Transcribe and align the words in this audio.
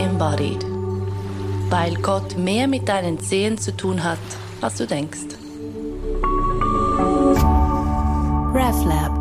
embodied. 0.00 0.64
Weil 1.68 1.94
Gott 1.96 2.36
mehr 2.36 2.66
mit 2.66 2.88
deinen 2.88 3.20
Zehen 3.20 3.58
zu 3.58 3.76
tun 3.76 4.02
hat, 4.02 4.18
als 4.60 4.76
du 4.76 4.86
denkst. 4.86 5.36
RefLab 8.52 9.20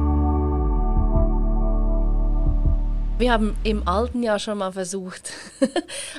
Wir 3.20 3.34
haben 3.34 3.58
im 3.66 3.86
alten 3.86 4.24
Jahr 4.24 4.40
schon 4.40 4.60
mal 4.60 4.72
versucht, 4.72 5.34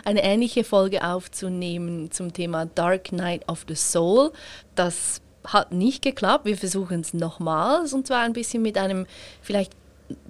eine 0.04 0.22
ähnliche 0.22 0.64
Folge 0.64 1.02
aufzunehmen 1.02 2.10
zum 2.10 2.34
Thema 2.34 2.66
Dark 2.66 3.10
Night 3.12 3.48
of 3.48 3.64
the 3.66 3.74
Soul. 3.74 4.32
Das 4.74 5.22
hat 5.44 5.72
nicht 5.72 6.02
geklappt. 6.02 6.44
Wir 6.44 6.58
versuchen 6.58 7.00
es 7.00 7.14
nochmals 7.14 7.94
und 7.94 8.06
zwar 8.06 8.20
ein 8.20 8.34
bisschen 8.34 8.60
mit 8.60 8.76
einem 8.76 9.06
vielleicht 9.40 9.72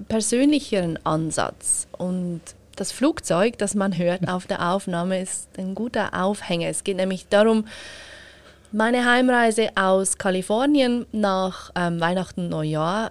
persönlicheren 0.06 1.04
Ansatz. 1.04 1.88
Und 1.98 2.40
das 2.76 2.92
Flugzeug, 2.92 3.58
das 3.58 3.74
man 3.74 3.96
hört 3.96 4.28
auf 4.28 4.46
der 4.46 4.70
Aufnahme, 4.72 5.20
ist 5.20 5.48
ein 5.58 5.74
guter 5.74 6.14
Aufhänger. 6.14 6.68
Es 6.68 6.84
geht 6.84 6.96
nämlich 6.96 7.28
darum, 7.28 7.66
meine 8.72 9.04
Heimreise 9.04 9.70
aus 9.74 10.16
Kalifornien 10.16 11.06
nach 11.12 11.70
ähm, 11.74 12.00
Weihnachten, 12.00 12.48
Neujahr 12.48 13.10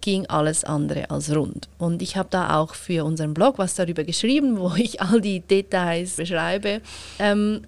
ging 0.00 0.26
alles 0.26 0.64
andere 0.64 1.10
als 1.10 1.34
rund. 1.34 1.68
Und 1.78 2.02
ich 2.02 2.16
habe 2.16 2.28
da 2.30 2.58
auch 2.58 2.74
für 2.74 3.04
unseren 3.04 3.34
Blog 3.34 3.58
was 3.58 3.74
darüber 3.74 4.04
geschrieben, 4.04 4.58
wo 4.58 4.72
ich 4.76 5.00
all 5.00 5.20
die 5.20 5.40
Details 5.40 6.16
beschreibe. 6.16 6.80
Ähm, 7.18 7.62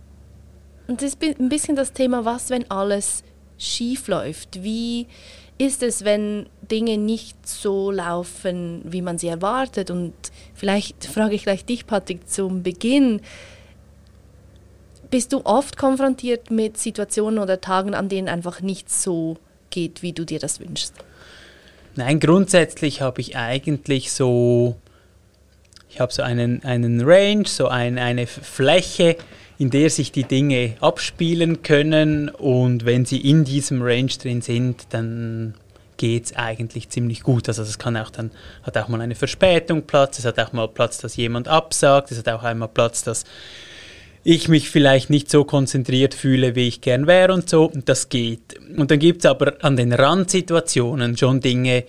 und 0.87 1.03
das 1.03 1.15
ist 1.15 1.23
ein 1.23 1.49
bisschen 1.49 1.77
das 1.77 1.93
Thema, 1.93 2.25
was, 2.25 2.51
wenn 2.51 2.69
alles 2.71 3.23
schief 3.59 4.09
läuft? 4.09 4.63
Wie 4.63 5.07
ist 5.61 5.83
es, 5.83 6.07
wenn 6.07 6.47
Dinge 6.71 6.97
nicht 6.97 7.47
so 7.47 7.91
laufen, 7.91 8.81
wie 8.85 9.03
man 9.03 9.19
sie 9.19 9.29
erwartet? 9.29 9.91
Und 9.91 10.15
vielleicht 10.55 11.05
frage 11.05 11.35
ich 11.35 11.43
gleich 11.43 11.67
dich, 11.67 11.87
Patrick, 11.87 12.27
zum 12.31 12.63
Beginn. 12.63 13.21
Bist 15.11 15.35
du 15.35 15.43
oft 15.45 15.77
konfrontiert 15.77 16.51
mit 16.51 16.79
Situationen 16.79 17.39
oder 17.39 17.61
Tagen, 17.61 17.95
an 17.95 18.09
denen 18.09 18.29
einfach 18.29 18.63
nicht 18.63 18.91
so 18.91 19.37
geht, 19.69 20.03
wie 20.03 20.15
du 20.15 20.25
dir 20.25 20.39
das 20.39 20.61
wünschst? 20.61 20.95
Nein, 21.95 22.21
grundsätzlich 22.21 23.03
habe 23.03 23.21
ich 23.21 23.37
eigentlich 23.37 24.13
so, 24.13 24.77
ich 25.91 26.01
habe 26.01 26.11
so 26.11 26.23
einen, 26.23 26.65
einen 26.65 27.03
Range, 27.03 27.47
so 27.47 27.69
ein, 27.69 27.99
eine 27.99 28.27
Fläche, 28.27 29.17
in 29.61 29.69
der 29.69 29.91
sich 29.91 30.11
die 30.11 30.25
Dinge 30.25 30.77
abspielen 30.81 31.63
können 31.63 32.31
und 32.31 32.87
wenn 32.87 33.05
sie 33.05 33.19
in 33.19 33.45
diesem 33.45 33.83
Range 33.83 34.11
drin 34.11 34.41
sind, 34.41 34.87
dann 34.89 35.53
geht 35.99 36.25
es 36.25 36.35
eigentlich 36.35 36.89
ziemlich 36.89 37.23
gut. 37.23 37.47
Also 37.47 37.61
es 37.61 37.79
kann 37.79 37.95
auch 37.99 38.09
dann, 38.09 38.31
hat 38.63 38.79
auch 38.79 38.89
mal 38.89 39.03
eine 39.03 39.15
Verspätung 39.15 39.83
Platz, 39.83 40.19
es 40.19 40.25
hat 40.25 40.39
auch 40.39 40.55
mal 40.55 40.67
Platz, 40.67 40.97
dass 40.97 41.15
jemand 41.17 41.47
absagt, 41.47 42.11
es 42.11 42.17
hat 42.17 42.31
auch 42.31 42.43
einmal 42.43 42.69
Platz, 42.69 43.05
dass 43.05 43.25
ich 44.25 44.49
mich 44.49 44.71
vielleicht 44.71 45.11
nicht 45.11 45.31
so 45.31 45.45
konzentriert 45.45 46.15
fühle, 46.15 46.55
wie 46.55 46.67
ich 46.69 46.81
gern 46.81 47.07
wäre 47.07 47.35
und 47.35 47.51
so. 47.51 47.67
Und 47.67 47.87
das 47.91 48.09
geht. 48.09 48.59
Und 48.79 48.91
dann 48.91 48.99
gibt 48.99 49.27
es 49.27 49.31
aber 49.31 49.63
an 49.63 49.77
den 49.77 49.93
Randsituationen 49.93 51.19
schon 51.19 51.41
Dinge, 51.41 51.85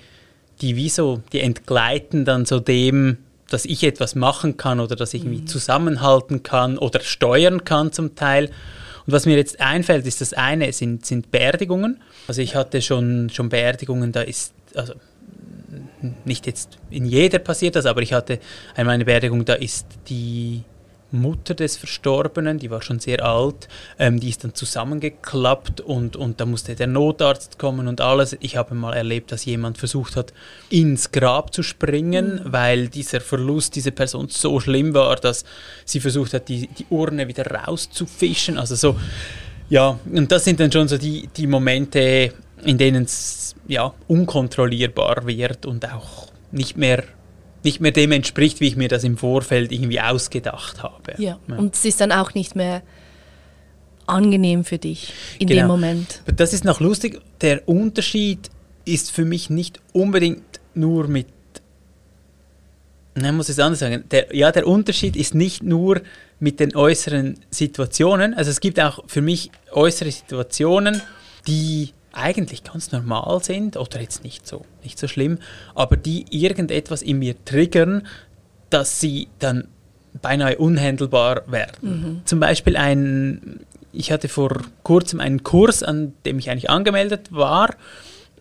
die 0.59 0.75
wie 0.75 0.91
die 1.31 1.39
entgleiten 1.39 2.25
dann 2.25 2.45
so 2.45 2.59
dem, 2.59 3.17
dass 3.53 3.65
ich 3.65 3.83
etwas 3.83 4.15
machen 4.15 4.57
kann 4.57 4.79
oder 4.79 4.95
dass 4.95 5.13
ich 5.13 5.23
irgendwie 5.23 5.41
mhm. 5.41 5.47
zusammenhalten 5.47 6.43
kann 6.43 6.77
oder 6.77 7.01
steuern 7.01 7.63
kann 7.63 7.91
zum 7.91 8.15
Teil. 8.15 8.45
Und 9.05 9.13
was 9.13 9.25
mir 9.25 9.35
jetzt 9.35 9.59
einfällt, 9.59 10.05
ist 10.05 10.21
das 10.21 10.33
eine 10.33 10.71
sind, 10.73 11.05
sind 11.05 11.31
Beerdigungen. 11.31 12.01
Also 12.27 12.41
ich 12.41 12.55
hatte 12.55 12.81
schon, 12.81 13.29
schon 13.29 13.49
Beerdigungen, 13.49 14.11
da 14.11 14.21
ist, 14.21 14.53
also 14.75 14.93
nicht 16.25 16.47
jetzt 16.47 16.77
in 16.89 17.05
jeder 17.05 17.39
passiert 17.39 17.75
das, 17.75 17.85
aber 17.85 18.01
ich 18.01 18.13
hatte 18.13 18.39
einmal 18.75 18.95
eine 18.95 19.05
Beerdigung, 19.05 19.45
da 19.45 19.53
ist 19.53 19.85
die 20.09 20.63
Mutter 21.11 21.53
des 21.53 21.77
Verstorbenen, 21.77 22.59
die 22.59 22.71
war 22.71 22.81
schon 22.81 22.99
sehr 22.99 23.25
alt, 23.25 23.67
ähm, 23.99 24.19
die 24.19 24.29
ist 24.29 24.43
dann 24.43 24.53
zusammengeklappt 24.53 25.81
und, 25.81 26.15
und 26.15 26.39
da 26.39 26.45
musste 26.45 26.75
der 26.75 26.87
Notarzt 26.87 27.59
kommen 27.59 27.87
und 27.87 28.01
alles. 28.01 28.37
Ich 28.39 28.57
habe 28.57 28.75
mal 28.75 28.93
erlebt, 28.93 29.31
dass 29.31 29.45
jemand 29.45 29.77
versucht 29.77 30.15
hat, 30.15 30.33
ins 30.69 31.11
Grab 31.11 31.53
zu 31.53 31.63
springen, 31.63 32.41
mhm. 32.43 32.53
weil 32.53 32.87
dieser 32.87 33.21
Verlust 33.21 33.75
dieser 33.75 33.91
Person 33.91 34.27
so 34.29 34.59
schlimm 34.59 34.93
war, 34.93 35.15
dass 35.17 35.43
sie 35.85 35.99
versucht 35.99 36.33
hat, 36.33 36.47
die, 36.49 36.67
die 36.67 36.85
Urne 36.89 37.27
wieder 37.27 37.45
rauszufischen. 37.45 38.57
Also 38.57 38.75
so, 38.75 38.99
ja, 39.69 39.99
und 40.11 40.31
das 40.31 40.45
sind 40.45 40.59
dann 40.59 40.71
schon 40.71 40.87
so 40.87 40.97
die, 40.97 41.29
die 41.35 41.47
Momente, 41.47 42.33
in 42.63 42.77
denen 42.77 43.03
es 43.03 43.55
ja, 43.67 43.93
unkontrollierbar 44.07 45.25
wird 45.25 45.65
und 45.65 45.89
auch 45.91 46.27
nicht 46.51 46.77
mehr 46.77 47.03
nicht 47.63 47.79
mehr 47.79 47.91
dem 47.91 48.11
entspricht, 48.11 48.59
wie 48.59 48.67
ich 48.67 48.75
mir 48.75 48.87
das 48.87 49.03
im 49.03 49.17
Vorfeld 49.17 49.71
irgendwie 49.71 50.01
ausgedacht 50.01 50.81
habe. 50.83 51.13
Ja, 51.17 51.39
ja. 51.47 51.55
und 51.55 51.75
es 51.75 51.85
ist 51.85 52.01
dann 52.01 52.11
auch 52.11 52.33
nicht 52.33 52.55
mehr 52.55 52.81
angenehm 54.07 54.63
für 54.63 54.77
dich 54.77 55.13
in 55.39 55.47
genau. 55.47 55.61
dem 55.63 55.67
Moment. 55.67 56.21
Das 56.35 56.53
ist 56.53 56.65
noch 56.65 56.79
lustig. 56.79 57.21
Der 57.41 57.67
Unterschied 57.67 58.49
ist 58.85 59.11
für 59.11 59.25
mich 59.25 59.49
nicht 59.49 59.79
unbedingt 59.93 60.59
nur 60.73 61.07
mit 61.07 61.27
Nein, 63.13 63.35
muss 63.35 63.49
ich 63.49 63.57
es 63.57 63.59
anders 63.59 63.79
sagen. 63.79 64.05
Der, 64.09 64.33
ja, 64.33 64.53
der 64.53 64.65
Unterschied 64.65 65.17
ist 65.17 65.35
nicht 65.35 65.63
nur 65.63 66.01
mit 66.39 66.61
den 66.61 66.75
äußeren 66.75 67.37
Situationen. 67.49 68.33
Also 68.33 68.51
es 68.51 68.61
gibt 68.61 68.79
auch 68.79 69.03
für 69.07 69.21
mich 69.21 69.51
äußere 69.71 70.11
Situationen, 70.11 71.01
die 71.45 71.89
eigentlich 72.13 72.63
ganz 72.63 72.91
normal 72.91 73.43
sind 73.43 73.77
oder 73.77 74.01
jetzt 74.01 74.23
nicht 74.23 74.47
so, 74.47 74.65
nicht 74.83 74.99
so 74.99 75.07
schlimm, 75.07 75.39
aber 75.75 75.97
die 75.97 76.25
irgendetwas 76.29 77.01
in 77.01 77.19
mir 77.19 77.35
triggern, 77.45 78.07
dass 78.69 78.99
sie 78.99 79.27
dann 79.39 79.67
beinahe 80.21 80.57
unhandelbar 80.57 81.43
werden. 81.47 81.75
Mhm. 81.81 82.21
Zum 82.25 82.39
Beispiel 82.39 82.75
ein, 82.75 83.61
ich 83.93 84.11
hatte 84.11 84.27
vor 84.27 84.61
kurzem 84.83 85.19
einen 85.19 85.43
Kurs, 85.43 85.83
an 85.83 86.13
dem 86.25 86.39
ich 86.39 86.49
eigentlich 86.49 86.69
angemeldet 86.69 87.31
war 87.31 87.75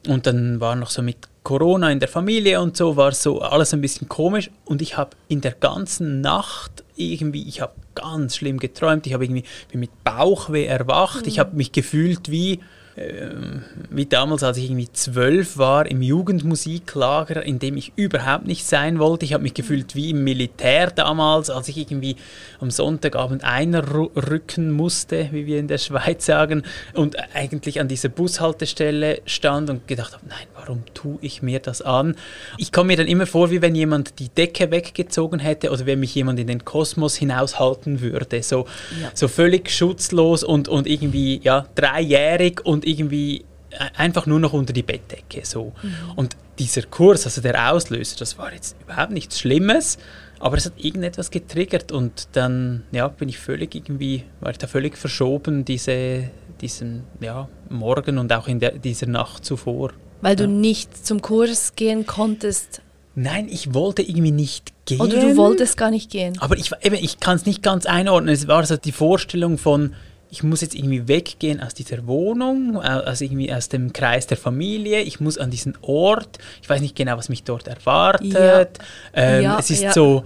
und 0.09 0.27
dann 0.27 0.61
war 0.61 0.77
noch 0.77 0.91
so 0.91 1.03
mit 1.03 1.29
Corona 1.43 1.91
in 1.91 2.01
der 2.01 2.09
Familie 2.09 2.61
und 2.61 2.77
so, 2.77 2.97
war 2.97 3.13
so 3.13 3.41
alles 3.41 3.73
ein 3.73 3.81
bisschen 3.81 4.09
komisch 4.09 4.51
und 4.65 4.83
ich 4.83 4.97
habe 4.97 5.11
in 5.29 5.41
der 5.41 5.53
ganzen 5.53 6.21
Nacht 6.21 6.85
irgendwie, 6.97 7.47
ich 7.49 7.61
habe 7.61 7.73
ganz 7.95 8.37
schlimm 8.37 8.59
geträumt, 8.59 9.07
ich 9.07 9.15
habe 9.15 9.25
irgendwie 9.25 9.45
bin 9.71 9.81
mit 9.81 10.05
Bauchweh 10.05 10.67
erwacht, 10.67 11.23
mhm. 11.23 11.29
ich 11.29 11.39
habe 11.39 11.57
mich 11.57 11.73
gefühlt 11.73 12.31
wie 12.31 12.61
wie 13.91 14.07
damals, 14.07 14.43
als 14.43 14.57
ich 14.59 14.65
irgendwie 14.65 14.93
zwölf 14.93 15.57
war, 15.57 15.87
im 15.87 16.03
Jugendmusiklager, 16.03 17.43
in 17.43 17.59
dem 17.59 17.77
ich 17.77 17.93
überhaupt 17.97 18.47
nicht 18.47 18.67
sein 18.67 18.99
wollte. 18.99 19.25
Ich 19.25 19.33
habe 19.33 19.43
mich 19.43 19.55
gefühlt 19.55 19.95
wie 19.95 20.11
im 20.11 20.23
Militär 20.23 20.91
damals, 20.91 21.51
als 21.51 21.69
ich 21.69 21.79
irgendwie 21.79 22.17
am 22.61 22.71
Sonntagabend 22.71 23.43
einrücken 23.43 24.71
musste, 24.71 25.29
wie 25.33 25.47
wir 25.47 25.59
in 25.59 25.69
der 25.69 25.79
Schweiz 25.79 26.27
sagen, 26.27 26.63
und 26.95 27.17
eigentlich 27.35 27.81
an 27.81 27.89
dieser 27.89 28.11
Bushaltestelle 28.11 29.23
stand 29.25 29.71
und 29.71 29.89
gedacht 29.89 30.13
habe, 30.13 30.27
nein, 30.29 30.47
warum 30.55 30.83
tue 30.93 31.19
ich 31.23 31.43
mir 31.43 31.61
das 31.61 31.83
an? 31.83 32.17
Ich 32.59 32.73
komme 32.73 32.89
mir 32.89 32.97
dann 32.99 33.09
immer 33.09 33.27
vor, 33.27 33.51
wie 33.51 33.63
wenn 33.63 33.75
jemand 33.75 34.19
die 34.19 34.29
Decke 34.29 34.71
weggezogen 34.71 35.41
hätte 35.41 35.71
oder 35.71 35.87
wenn 35.87 36.01
mich 36.01 36.15
jemand 36.15 36.39
in 36.39 36.47
den 36.47 36.65
Kosmos 36.65 37.17
hinaushalten 37.17 38.01
würde. 38.01 38.43
So, 38.43 38.67
ja. 39.01 39.11
so 39.15 39.27
völlig 39.27 39.71
schutzlos 39.71 40.45
und, 40.45 40.69
und 40.69 40.87
irgendwie 40.87 41.41
ja, 41.43 41.67
dreijährig 41.75 42.61
und 42.65 42.85
irgendwie 42.91 43.45
einfach 43.97 44.27
nur 44.27 44.41
noch 44.41 44.53
unter 44.53 44.73
die 44.73 44.83
Bettdecke. 44.83 45.43
So. 45.45 45.73
Mhm. 45.83 45.95
Und 46.17 46.37
dieser 46.59 46.83
Kurs, 46.83 47.25
also 47.25 47.41
der 47.41 47.73
Auslöser, 47.73 48.17
das 48.19 48.37
war 48.37 48.53
jetzt 48.53 48.77
überhaupt 48.83 49.13
nichts 49.13 49.41
Schlimmes, 49.41 49.99
aber 50.39 50.57
es 50.57 50.67
hat 50.67 50.73
irgendetwas 50.77 51.31
getriggert 51.31 51.93
und 51.93 52.29
dann 52.33 52.85
ja, 52.93 53.09
bin 53.09 53.29
ich 53.29 53.39
völlig 53.39 53.75
irgendwie, 53.75 54.25
war 54.41 54.51
ich 54.51 54.59
da 54.59 54.67
völlig 54.67 54.97
verschoben, 54.97 55.65
diese, 55.65 56.31
diesen 56.61 57.05
ja, 57.21 57.49
Morgen 57.69 58.19
und 58.19 58.33
auch 58.33 58.49
in 58.49 58.59
der, 58.59 58.73
dieser 58.73 59.07
Nacht 59.07 59.45
zuvor. 59.45 59.93
Weil 60.23 60.37
du 60.37 60.49
nicht 60.49 61.07
zum 61.07 61.23
Kurs 61.23 61.75
gehen 61.77 62.07
konntest? 62.07 62.83
Nein, 63.15 63.49
ich 63.51 63.75
wollte 63.75 64.03
irgendwie 64.03 64.31
nicht 64.31 64.73
gehen. 64.85 65.01
Oder 65.01 65.21
du 65.21 65.37
wolltest 65.37 65.77
gar 65.77 65.91
nicht 65.91 66.11
gehen? 66.11 66.39
Aber 66.41 66.57
ich, 66.57 66.71
ich 66.83 67.21
kann 67.21 67.37
es 67.37 67.47
nicht 67.47 67.63
ganz 67.63 67.87
einordnen. 67.87 68.33
Es 68.33 68.47
war 68.47 68.65
so 68.65 68.77
die 68.77 68.93
Vorstellung 68.93 69.59
von, 69.59 69.95
ich 70.31 70.43
muss 70.43 70.61
jetzt 70.61 70.75
irgendwie 70.75 71.09
weggehen 71.09 71.61
aus 71.61 71.75
dieser 71.75 72.07
Wohnung, 72.07 72.81
also 72.81 73.25
irgendwie 73.25 73.53
aus 73.53 73.69
dem 73.69 73.93
Kreis 73.93 74.27
der 74.27 74.37
Familie, 74.37 75.01
ich 75.01 75.21
muss 75.21 75.39
an 75.39 75.51
diesen 75.51 75.77
Ort, 75.83 76.39
ich 76.63 76.69
weiß 76.69 76.81
nicht 76.81 76.95
genau, 76.95 77.17
was 77.17 77.29
mich 77.29 77.43
dort 77.43 77.67
erwartet. 77.67 78.33
Ja. 78.33 78.67
Ähm, 79.15 79.43
ja, 79.43 79.59
es 79.59 79.71
ist 79.71 79.83
ja. 79.83 79.93
so, 79.93 80.25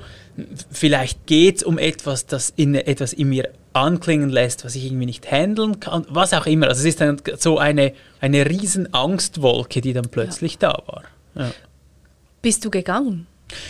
vielleicht 0.71 1.27
geht 1.27 1.59
es 1.59 1.63
um 1.63 1.79
etwas, 1.79 2.27
das 2.27 2.53
in, 2.55 2.75
etwas 2.75 3.13
in 3.15 3.31
mir 3.31 3.49
anklingen 3.73 4.29
lässt, 4.29 4.65
was 4.65 4.75
ich 4.75 4.85
irgendwie 4.85 5.07
nicht 5.07 5.31
handeln 5.31 5.81
kann, 5.81 6.05
was 6.09 6.35
auch 6.35 6.47
immer. 6.47 6.69
Also 6.69 6.81
es 6.81 6.87
ist 6.87 7.01
dann 7.01 7.21
so 7.39 7.59
eine, 7.59 7.95
eine 8.21 8.49
riesen 8.49 8.93
Angstwolke, 8.93 9.81
die 9.81 9.95
dann 9.95 10.09
plötzlich 10.11 10.59
da 10.59 10.83
war. 10.87 11.03
Bist 12.43 12.65
du 12.65 12.71
gegangen? 12.71 13.27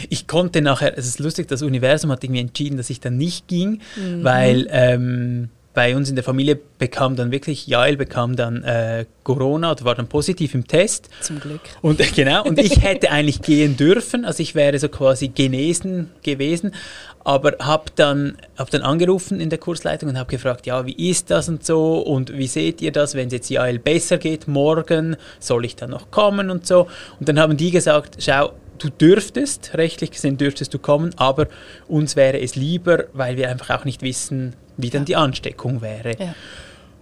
Ich 0.08 0.26
konnte 0.26 0.62
nachher, 0.62 0.98
es 0.98 1.06
ist 1.06 1.20
lustig, 1.20 1.48
das 1.48 1.62
Universum 1.62 2.10
hat 2.10 2.25
irgendwie 2.25 2.40
entschieden, 2.40 2.76
dass 2.76 2.90
ich 2.90 3.00
dann 3.00 3.16
nicht 3.16 3.46
ging, 3.46 3.81
mhm. 3.96 4.25
weil... 4.25 4.66
Ähm, 4.70 5.50
bei 5.74 5.96
uns 5.96 6.08
in 6.08 6.14
der 6.14 6.24
Familie 6.24 6.58
bekam 6.78 7.16
dann 7.16 7.32
wirklich, 7.32 7.66
Jael 7.66 7.96
bekam 7.96 8.36
dann 8.36 8.62
äh, 8.62 9.06
Corona 9.24 9.72
oder 9.72 9.84
war 9.84 9.94
dann 9.96 10.06
positiv 10.06 10.54
im 10.54 10.66
Test. 10.68 11.08
Zum 11.20 11.40
Glück. 11.40 11.60
Und 11.82 12.00
äh, 12.00 12.06
genau, 12.14 12.44
und 12.44 12.58
ich 12.60 12.82
hätte 12.82 13.10
eigentlich 13.10 13.42
gehen 13.42 13.76
dürfen, 13.76 14.24
also 14.24 14.40
ich 14.40 14.54
wäre 14.54 14.78
so 14.78 14.88
quasi 14.88 15.28
genesen 15.28 16.10
gewesen, 16.22 16.74
aber 17.24 17.56
habe 17.58 17.86
dann, 17.96 18.36
hab 18.56 18.70
dann 18.70 18.82
angerufen 18.82 19.40
in 19.40 19.50
der 19.50 19.58
Kursleitung 19.58 20.10
und 20.10 20.18
habe 20.18 20.30
gefragt, 20.30 20.66
ja, 20.66 20.86
wie 20.86 21.10
ist 21.10 21.30
das 21.30 21.48
und 21.48 21.64
so 21.64 21.98
und 21.98 22.32
wie 22.32 22.46
seht 22.46 22.80
ihr 22.80 22.92
das, 22.92 23.14
wenn 23.14 23.26
es 23.26 23.32
jetzt 23.32 23.50
Jael 23.50 23.80
besser 23.80 24.18
geht 24.18 24.46
morgen, 24.46 25.16
soll 25.40 25.64
ich 25.64 25.74
dann 25.74 25.90
noch 25.90 26.10
kommen 26.12 26.50
und 26.50 26.66
so. 26.66 26.86
Und 27.18 27.28
dann 27.28 27.40
haben 27.40 27.56
die 27.56 27.72
gesagt, 27.72 28.18
schau, 28.20 28.52
du 28.78 28.90
dürftest, 28.90 29.72
rechtlich 29.74 30.12
gesehen 30.12 30.36
dürftest 30.36 30.72
du 30.72 30.78
kommen, 30.78 31.12
aber 31.16 31.48
uns 31.88 32.14
wäre 32.14 32.40
es 32.40 32.54
lieber, 32.54 33.04
weil 33.12 33.36
wir 33.36 33.48
einfach 33.48 33.80
auch 33.80 33.84
nicht 33.84 34.02
wissen, 34.02 34.54
wie 34.76 34.90
dann 34.90 35.04
die 35.04 35.16
Ansteckung 35.16 35.82
wäre. 35.82 36.16
Ja. 36.18 36.34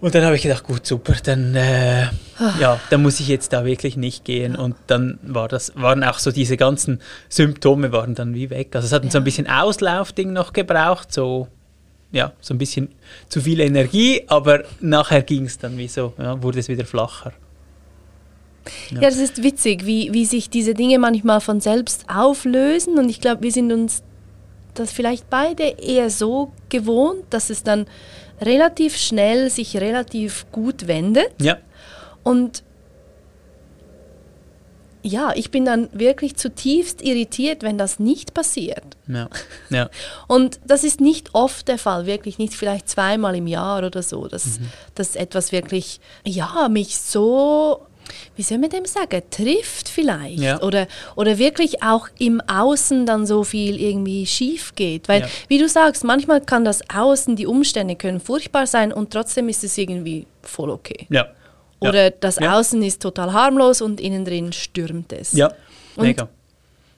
Und 0.03 0.13
dann 0.15 0.25
habe 0.25 0.35
ich 0.35 0.41
gedacht, 0.41 0.65
gut, 0.65 0.85
super, 0.85 1.15
dann, 1.23 1.55
äh, 1.55 2.07
ja, 2.59 2.77
dann 2.89 3.01
muss 3.01 3.21
ich 3.21 3.29
jetzt 3.29 3.53
da 3.53 3.63
wirklich 3.63 3.95
nicht 3.95 4.25
gehen. 4.25 4.57
Und 4.57 4.75
dann 4.87 5.17
war 5.23 5.47
das, 5.47 5.71
waren 5.75 6.03
auch 6.03 6.19
so 6.19 6.29
diese 6.29 6.57
ganzen 6.57 6.99
Symptome 7.29 7.93
waren 7.93 8.13
dann 8.13 8.33
wie 8.33 8.49
weg. 8.49 8.75
Also 8.75 8.87
es 8.87 8.91
hat 8.91 9.05
ja. 9.05 9.11
so 9.11 9.19
ein 9.19 9.23
bisschen 9.23 9.47
Auslaufding 9.47 10.33
noch 10.33 10.51
gebraucht, 10.51 11.13
so, 11.13 11.47
ja, 12.11 12.33
so 12.41 12.53
ein 12.53 12.57
bisschen 12.57 12.89
zu 13.29 13.39
viel 13.39 13.61
Energie, 13.61 14.23
aber 14.27 14.63
nachher 14.81 15.21
ging 15.21 15.45
es 15.45 15.57
dann 15.57 15.77
wie 15.77 15.87
so, 15.87 16.13
ja, 16.17 16.43
wurde 16.43 16.59
es 16.59 16.67
wieder 16.67 16.83
flacher. 16.83 17.31
Ja. 18.91 19.01
ja, 19.01 19.09
das 19.09 19.17
ist 19.17 19.41
witzig, 19.41 19.85
wie, 19.85 20.13
wie 20.13 20.25
sich 20.25 20.49
diese 20.49 20.73
Dinge 20.73 20.99
manchmal 20.99 21.39
von 21.39 21.61
selbst 21.61 22.05
auflösen. 22.13 22.97
Und 22.97 23.07
ich 23.07 23.21
glaube, 23.21 23.43
wir 23.43 23.51
sind 23.53 23.71
uns 23.71 24.03
das 24.73 24.91
vielleicht 24.91 25.29
beide 25.29 25.63
eher 25.63 26.09
so 26.09 26.51
gewohnt, 26.69 27.25
dass 27.29 27.49
es 27.49 27.63
dann 27.63 27.85
relativ 28.41 28.97
schnell 28.97 29.49
sich 29.49 29.77
relativ 29.77 30.45
gut 30.51 30.87
wendet. 30.87 31.31
Ja. 31.39 31.57
Und 32.23 32.63
ja, 35.05 35.33
ich 35.35 35.51
bin 35.51 35.65
dann 35.65 35.89
wirklich 35.91 36.37
zutiefst 36.37 37.01
irritiert, 37.01 37.61
wenn 37.61 37.77
das 37.77 37.99
nicht 37.99 38.33
passiert. 38.33 38.97
Ja. 39.07 39.29
Ja. 39.69 39.89
Und 40.27 40.61
das 40.65 40.85
ist 40.85 41.01
nicht 41.01 41.35
oft 41.35 41.67
der 41.67 41.77
Fall, 41.77 42.05
wirklich 42.05 42.37
nicht 42.37 42.53
vielleicht 42.53 42.89
zweimal 42.89 43.35
im 43.35 43.47
Jahr 43.47 43.85
oder 43.85 44.01
so, 44.01 44.27
dass, 44.27 44.59
mhm. 44.59 44.69
dass 44.95 45.17
etwas 45.17 45.51
wirklich, 45.51 45.99
ja, 46.25 46.69
mich 46.69 46.97
so 46.97 47.85
wie 48.35 48.43
soll 48.43 48.57
man 48.57 48.69
dem 48.69 48.85
sagen, 48.85 49.21
trifft 49.29 49.89
vielleicht. 49.89 50.39
Ja. 50.39 50.61
Oder, 50.61 50.87
oder 51.15 51.37
wirklich 51.37 51.83
auch 51.83 52.07
im 52.19 52.41
Außen 52.41 53.05
dann 53.05 53.25
so 53.25 53.43
viel 53.43 53.79
irgendwie 53.79 54.25
schief 54.25 54.75
geht. 54.75 55.07
Weil, 55.07 55.21
ja. 55.21 55.27
wie 55.47 55.57
du 55.57 55.67
sagst, 55.67 56.03
manchmal 56.03 56.41
kann 56.41 56.65
das 56.65 56.81
Außen, 56.89 57.35
die 57.35 57.47
Umstände 57.47 57.95
können 57.95 58.19
furchtbar 58.19 58.67
sein 58.67 58.91
und 58.91 59.11
trotzdem 59.11 59.49
ist 59.49 59.63
es 59.63 59.77
irgendwie 59.77 60.27
voll 60.41 60.69
okay. 60.69 61.07
Ja. 61.09 61.27
Oder 61.79 62.11
das 62.11 62.37
Außen 62.37 62.81
ist 62.81 63.01
total 63.01 63.33
harmlos 63.33 63.81
und 63.81 63.99
innen 63.99 64.23
drin 64.23 64.53
stürmt 64.53 65.11
es. 65.11 65.33
Ja, 65.33 65.51
mega. 65.97 66.23
Und 66.23 66.29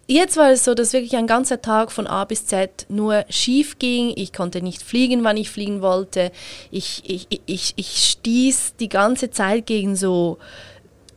Jetzt 0.07 0.37
war 0.37 0.51
es 0.51 0.63
so, 0.63 0.75
dass 0.75 0.93
wirklich 0.93 1.15
ein 1.15 1.25
ganzer 1.25 1.61
Tag 1.63 1.91
von 1.91 2.05
A 2.05 2.25
bis 2.25 2.45
Z 2.45 2.85
nur 2.89 3.25
schief 3.29 3.79
ging. 3.79 4.13
Ich 4.15 4.33
konnte 4.33 4.61
nicht 4.61 4.83
fliegen, 4.83 5.23
wann 5.23 5.35
ich 5.35 5.49
fliegen 5.49 5.81
wollte. 5.81 6.31
Ich, 6.69 7.01
ich, 7.07 7.41
ich, 7.47 7.73
ich 7.75 8.09
stieß 8.11 8.75
die 8.79 8.89
ganze 8.89 9.31
Zeit 9.31 9.65
gegen 9.65 9.95
so 9.95 10.37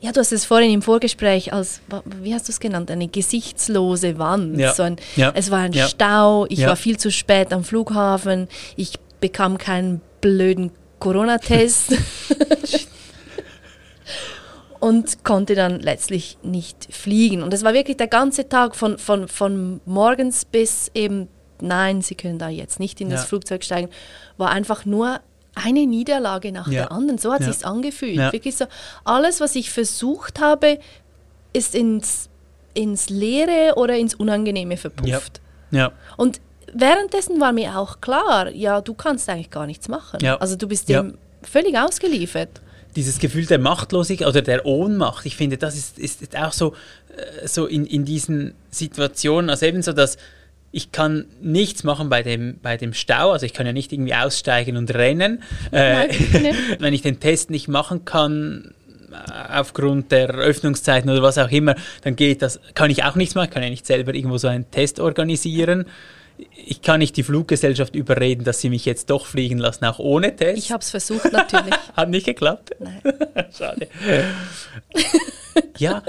ja, 0.01 0.13
du 0.13 0.21
hast 0.21 0.33
es 0.33 0.45
vorhin 0.45 0.71
im 0.71 0.83
Vorgespräch 0.83 1.53
als, 1.53 1.81
wie 2.21 2.33
hast 2.33 2.49
du 2.49 2.53
es 2.53 2.61
genannt, 2.61 2.91
eine 2.91 3.09
gesichtslose 3.09 4.19
Wand. 4.19 4.59
Ja. 4.59 4.73
So 4.73 4.85
ein, 4.85 4.97
ja. 5.17 5.33
Es 5.35 5.51
war 5.51 5.61
ein 5.61 5.73
ja. 5.73 5.89
Stau, 5.89 6.47
ich 6.49 6.65
war 6.65 6.77
viel 6.77 6.99
zu 6.99 7.11
spät 7.11 7.53
am 7.53 7.65
Flughafen, 7.65 8.49
ich 8.77 8.95
bekam 9.21 9.59
keinen 9.59 10.01
blöden 10.21 10.71
Corona-Test 11.01 11.97
und 14.81 15.25
konnte 15.25 15.57
dann 15.57 15.81
letztlich 15.81 16.39
nicht 16.43 16.89
fliegen. 16.93 17.43
Und 17.43 17.53
es 17.53 17.65
war 17.65 17.75
wirklich 17.75 17.97
der 17.97 18.09
ganze 18.09 18.49
Tag 18.49 18.77
von, 18.77 18.99
von, 18.99 19.27
von 19.27 19.81
morgens 19.85 20.45
bis 20.45 20.91
eben, 20.95 21.29
nein, 21.61 22.03
Sie 22.03 22.15
können 22.15 22.39
da 22.39 22.49
jetzt 22.49 22.79
nicht 22.79 23.01
in 23.01 23.11
das 23.11 23.25
Flugzeug 23.25 23.65
steigen, 23.65 23.89
war 24.37 24.51
einfach 24.51 24.85
nur 24.85 25.21
eine 25.65 25.87
Niederlage 25.87 26.53
nach 26.53 26.67
ja. 26.67 26.83
der 26.83 26.93
anderen. 26.93 27.19
So 27.19 27.33
hat 27.33 27.41
ja. 27.43 27.53
sich 27.53 27.65
angefühlt. 27.67 28.17
Ja. 28.17 28.33
Wirklich 28.33 28.57
so, 28.57 28.67
alles, 29.05 29.41
was 29.41 29.55
ich 29.55 29.71
versucht 29.71 30.41
habe, 30.41 30.79
ist 31.53 31.75
ins, 31.75 32.29
ins 32.75 33.09
Leere 33.11 33.75
oder 33.77 33.97
ins 33.97 34.15
Unangenehme 34.15 34.77
verpufft. 34.77 35.41
Ja. 35.71 35.93
Und 36.17 36.41
währenddessen 36.73 37.41
war 37.41 37.53
mir 37.53 37.79
auch 37.79 38.01
klar, 38.01 38.51
ja, 38.51 38.81
du 38.81 38.95
kannst 38.95 39.29
eigentlich 39.29 39.51
gar 39.51 39.67
nichts 39.67 39.89
machen. 39.89 40.25
Also 40.27 40.57
du 40.57 40.69
bist 40.69 40.89
dem 40.89 41.19
völlig 41.43 41.77
ausgeliefert. 41.77 42.61
Dieses 42.97 43.19
Gefühl 43.19 43.47
der 43.47 43.59
Machtlosigkeit 43.59 44.27
oder 44.27 44.43
der 44.43 44.67
Ohnmacht, 44.67 45.25
ich 45.27 45.37
finde, 45.37 45.57
das 45.57 45.77
ist, 45.77 45.99
ist 45.99 46.37
auch 46.37 46.53
so, 46.53 46.75
äh, 47.15 47.47
so 47.47 47.67
in, 47.67 47.85
in 47.87 48.05
diesen 48.05 48.55
Situationen, 48.71 49.51
also 49.51 49.67
eben 49.67 49.83
so, 49.83 49.93
dass 49.93 50.17
ich 50.71 50.93
kann 50.93 51.27
nichts 51.41 51.83
machen 51.85 52.09
bei 52.09 52.23
dem, 52.23 52.59
bei 52.63 52.77
dem 52.77 52.93
Stau, 52.93 53.33
also 53.33 53.47
ich 53.47 53.55
kann 53.55 53.67
ja 53.67 53.73
nicht 53.73 53.93
irgendwie 53.93 54.15
aussteigen 54.15 54.77
und 54.77 54.93
rennen. 54.95 55.43
Äh, 55.71 56.09
wenn 56.79 56.93
ich 56.93 57.03
den 57.03 57.21
Test 57.21 57.51
nicht 57.51 57.69
machen 57.69 58.05
kann, 58.05 58.75
äh, 59.11 59.59
aufgrund 59.59 60.13
der 60.13 60.29
Öffnungszeiten 60.31 61.11
oder 61.11 61.23
was 61.23 61.39
auch 61.39 61.51
immer, 61.51 61.75
dann 62.03 62.17
geht 62.17 62.43
das, 62.43 62.61
kann 62.75 62.91
ich 62.91 63.05
auch 63.05 63.15
nichts 63.15 63.35
machen, 63.35 63.47
ich 63.49 63.55
kann 63.55 63.63
ja 63.63 63.71
nicht 63.71 63.87
selber 63.87 64.15
irgendwo 64.15 64.37
so 64.37 64.49
einen 64.49 64.71
Test 64.71 65.01
organisieren. 65.01 65.87
Ich 66.67 66.83
kann 66.83 67.01
nicht 67.01 67.17
die 67.17 67.25
Fluggesellschaft 67.25 67.97
überreden, 67.97 68.45
dass 68.45 68.61
sie 68.61 68.71
mich 68.71 68.85
jetzt 68.85 69.11
doch 69.11 69.27
fliegen 69.27 69.59
lassen, 69.59 69.85
auch 69.87 69.99
ohne 69.99 70.37
Test. 70.37 70.59
Ich 70.59 70.71
habe 70.71 70.83
es 70.83 70.91
versucht, 70.91 71.33
natürlich. 71.33 71.75
Hat 71.97 72.11
nicht 72.11 72.27
geklappt? 72.27 72.77
Nein. 72.79 73.01
Schade. 73.59 73.89
Ja, 75.79 76.03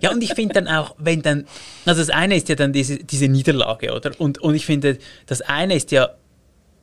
ja, 0.00 0.10
und 0.10 0.22
ich 0.22 0.34
finde 0.34 0.54
dann 0.54 0.68
auch, 0.68 0.94
wenn 0.98 1.22
dann, 1.22 1.46
also 1.84 2.00
das 2.00 2.10
eine 2.10 2.36
ist 2.36 2.48
ja 2.48 2.54
dann 2.54 2.72
diese, 2.72 2.98
diese 2.98 3.28
Niederlage, 3.28 3.92
oder? 3.92 4.12
Und, 4.18 4.38
und 4.38 4.54
ich 4.54 4.66
finde, 4.66 4.98
das 5.26 5.42
eine 5.42 5.74
ist 5.74 5.90
ja, 5.90 6.10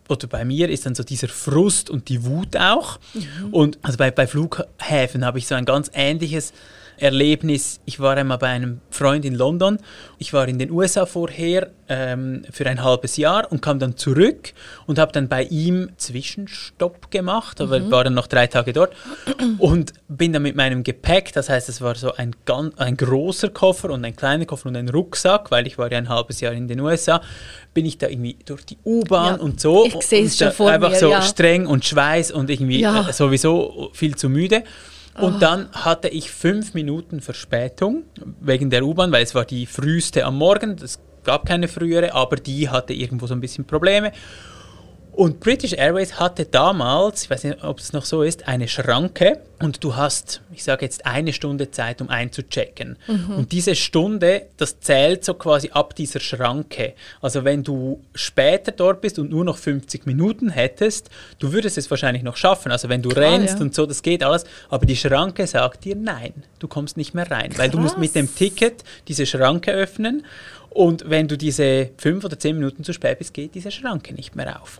oder 0.07 0.27
bei 0.27 0.45
mir 0.45 0.69
ist 0.69 0.85
dann 0.85 0.93
so 0.93 1.03
dieser 1.03 1.29
Frust 1.29 1.89
und 1.89 2.09
die 2.09 2.25
Wut 2.25 2.57
auch. 2.57 2.99
Mhm. 3.13 3.53
Und 3.53 3.79
also 3.81 3.97
bei, 3.97 4.11
bei 4.11 4.27
Flughäfen 4.27 5.25
habe 5.25 5.39
ich 5.39 5.47
so 5.47 5.55
ein 5.55 5.65
ganz 5.65 5.89
ähnliches 5.93 6.53
Erlebnis. 7.01 7.79
Ich 7.85 7.99
war 7.99 8.15
einmal 8.15 8.37
bei 8.37 8.47
einem 8.47 8.79
Freund 8.91 9.25
in 9.25 9.35
London. 9.35 9.79
Ich 10.19 10.33
war 10.33 10.47
in 10.47 10.59
den 10.59 10.69
USA 10.69 11.05
vorher 11.05 11.69
ähm, 11.89 12.43
für 12.51 12.67
ein 12.67 12.83
halbes 12.83 13.17
Jahr 13.17 13.51
und 13.51 13.61
kam 13.61 13.79
dann 13.79 13.97
zurück 13.97 14.53
und 14.85 14.99
habe 14.99 15.11
dann 15.11 15.27
bei 15.27 15.43
ihm 15.43 15.89
Zwischenstopp 15.97 17.09
gemacht, 17.11 17.59
aber 17.59 17.79
mhm. 17.79 17.91
war 17.91 18.03
dann 18.03 18.13
noch 18.13 18.27
drei 18.27 18.47
Tage 18.47 18.71
dort 18.71 18.93
und 19.57 19.93
bin 20.07 20.31
dann 20.31 20.43
mit 20.43 20.55
meinem 20.55 20.83
Gepäck, 20.83 21.33
das 21.33 21.49
heißt, 21.49 21.69
es 21.69 21.81
war 21.81 21.95
so 21.95 22.13
ein, 22.13 22.35
ganz, 22.45 22.77
ein 22.77 22.95
großer 22.95 23.49
Koffer 23.49 23.89
und 23.89 24.05
ein 24.05 24.15
kleiner 24.15 24.45
Koffer 24.45 24.69
und 24.69 24.77
ein 24.77 24.89
Rucksack, 24.89 25.51
weil 25.51 25.67
ich 25.67 25.77
war 25.77 25.91
ja 25.91 25.97
ein 25.97 26.07
halbes 26.07 26.39
Jahr 26.39 26.53
in 26.53 26.67
den 26.67 26.79
USA, 26.79 27.21
bin 27.73 27.85
ich 27.85 27.97
da 27.97 28.07
irgendwie 28.07 28.37
durch 28.45 28.65
die 28.65 28.77
U-Bahn 28.85 29.37
ja, 29.37 29.41
und 29.41 29.59
so. 29.59 29.85
Ich 29.85 29.95
sehe 30.01 30.25
es 30.25 30.37
schon 30.37 30.51
vor 30.51 30.69
Einfach 30.69 30.91
mir, 30.91 30.99
so 30.99 31.09
ja. 31.09 31.21
streng 31.21 31.65
und 31.65 31.83
Schweiß 31.83 32.31
und 32.31 32.49
irgendwie 32.49 32.81
Ja. 32.81 33.09
äh, 33.09 33.13
sowieso 33.13 33.89
viel 33.93 34.15
zu 34.15 34.29
müde. 34.29 34.63
Und 35.21 35.41
dann 35.41 35.69
hatte 35.71 36.07
ich 36.07 36.31
fünf 36.31 36.73
Minuten 36.73 37.21
Verspätung 37.21 38.03
wegen 38.39 38.69
der 38.69 38.83
U-Bahn, 38.83 39.11
weil 39.11 39.23
es 39.23 39.35
war 39.35 39.45
die 39.45 39.65
früheste 39.65 40.25
am 40.25 40.37
Morgen. 40.37 40.77
Es 40.83 40.99
gab 41.23 41.45
keine 41.45 41.67
frühere, 41.67 42.13
aber 42.13 42.37
die 42.37 42.69
hatte 42.69 42.93
irgendwo 42.93 43.27
so 43.27 43.33
ein 43.33 43.41
bisschen 43.41 43.65
Probleme. 43.65 44.11
Und 45.13 45.41
British 45.41 45.73
Airways 45.73 46.19
hatte 46.19 46.45
damals, 46.45 47.23
ich 47.23 47.29
weiß 47.29 47.43
nicht, 47.43 47.63
ob 47.63 47.79
es 47.79 47.91
noch 47.91 48.05
so 48.05 48.23
ist, 48.23 48.47
eine 48.47 48.67
Schranke 48.67 49.41
und 49.61 49.83
du 49.83 49.95
hast, 49.95 50.41
ich 50.53 50.63
sage 50.63 50.85
jetzt, 50.85 51.05
eine 51.05 51.33
Stunde 51.33 51.69
Zeit, 51.69 52.01
um 52.01 52.09
einzuchecken. 52.09 52.97
Und 53.37 53.51
diese 53.51 53.75
Stunde, 53.75 54.47
das 54.57 54.79
zählt 54.79 55.23
so 55.23 55.33
quasi 55.33 55.69
ab 55.71 55.95
dieser 55.95 56.19
Schranke. 56.19 56.93
Also 57.21 57.43
wenn 57.43 57.63
du 57.63 58.01
später 58.15 58.71
dort 58.71 59.01
bist 59.01 59.19
und 59.19 59.29
nur 59.29 59.43
noch 59.43 59.57
50 59.57 60.05
Minuten 60.05 60.49
hättest, 60.49 61.09
du 61.39 61.51
würdest 61.51 61.77
es 61.77 61.91
wahrscheinlich 61.91 62.23
noch 62.23 62.37
schaffen. 62.37 62.71
Also 62.71 62.89
wenn 62.89 63.01
du 63.01 63.09
Klar, 63.09 63.33
rennst 63.33 63.55
ja. 63.55 63.61
und 63.61 63.75
so, 63.75 63.85
das 63.85 64.01
geht 64.01 64.23
alles. 64.23 64.45
Aber 64.69 64.85
die 64.85 64.95
Schranke 64.95 65.45
sagt 65.45 65.83
dir, 65.83 65.95
nein, 65.95 66.33
du 66.59 66.67
kommst 66.67 66.97
nicht 66.97 67.13
mehr 67.13 67.29
rein. 67.29 67.51
Weil 67.57 67.69
du 67.69 67.79
musst 67.79 67.97
mit 67.97 68.15
dem 68.15 68.27
Krass. 68.27 68.35
Ticket 68.35 68.83
diese 69.07 69.25
Schranke 69.25 69.71
öffnen. 69.71 70.25
Und 70.73 71.09
wenn 71.09 71.27
du 71.27 71.37
diese 71.37 71.89
fünf 71.97 72.23
oder 72.23 72.39
zehn 72.39 72.55
Minuten 72.55 72.83
zu 72.83 72.93
spät 72.93 73.19
bist, 73.19 73.33
geht 73.33 73.55
diese 73.55 73.71
Schranke 73.71 74.13
nicht 74.13 74.35
mehr 74.35 74.61
auf. 74.61 74.79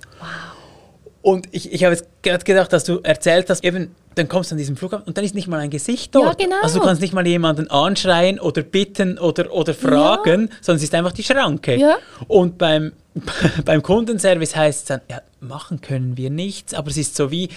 Und 1.21 1.47
ich, 1.51 1.71
ich 1.71 1.83
habe 1.83 1.93
jetzt 1.93 2.07
gerade 2.23 2.43
gedacht, 2.43 2.73
dass 2.73 2.85
du 2.85 2.99
erzählt 3.03 3.49
hast, 3.49 3.63
eben, 3.63 3.93
dann 4.15 4.27
kommst 4.27 4.51
du 4.51 4.55
an 4.55 4.57
diesem 4.57 4.75
Flughafen 4.75 5.05
und 5.05 5.17
dann 5.17 5.23
ist 5.23 5.35
nicht 5.35 5.47
mal 5.47 5.59
ein 5.59 5.69
Gesicht 5.69 6.15
dort. 6.15 6.39
Ja, 6.39 6.45
genau. 6.47 6.61
Also 6.63 6.79
du 6.79 6.85
kannst 6.85 7.01
nicht 7.01 7.13
mal 7.13 7.25
jemanden 7.27 7.69
anschreien 7.69 8.39
oder 8.39 8.63
bitten 8.63 9.19
oder, 9.19 9.51
oder 9.53 9.73
fragen, 9.73 10.49
sondern 10.61 10.77
es 10.77 10.83
ist 10.83 10.95
einfach 10.95 11.11
die 11.11 11.23
Schranke. 11.23 11.75
Ja. 11.75 11.97
Und 12.27 12.57
beim, 12.57 12.93
beim 13.65 13.83
Kundenservice 13.83 14.55
heißt 14.55 14.79
es 14.79 14.85
dann, 14.85 15.01
ja, 15.09 15.21
machen 15.41 15.81
können 15.81 16.17
wir 16.17 16.29
nichts, 16.29 16.73
aber 16.73 16.89
es 16.89 16.97
ist 16.97 17.15
so 17.15 17.31
wie, 17.31 17.49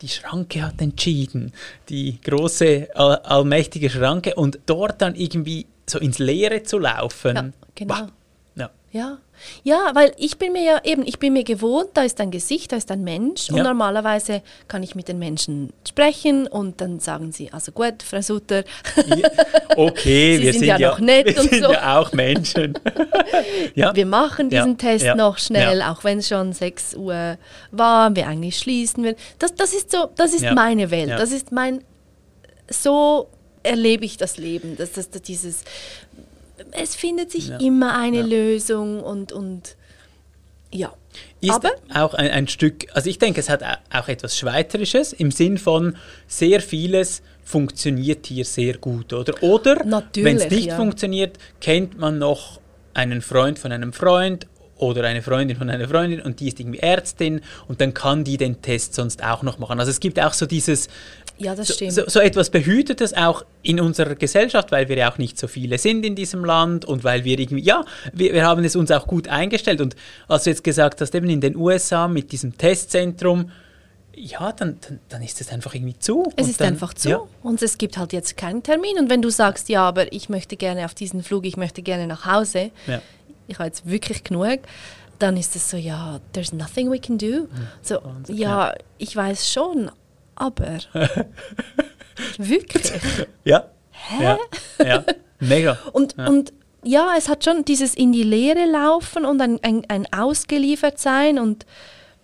die 0.00 0.08
Schranke 0.08 0.62
hat 0.62 0.80
entschieden, 0.80 1.52
die 1.88 2.20
große, 2.20 2.88
all, 2.94 3.16
allmächtige 3.16 3.90
Schranke 3.90 4.34
und 4.34 4.58
dort 4.66 5.00
dann 5.00 5.14
irgendwie 5.14 5.66
so 5.88 5.98
ins 5.98 6.18
Leere 6.18 6.62
zu 6.62 6.78
laufen. 6.78 7.36
Ja, 7.36 7.50
genau. 7.74 7.94
Bah. 7.94 8.08
Ja. 8.54 8.70
Ja. 8.92 9.18
Ja, 9.64 9.90
weil 9.94 10.12
ich 10.18 10.36
bin 10.38 10.52
mir 10.52 10.62
ja 10.62 10.80
eben, 10.84 11.04
ich 11.04 11.18
bin 11.18 11.32
mir 11.32 11.42
gewohnt, 11.42 11.88
da 11.94 12.02
ist 12.02 12.20
ein 12.20 12.30
Gesicht, 12.30 12.70
da 12.70 12.76
ist 12.76 12.90
ein 12.92 13.02
Mensch 13.02 13.48
und 13.50 13.56
Ja. 13.56 13.64
normalerweise 13.64 14.42
kann 14.68 14.82
ich 14.84 14.94
mit 14.94 15.08
den 15.08 15.18
Menschen 15.18 15.72
sprechen 15.88 16.46
und 16.46 16.80
dann 16.80 17.00
sagen 17.00 17.32
sie, 17.32 17.52
also 17.52 17.72
gut, 17.72 18.02
Frau 18.04 18.20
Sutter, 18.20 18.62
Ja, 19.06 19.28
Okay, 19.76 20.36
Sie 20.36 20.42
wir 20.44 20.52
sind 20.52 20.60
sind 20.60 20.68
ja 20.68 20.78
ja, 20.78 20.90
noch 20.90 21.00
nett 21.00 21.26
wir 21.26 21.40
und 21.40 21.50
sind 21.50 21.64
so. 21.64 21.72
ja 21.72 21.98
auch 21.98 22.12
Menschen. 22.12 22.74
wir 23.74 24.06
machen 24.06 24.50
diesen 24.50 24.78
Test 24.78 25.06
noch 25.16 25.38
schnell, 25.38 25.82
auch 25.82 26.04
wenn 26.04 26.18
es 26.18 26.28
schon 26.28 26.52
6 26.52 26.94
Uhr 26.94 27.38
war, 27.72 28.14
wir 28.14 28.28
eigentlich 28.28 28.58
schließen 28.58 29.02
will. 29.02 29.16
Das, 29.40 29.54
das 29.54 29.72
ist 29.72 29.90
so, 29.90 30.08
das 30.14 30.34
ist 30.34 30.44
meine 30.52 30.90
Welt, 30.92 31.10
das 31.10 31.32
ist 31.32 31.50
mein, 31.50 31.82
so 32.70 33.28
erlebe 33.62 34.04
ich 34.04 34.16
das 34.16 34.36
Leben, 34.36 34.76
dass 34.76 34.92
das, 34.92 35.10
das 35.10 35.22
dieses, 35.22 35.64
es 36.72 36.94
findet 36.94 37.30
sich 37.30 37.48
Ja, 37.48 37.58
immer 37.58 37.96
eine 37.98 38.18
ja. 38.18 38.24
Lösung 38.24 39.00
und, 39.00 39.32
und 39.32 39.76
ja. 40.70 40.92
Ist 41.42 41.50
Aber 41.50 41.70
auch 41.92 42.14
ein, 42.14 42.30
ein 42.30 42.48
Stück, 42.48 42.86
also 42.94 43.10
ich 43.10 43.18
denke, 43.18 43.40
es 43.40 43.50
hat 43.50 43.62
au- 43.62 43.98
auch 43.98 44.08
etwas 44.08 44.38
Schweizerisches 44.38 45.12
im 45.12 45.30
Sinn 45.30 45.58
von 45.58 45.96
sehr 46.26 46.60
vieles 46.60 47.22
funktioniert 47.44 48.26
hier 48.26 48.44
sehr 48.46 48.78
gut, 48.78 49.12
oder? 49.12 49.34
Oder 49.42 49.84
Natürlich, 49.84 50.24
wenn 50.24 50.36
es 50.38 50.50
nicht 50.50 50.68
ja. 50.68 50.76
funktioniert, 50.76 51.36
kennt 51.60 51.98
man 51.98 52.18
noch 52.18 52.60
einen 52.94 53.20
Freund 53.20 53.58
von 53.58 53.72
einem 53.72 53.92
Freund 53.92 54.46
oder 54.76 55.04
eine 55.04 55.20
Freundin 55.22 55.56
von 55.58 55.68
einer 55.68 55.86
Freundin 55.88 56.20
und 56.22 56.40
die 56.40 56.48
ist 56.48 56.58
irgendwie 56.60 56.78
Ärztin 56.78 57.42
und 57.68 57.80
dann 57.80 57.92
kann 57.92 58.24
die 58.24 58.36
den 58.38 58.62
Test 58.62 58.94
sonst 58.94 59.22
auch 59.22 59.42
noch 59.42 59.58
machen. 59.58 59.78
Also 59.80 59.90
es 59.90 60.00
gibt 60.00 60.18
auch 60.18 60.32
so 60.32 60.46
dieses, 60.46 60.88
ja, 61.44 61.54
das 61.54 61.68
so, 61.68 61.74
stimmt. 61.74 61.92
so, 61.92 62.02
so 62.06 62.20
etwas 62.20 62.50
Behütetes 62.50 63.14
auch 63.14 63.44
in 63.62 63.80
unserer 63.80 64.14
Gesellschaft, 64.14 64.72
weil 64.72 64.88
wir 64.88 64.96
ja 64.96 65.12
auch 65.12 65.18
nicht 65.18 65.38
so 65.38 65.48
viele 65.48 65.78
sind 65.78 66.04
in 66.04 66.14
diesem 66.14 66.44
Land 66.44 66.84
und 66.84 67.04
weil 67.04 67.24
wir 67.24 67.38
irgendwie, 67.38 67.62
ja, 67.62 67.84
wir, 68.12 68.32
wir 68.32 68.44
haben 68.44 68.64
es 68.64 68.76
uns 68.76 68.90
auch 68.90 69.06
gut 69.06 69.28
eingestellt. 69.28 69.80
Und 69.80 69.96
als 70.28 70.44
du 70.44 70.50
jetzt 70.50 70.64
gesagt 70.64 71.00
hast, 71.00 71.14
eben 71.14 71.28
in 71.28 71.40
den 71.40 71.56
USA 71.56 72.08
mit 72.08 72.32
diesem 72.32 72.56
Testzentrum, 72.56 73.50
ja, 74.14 74.52
dann, 74.52 74.78
dann, 74.86 75.00
dann 75.08 75.22
ist 75.22 75.40
es 75.40 75.50
einfach 75.50 75.74
irgendwie 75.74 75.98
zu. 75.98 76.24
Es 76.36 76.44
Und 76.44 76.50
ist 76.50 76.60
dann, 76.60 76.68
einfach 76.68 76.94
zu 76.94 77.08
Ja, 77.08 77.20
und 77.42 77.62
es 77.62 77.78
gibt 77.78 77.96
halt 77.96 78.12
jetzt 78.12 78.36
keinen 78.36 78.62
Termin. 78.62 78.98
Und 78.98 79.10
wenn 79.10 79.22
du 79.22 79.30
sagst, 79.30 79.68
ja, 79.68 79.82
aber 79.82 80.12
ich 80.12 80.28
möchte 80.28 80.56
gerne 80.56 80.84
auf 80.84 80.94
diesen 80.94 81.22
Flug, 81.22 81.46
ich 81.46 81.56
möchte 81.56 81.82
gerne 81.82 82.06
nach 82.06 82.26
Hause, 82.26 82.70
ja, 82.86 83.00
ich 83.48 83.58
habe 83.58 83.66
jetzt 83.66 83.88
wirklich 83.88 84.22
genug, 84.24 84.60
dann 85.18 85.36
ist 85.36 85.56
es 85.56 85.70
so, 85.70 85.76
ja, 85.76 86.20
there's 86.32 86.52
nothing 86.52 86.90
we 86.90 86.98
can 86.98 87.16
do. 87.16 87.48
So, 87.80 88.02
Wahnsinn, 88.02 88.36
ja, 88.36 88.74
ich 88.98 89.14
weiß 89.14 89.50
schon, 89.50 89.90
aber 90.34 90.78
wirklich. 92.38 92.92
ja, 93.44 93.64
ja, 94.20 94.38
ja, 94.84 95.04
mega. 95.40 95.78
Und 95.92 96.14
Ja. 96.16 96.26
und 96.26 96.52
ja, 96.84 97.14
es 97.16 97.28
hat 97.28 97.44
schon 97.44 97.64
dieses 97.64 97.94
in 97.94 98.12
die 98.12 98.24
Leere 98.24 98.64
laufen 98.66 99.24
und 99.24 99.40
ein, 99.40 99.60
ein, 99.62 99.84
ein 99.88 100.12
ausgeliefert 100.12 100.98
sein 100.98 101.38
und 101.38 101.64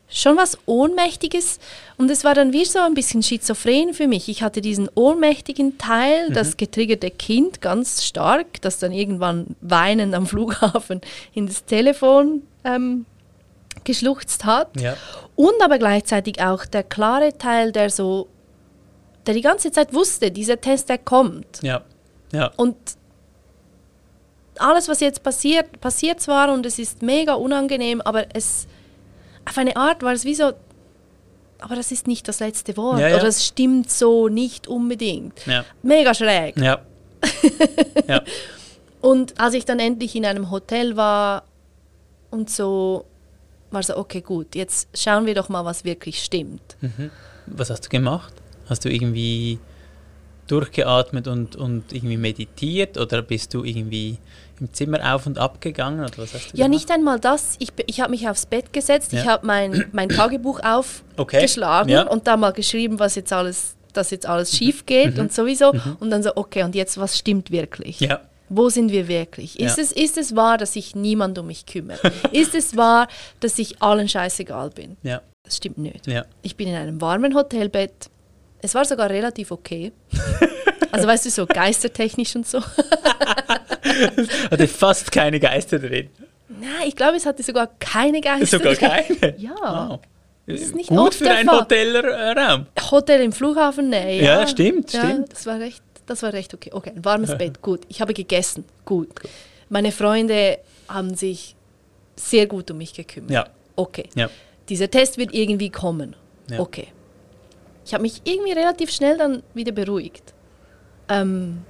schon 0.09 0.37
was 0.37 0.59
Ohnmächtiges. 0.67 1.61
Und 1.97 2.11
es 2.11 2.25
war 2.25 2.35
dann 2.35 2.53
wie 2.53 2.65
so 2.65 2.81
ein 2.81 2.95
bisschen 2.95 3.23
schizophren 3.23 3.95
für 3.95 4.09
mich. 4.09 4.29
Ich 4.29 4.43
hatte 4.43 4.61
diesen 4.61 4.88
ohnmächtigen 4.97 5.79
Teil, 5.79 6.33
das 6.33 6.57
getriggerte 6.57 7.11
Kind 7.12 7.61
ganz 7.61 8.03
stark, 8.05 8.61
das 8.61 8.81
dann 8.81 8.91
irgendwann 8.91 9.47
weinend 9.61 10.12
am 10.15 10.27
Flughafen 10.27 11.03
in 11.35 11.47
das 11.47 11.65
Telefon 11.65 12.43
ähm, 12.65 13.07
geschluchzt 13.85 14.45
hat. 14.45 14.81
Ja. 14.81 14.97
Und 15.37 15.55
aber 15.63 15.79
gleichzeitig 15.79 16.41
auch 16.43 16.65
der 16.67 16.83
klare 16.83 17.37
Teil, 17.39 17.73
der 17.73 17.91
so, 17.91 18.29
der 19.27 19.35
die 19.35 19.41
ganze 19.43 19.71
Zeit 19.71 19.93
wusste, 19.95 20.31
dieser 20.31 20.61
Test, 20.61 20.89
der 20.89 20.99
kommt. 20.99 21.63
Ja, 21.63 21.83
ja, 22.33 22.51
Und 22.57 22.77
alles, 24.59 24.89
was 24.89 25.01
jetzt 25.01 25.23
passiert, 25.23 25.81
passiert 25.81 26.21
zwar 26.21 26.53
und 26.53 26.67
es 26.67 26.79
ist 26.79 27.03
mega 27.03 27.35
unangenehm, 27.35 28.01
aber 28.01 28.27
es 28.35 28.67
auf 29.49 29.57
eine 29.57 29.77
Art 29.77 30.03
war 30.03 30.13
es 30.13 30.25
wie 30.25 30.35
so, 30.35 30.53
aber 31.61 31.77
das 31.77 31.91
ist 31.93 32.07
nicht 32.07 32.29
das 32.29 32.41
letzte 32.41 32.77
Wort 32.77 33.01
Ja, 33.01 33.09
ja. 33.09 33.17
oder 33.17 33.29
es 33.29 33.47
stimmt 33.47 33.91
so 33.91 34.29
nicht 34.29 34.67
unbedingt. 34.69 35.47
ja, 35.47 35.65
Mega 35.83 36.13
schräg. 36.15 36.57
ja. 36.57 36.81
ja. 38.09 38.23
Und 39.01 39.41
als 39.41 39.55
ich 39.55 39.65
dann 39.65 39.79
endlich 39.79 40.15
in 40.17 40.25
einem 40.27 40.51
Hotel 40.51 40.97
war 40.97 41.45
und 42.31 42.51
so, 42.51 43.05
war 43.71 43.83
so, 43.83 43.97
okay, 43.97 44.21
gut, 44.21 44.55
jetzt 44.55 44.89
schauen 44.97 45.27
wir 45.27 45.35
doch 45.35 45.49
mal, 45.49 45.65
was 45.65 45.85
wirklich 45.85 46.23
stimmt. 46.23 46.77
Was 47.47 47.71
hast 47.71 47.87
du 47.87 47.89
gemacht? 47.89 48.33
Hast 48.69 48.85
du 48.85 48.91
irgendwie 48.91 49.59
durchgeatmet 50.47 51.29
und, 51.29 51.57
und 51.57 51.93
irgendwie 51.93 52.17
meditiert 52.17 52.97
oder 52.97 53.21
bist 53.23 53.53
du 53.53 53.65
irgendwie 53.65 54.17
im 54.61 54.73
Zimmer 54.73 55.15
auf 55.15 55.27
und 55.27 55.39
ab 55.39 55.61
gegangen 55.61 56.01
oder 56.01 56.17
was 56.17 56.33
hast 56.35 56.53
du 56.53 56.57
Ja, 56.57 56.65
gemacht? 56.65 56.71
nicht 56.71 56.91
einmal 56.91 57.21
das. 57.21 57.57
Ich, 57.59 57.69
ich 57.87 58.01
habe 58.01 58.11
mich 58.11 58.29
aufs 58.29 58.47
Bett 58.47 58.73
gesetzt, 58.73 59.13
ich 59.13 59.25
Ja. 59.25 59.33
habe 59.33 59.47
mein, 59.47 59.85
mein 59.93 60.09
Tagebuch 60.09 60.61
Okay, 61.17 61.37
aufgeschlagen 61.37 61.91
ja. 61.91 62.05
Mhm. 62.05 62.11
und 62.11 62.27
da 62.27 62.37
mal 62.37 62.53
geschrieben, 62.53 62.99
was 62.99 63.15
jetzt 63.15 63.33
alles, 63.33 63.77
dass 63.93 64.11
jetzt 64.11 64.25
alles 64.27 64.57
schief 64.57 64.87
geht 64.87 65.19
und 65.19 65.33
sowieso. 65.33 65.75
Und 66.01 66.11
dann 66.11 66.23
so, 66.23 66.31
okay, 66.37 66.63
und 66.63 66.75
jetzt, 66.75 66.97
was 66.99 67.19
stimmt 67.19 67.51
wirklich? 67.51 68.01
Ja, 68.01 68.21
Wo 68.49 68.69
sind 68.71 68.90
wir 68.93 69.09
wirklich? 69.09 69.59
Ist, 69.61 69.76
Ja. 69.76 69.83
es, 69.85 69.93
ist 69.93 70.17
es 70.19 70.35
wahr, 70.37 70.59
dass 70.59 70.73
sich 70.75 70.95
niemand 70.95 71.38
um 71.38 71.47
mich 71.47 71.67
kümmert? 71.67 72.00
ist 72.33 72.55
es 72.55 72.76
wahr, 72.76 73.09
dass 73.40 73.59
ich 73.59 73.83
allen 73.83 74.09
scheißegal 74.09 74.71
bin? 74.71 74.97
ja, 75.02 75.21
Das 75.45 75.57
stimmt 75.59 75.78
nicht. 75.78 76.07
ja. 76.07 76.25
Ich 76.43 76.57
bin 76.57 76.69
in 76.69 76.75
einem 76.76 77.00
warmen 77.00 77.35
Hotelbett. 77.35 78.11
Es 78.61 78.75
war 78.75 78.85
sogar 78.85 79.11
relativ 79.11 79.50
okay. 79.50 79.93
Also 80.90 81.07
weißt 81.07 81.26
du, 81.26 81.31
so 81.31 81.47
geistertechnisch 81.47 82.35
und 82.35 82.47
so. 82.47 82.62
Hatte 84.50 84.67
fast 84.69 85.12
keine 85.12 85.38
Geister 85.38 85.78
drin. 85.78 86.09
Nein, 86.49 86.88
ich 86.88 86.97
glaube, 86.97 87.17
es 87.19 87.26
hatte 87.26 87.43
sogar 87.43 87.69
keine 87.78 88.21
Geister. 88.21 88.59
Sogar 88.59 88.75
keine? 88.75 89.35
Ja. 89.38 89.50
Wow. 89.90 90.00
Das 90.47 90.61
ist 90.62 90.75
nicht 90.75 90.88
Gut 90.88 91.14
für 91.14 91.31
einen. 91.31 91.50
Hotelraum. 91.50 92.67
Hotel 92.90 93.21
im 93.21 93.33
Flughafen, 93.33 93.90
nee. 93.90 94.25
Ja, 94.25 94.47
stimmt, 94.47 94.90
ja, 94.95 95.05
stimmt. 95.05 95.31
Das 95.33 95.45
war 95.45 95.61
recht, 95.61 95.83
das 96.09 96.23
war 96.23 96.33
recht 96.33 96.55
okay. 96.55 96.71
Okay, 96.73 96.93
ein 96.95 97.05
warmes 97.05 97.37
Bett, 97.37 97.62
gut. 97.62 97.81
Ich 97.88 98.00
habe 98.00 98.15
gegessen, 98.15 98.65
gut. 98.85 99.09
Meine 99.69 99.93
Freunde 99.93 100.59
haben 100.88 101.15
sich 101.15 101.55
sehr 102.17 102.47
gut 102.47 102.71
um 102.71 102.79
mich 102.79 102.95
gekümmert. 102.95 103.31
Ja. 103.31 103.49
Okay. 103.77 104.09
Ja. 104.15 104.29
Dieser 104.69 104.91
Test 104.91 105.19
wird 105.19 105.33
irgendwie 105.33 105.71
kommen. 105.71 106.17
Ja. 106.50 106.61
Okay. 106.61 106.88
Ich 107.85 107.95
habe 107.95 108.03
mich 108.03 108.23
irgendwie 108.25 108.53
relativ 108.53 108.91
schnell 108.91 109.17
dann 109.17 109.43
wieder 109.55 109.73
beruhigt. 109.73 110.35
Ähm, 111.09 111.62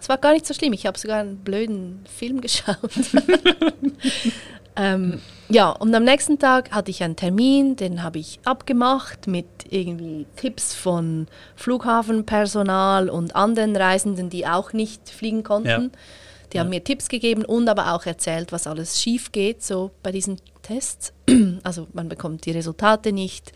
es 0.00 0.08
war 0.08 0.18
gar 0.18 0.32
nicht 0.32 0.46
so 0.46 0.54
schlimm. 0.54 0.72
Ich 0.72 0.86
habe 0.86 0.98
sogar 0.98 1.20
einen 1.20 1.38
blöden 1.38 2.04
Film 2.06 2.40
geschaut. 2.42 2.76
ähm, 4.76 5.20
ja, 5.48 5.70
und 5.70 5.94
am 5.94 6.04
nächsten 6.04 6.38
Tag 6.38 6.72
hatte 6.72 6.90
ich 6.90 7.02
einen 7.02 7.16
Termin, 7.16 7.76
den 7.76 8.02
habe 8.02 8.18
ich 8.18 8.40
abgemacht 8.44 9.26
mit 9.26 9.46
irgendwie 9.70 10.26
Tipps 10.36 10.74
von 10.74 11.26
Flughafenpersonal 11.56 13.08
und 13.08 13.36
anderen 13.36 13.76
Reisenden, 13.76 14.30
die 14.30 14.46
auch 14.46 14.72
nicht 14.72 15.08
fliegen 15.10 15.42
konnten. 15.42 15.68
Ja. 15.68 15.98
Die 16.52 16.60
haben 16.60 16.70
mir 16.70 16.84
Tipps 16.84 17.08
gegeben 17.08 17.44
und 17.44 17.68
aber 17.68 17.92
auch 17.94 18.06
erzählt, 18.06 18.52
was 18.52 18.66
alles 18.68 19.00
schief 19.02 19.32
geht, 19.32 19.62
so 19.64 19.90
bei 20.02 20.12
diesen 20.12 20.38
Tests. 20.62 21.12
Also 21.64 21.88
man 21.92 22.08
bekommt 22.08 22.46
die 22.46 22.52
Resultate 22.52 23.12
nicht 23.12 23.52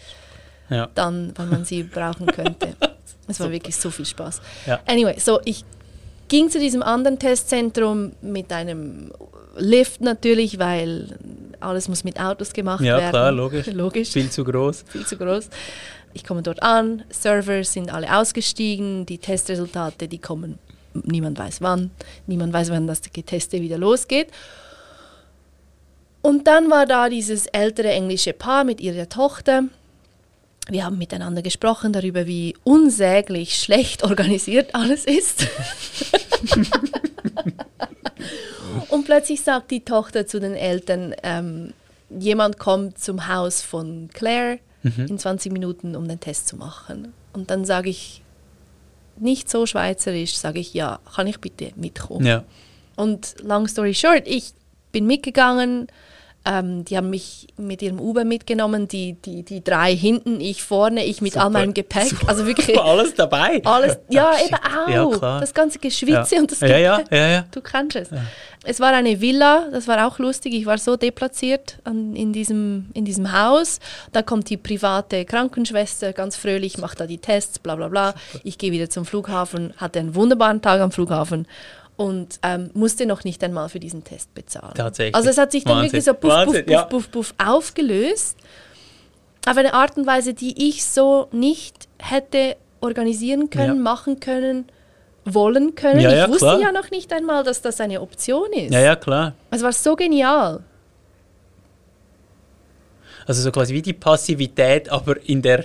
Ja. 0.69 0.89
dann, 0.95 1.33
wann 1.37 1.49
man 1.51 1.65
sie 1.65 1.83
brauchen 1.85 2.27
könnte. 2.27 2.75
Es 3.31 3.39
war 3.41 3.51
wirklich 3.53 3.77
so 3.77 3.91
viel 3.91 4.07
Spaß. 4.07 4.41
Ja. 4.67 4.81
Anyway, 4.87 5.19
so 5.21 5.39
ich 5.45 5.63
ging 6.29 6.51
zu 6.51 6.59
diesem 6.59 6.83
anderen 6.83 7.19
Testzentrum 7.19 8.13
mit 8.21 8.53
einem 8.53 9.11
Lift 9.57 10.01
natürlich, 10.01 10.59
weil 10.59 11.19
alles 11.61 11.89
muss 11.89 12.05
mit 12.05 12.21
Autos 12.21 12.53
gemacht 12.53 12.83
Ja, 12.85 12.99
werden. 12.99 13.11
klar, 13.11 13.33
logisch. 13.33 13.67
Logisch, 13.73 14.11
Viel 14.11 14.31
zu 14.31 14.45
groß. 14.45 14.85
viel 14.89 15.05
zu 15.07 15.17
groß. 15.17 15.49
Ich 16.15 16.25
komme 16.25 16.43
dort 16.43 16.63
an, 16.63 17.03
Server 17.11 17.63
sind 17.65 17.93
alle 17.93 18.17
ausgestiegen, 18.17 19.05
die 19.07 19.19
Testresultate, 19.19 20.09
die 20.09 20.19
kommen, 20.19 20.59
niemand 20.95 21.39
weiß 21.39 21.61
wann, 21.61 21.91
niemand 22.27 22.53
weiß, 22.53 22.71
wann 22.71 22.87
das 22.87 23.03
Geteste 23.13 23.61
wieder 23.61 23.79
losgeht. 23.79 24.29
Und 26.23 26.47
dann 26.47 26.71
war 26.71 26.87
da 26.87 27.09
dieses 27.09 27.47
ältere 27.47 27.91
englische 27.91 28.33
Paar 28.33 28.65
mit 28.65 28.81
ihrer 28.81 29.09
Tochter. 29.09 29.65
Wir 30.69 30.85
haben 30.85 30.99
miteinander 30.99 31.43
gesprochen 31.43 31.93
darüber, 31.93 32.27
wie 32.27 32.55
unsäglich 32.63 33.55
schlecht 33.59 34.05
organisiert 34.05 34.75
alles 34.75 35.05
ist. 35.07 35.49
Und 38.91 39.05
plötzlich 39.05 39.41
sagt 39.43 39.71
die 39.71 39.85
Tochter 39.85 40.27
zu 40.27 40.41
den 40.41 40.55
Eltern, 40.55 41.15
ähm, 41.23 41.73
jemand 42.11 42.59
kommt 42.59 42.99
zum 42.99 43.29
Haus 43.29 43.63
von 43.63 44.11
Claire 44.13 44.59
in 44.83 45.19
20 45.19 45.53
Minuten, 45.53 45.97
um 45.97 46.07
den 46.07 46.21
Test 46.21 46.49
zu 46.49 46.57
machen. 46.57 47.13
Und 47.33 47.51
dann 47.51 47.65
sage 47.65 47.91
ich, 47.91 48.23
nicht 49.21 49.51
so 49.51 49.67
schweizerisch, 49.67 50.37
sage 50.37 50.61
ich, 50.61 50.75
ja, 50.75 51.01
kann 51.15 51.27
ich 51.27 51.41
bitte 51.41 51.73
mitkommen? 51.77 52.25
Ja. 52.25 52.45
Und 52.97 53.35
long 53.43 53.67
story 53.69 53.95
short, 53.95 54.23
ich 54.27 54.53
bin 54.93 55.07
mitgegangen. 55.07 55.89
Ähm, 56.45 56.85
die 56.85 56.97
haben 56.97 57.11
mich 57.11 57.49
mit 57.59 57.83
ihrem 57.83 58.01
Uber 58.01 58.25
mitgenommen, 58.25 58.89
die, 58.89 59.15
die, 59.15 59.43
die 59.43 59.63
drei 59.63 59.95
hinten, 59.95 60.41
ich 60.41 60.63
vorne, 60.63 61.05
ich 61.05 61.21
mit 61.21 61.33
Super. 61.35 61.45
all 61.45 61.51
meinem 61.51 61.75
Gepäck. 61.75 62.05
Super. 62.09 62.29
Also 62.29 62.47
wirklich 62.47 62.79
Alles 62.81 63.13
dabei. 63.15 63.61
alles, 63.65 63.99
ja, 64.09 64.31
Ach, 64.35 64.41
eben 64.47 64.55
auch. 64.55 65.13
Ja, 65.13 65.19
klar. 65.19 65.41
das 65.41 65.53
ganze 65.53 65.79
Geschwitze 65.79 66.37
Ja. 66.37 66.41
und 66.41 66.51
das 66.51 66.61
Ja, 66.61 66.79
ja, 66.79 66.97
Gepäck. 66.99 67.19
ja, 67.19 67.29
ja. 67.29 67.45
Du 67.51 67.61
kannst 67.61 67.97
es. 67.97 68.09
Es 68.65 68.81
war 68.81 68.93
eine 68.93 69.21
Villa, 69.21 69.67
das 69.73 69.89
war 69.89 70.07
auch 70.07 70.19
lustig. 70.19 70.55
Ich 70.55 70.65
war 70.65 70.79
so 70.79 70.97
deplatziert 70.97 71.79
an, 71.85 72.15
in, 72.17 72.33
diesem, 72.33 72.87
in 72.95 73.05
diesem 73.05 73.33
Haus. 73.33 73.79
Da 74.13 74.23
kommt 74.23 74.49
die 74.49 74.57
private 74.57 75.25
Krankenschwester, 75.27 76.13
ganz 76.13 76.37
fröhlich, 76.37 76.79
macht 76.79 77.01
da 77.01 77.07
die 77.07 77.19
Tests, 77.19 77.59
bla 77.59 77.77
bla 77.77 77.89
bla. 77.89 78.15
Ich 78.43 78.57
gehe 78.59 78.73
wieder 78.73 78.89
zum 78.89 79.05
Flughafen, 79.05 79.75
hatte 79.77 79.99
einen 79.99 80.15
wunderbaren 80.15 80.63
Tag 80.63 80.81
am 80.81 80.93
Flughafen 80.93 81.47
und 81.99 82.39
ähm, 82.45 82.71
musste 82.75 83.05
noch 83.07 83.25
nicht 83.25 83.43
einmal 83.45 83.69
für 83.69 83.81
diesen 83.81 84.05
Test 84.05 84.33
bezahlen. 84.33 84.73
Tatsächlich. 84.75 85.15
Also 85.17 85.29
es 85.29 85.37
hat 85.37 85.51
sich 85.53 85.65
dann 85.65 85.79
Wahnsinn. 85.79 85.93
wirklich 85.93 86.05
so 86.05 86.15
puff, 86.15 86.21
puff, 86.23 86.31
Wahnsinn, 86.31 86.65
puff, 86.65 86.73
ja. 86.73 86.85
puff, 86.85 87.11
puff 87.11 87.35
aufgelöst. 87.45 88.39
Auf 89.47 89.57
eine 89.57 89.75
Art 89.75 89.97
und 89.97 90.07
Weise, 90.07 90.33
die 90.33 90.69
ich 90.69 90.85
so 90.87 91.29
nicht 91.33 91.89
hätte 91.99 92.57
organisieren 92.81 93.51
können, 93.51 93.77
Ja. 93.77 93.83
machen 93.83 94.21
können, 94.21 94.67
wollen 95.25 95.75
können. 95.75 95.99
Ja, 96.01 96.25
ich 96.25 96.31
wusste 96.31 96.47
klar. 96.47 96.61
ja 96.61 96.73
noch 96.73 96.91
nicht 96.93 97.13
einmal, 97.13 97.43
dass 97.43 97.61
das 97.63 97.81
eine 97.81 98.01
Option 98.01 98.53
ist. 98.53 98.73
Ja, 98.73 98.81
ja, 98.81 98.95
klar. 98.97 99.35
Es 99.51 99.63
war 99.63 99.73
so 99.73 99.97
genial. 99.97 100.63
Also 103.27 103.43
so 103.43 103.51
quasi 103.51 103.75
wie 103.75 103.83
die 103.83 103.93
Passivität, 103.93 104.89
aber 104.89 105.17
in 105.27 105.43
der, 105.43 105.65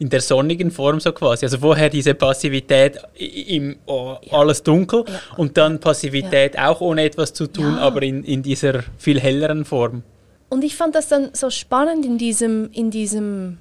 in 0.00 0.08
der 0.08 0.20
sonnigen 0.22 0.70
Form 0.72 0.98
so 0.98 1.12
quasi. 1.12 1.44
Also 1.46 1.58
vorher 1.58 1.88
diese 1.90 2.14
Passivität 2.14 2.98
im 3.16 3.76
oh, 3.86 4.16
alles 4.32 4.62
dunkel 4.62 5.04
Ja. 5.06 5.20
und 5.36 5.56
dann 5.56 5.78
Passivität 5.78 6.58
auch 6.58 6.80
ohne 6.80 7.02
etwas 7.04 7.32
zu 7.34 7.46
tun, 7.46 7.76
Ja. 7.76 7.82
aber 7.82 8.02
in, 8.02 8.24
in 8.24 8.42
dieser 8.42 8.82
viel 8.98 9.20
helleren 9.20 9.64
Form. 9.64 10.02
Und 10.48 10.64
ich 10.64 10.74
fand 10.74 10.94
das 10.94 11.08
dann 11.08 11.30
so 11.34 11.50
spannend 11.50 12.04
in 12.04 12.16
diesem, 12.18 12.70
in 12.72 12.90
diesem 12.90 13.58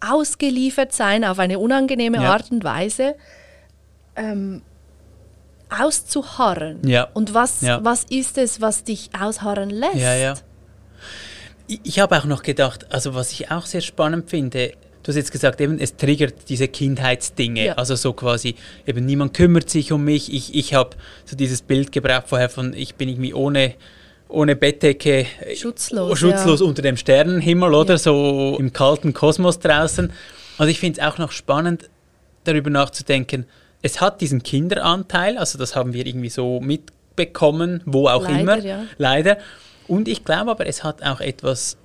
ausgeliefert 0.00 0.92
sein 0.92 1.22
auf 1.24 1.38
eine 1.38 1.58
unangenehme 1.58 2.16
Ja. 2.22 2.32
Art 2.32 2.50
und 2.50 2.64
Weise 2.64 3.14
ähm, 4.16 4.62
auszuharren. 5.68 6.86
Ja. 6.88 7.08
Und 7.14 7.34
was, 7.34 7.60
Ja. 7.60 7.84
was 7.84 8.04
ist 8.04 8.38
es, 8.38 8.60
was 8.60 8.84
dich 8.84 9.10
ausharren 9.18 9.70
lässt? 9.70 9.96
Ja, 9.96 10.14
ja. 10.14 10.34
Ich 11.82 11.98
habe 11.98 12.16
auch 12.16 12.24
noch 12.24 12.42
gedacht, 12.42 12.86
also 12.90 13.14
was 13.14 13.32
ich 13.32 13.50
auch 13.50 13.66
sehr 13.66 13.80
spannend 13.80 14.30
finde, 14.30 14.72
du 15.06 15.10
hast 15.10 15.16
jetzt 15.16 15.30
gesagt, 15.30 15.60
eben, 15.60 15.78
es 15.78 15.94
triggert 15.94 16.34
diese 16.48 16.66
Kindheitsdinge. 16.66 17.66
Ja. 17.66 17.74
Also 17.74 17.94
so 17.94 18.12
quasi, 18.12 18.56
eben 18.86 19.06
niemand 19.06 19.34
kümmert 19.34 19.70
sich 19.70 19.92
um 19.92 20.04
mich. 20.04 20.34
Ich, 20.34 20.52
ich 20.52 20.74
habe 20.74 20.96
so 21.24 21.36
dieses 21.36 21.62
Bild 21.62 21.92
gebraucht 21.92 22.24
vorher 22.26 22.48
von, 22.48 22.74
ich 22.74 22.96
bin 22.96 23.08
irgendwie 23.08 23.32
ohne, 23.32 23.74
ohne 24.28 24.56
Bettdecke 24.56 25.26
äh, 25.40 25.54
Schutzlos, 25.54 26.18
schutzlos 26.18 26.58
ja. 26.58 26.66
unter 26.66 26.82
dem 26.82 26.96
Sternenhimmel 26.96 27.72
oder 27.72 27.94
Ja. 27.94 27.98
so 27.98 28.56
im 28.58 28.72
kalten 28.72 29.14
Kosmos 29.14 29.60
draußen. 29.60 30.12
Also 30.58 30.70
ich 30.70 30.80
finde 30.80 31.00
es 31.00 31.06
auch 31.06 31.18
noch 31.18 31.30
spannend, 31.30 31.88
darüber 32.42 32.70
nachzudenken, 32.70 33.46
es 33.82 34.00
hat 34.00 34.20
diesen 34.20 34.42
Kinderanteil, 34.42 35.38
also 35.38 35.56
das 35.56 35.76
haben 35.76 35.92
wir 35.92 36.04
irgendwie 36.04 36.30
so 36.30 36.60
mitbekommen, 36.60 37.82
wo 37.84 38.08
auch 38.08 38.24
Leider, 38.24 38.58
immer. 38.58 38.86
Leider. 38.98 39.38
Und 39.86 40.08
ich 40.08 40.24
glaube 40.24 40.50
aber, 40.50 40.66
es 40.66 40.82
hat 40.82 41.04
auch 41.04 41.20
etwas 41.20 41.76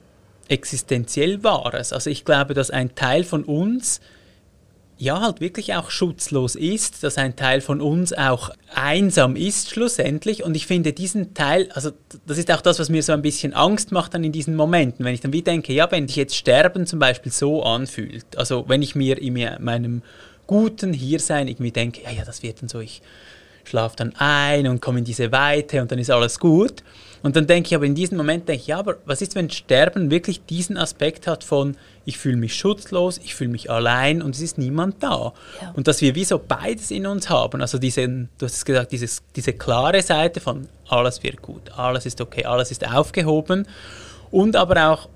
existenziell 0.52 1.44
Wahres. 1.44 1.94
Also 1.94 2.10
ich 2.10 2.26
glaube, 2.26 2.54
dass 2.54 2.70
ein 2.70 2.94
Teil 2.94 3.24
von 3.24 3.44
uns 3.44 4.02
ja 4.98 5.20
halt 5.20 5.42
wirklich 5.42 5.74
auch 5.74 5.90
schutzlos 5.90 6.56
ist, 6.56 7.04
dass 7.04 7.18
ein 7.18 7.36
Teil 7.36 7.62
von 7.62 7.82
uns 7.82 8.14
auch 8.14 8.52
einsam 8.76 9.36
ist 9.36 9.72
schlussendlich. 9.72 10.44
Und 10.44 10.54
ich 10.56 10.68
finde 10.68 10.94
diesen 10.94 11.34
Teil, 11.34 11.70
also 11.72 11.92
das 12.28 12.38
ist 12.38 12.52
auch 12.52 12.62
das, 12.62 12.78
was 12.78 12.90
mir 12.90 13.02
so 13.02 13.12
ein 13.14 13.24
bisschen 13.24 13.54
Angst 13.54 13.92
macht 13.92 14.14
dann 14.14 14.24
in 14.24 14.32
diesen 14.32 14.56
Momenten, 14.56 15.04
wenn 15.04 15.16
ich 15.16 15.22
dann 15.22 15.34
wie 15.34 15.42
denke, 15.42 15.74
ja, 15.74 15.90
wenn 15.90 16.08
sich 16.08 16.18
jetzt 16.18 16.36
Sterben 16.36 16.86
zum 16.86 17.00
Beispiel 17.00 17.32
so 17.32 17.64
anfühlt, 17.64 18.38
also 18.38 18.66
wenn 18.68 18.84
ich 18.84 18.94
mir 18.94 19.20
in 19.20 19.34
meinem 19.60 20.04
guten 20.46 20.94
Hiersein 20.94 21.48
irgendwie 21.48 21.72
denke, 21.72 22.04
ja, 22.04 22.12
ja, 22.12 22.24
das 22.24 22.44
wird 22.44 22.62
dann 22.62 22.70
so, 22.70 22.80
ich 22.80 23.02
schlafe 23.64 23.96
dann 23.98 24.16
ein 24.18 24.68
und 24.68 24.82
komme 24.82 25.00
in 25.00 25.06
diese 25.06 25.32
Weite 25.32 25.82
und 25.82 25.92
dann 25.92 26.00
ist 26.00 26.10
alles 26.10 26.40
gut. 26.40 26.84
Und 27.24 27.36
dann 27.36 27.46
denke 27.46 27.68
ich 27.68 27.76
aber 27.76 27.86
in 27.86 27.94
diesem 27.94 28.18
Moment, 28.18 28.48
denke 28.48 28.62
ich, 28.62 28.68
ja, 28.68 28.80
aber 28.80 28.98
was 29.06 29.22
ist, 29.22 29.36
wenn 29.36 29.50
Sterben 29.50 30.10
wirklich 30.10 30.44
diesen 30.46 30.78
Aspekt 30.78 31.28
hat 31.28 31.44
von, 31.44 31.78
ich 32.04 32.18
fühle 32.18 32.38
mich 32.38 32.56
schutzlos, 32.56 33.20
ich 33.24 33.36
fühle 33.36 33.52
mich 33.52 33.70
allein 33.70 34.22
und 34.24 34.34
es 34.36 34.42
ist 34.42 34.58
niemand 34.58 35.04
da. 35.04 35.34
Ja. 35.62 35.72
Und 35.76 35.88
dass 35.88 36.02
wir 36.02 36.16
wie 36.16 36.26
so 36.26 36.40
beides 36.40 36.90
in 36.90 37.06
uns 37.06 37.30
haben, 37.30 37.62
also 37.62 37.78
diesen, 37.78 38.30
du 38.40 38.46
hast 38.46 38.56
es 38.56 38.66
gesagt, 38.66 38.92
dieses, 38.92 39.22
diese 39.36 39.54
klare 39.54 40.02
Seite 40.02 40.40
von, 40.40 40.68
alles 40.90 41.22
wird 41.22 41.42
gut, 41.44 41.72
alles 41.78 42.08
ist 42.08 42.20
okay, 42.22 42.46
alles 42.46 42.72
ist 42.72 42.88
aufgehoben 42.92 43.68
und 44.32 44.56
aber 44.56 44.90
auch 44.90 45.10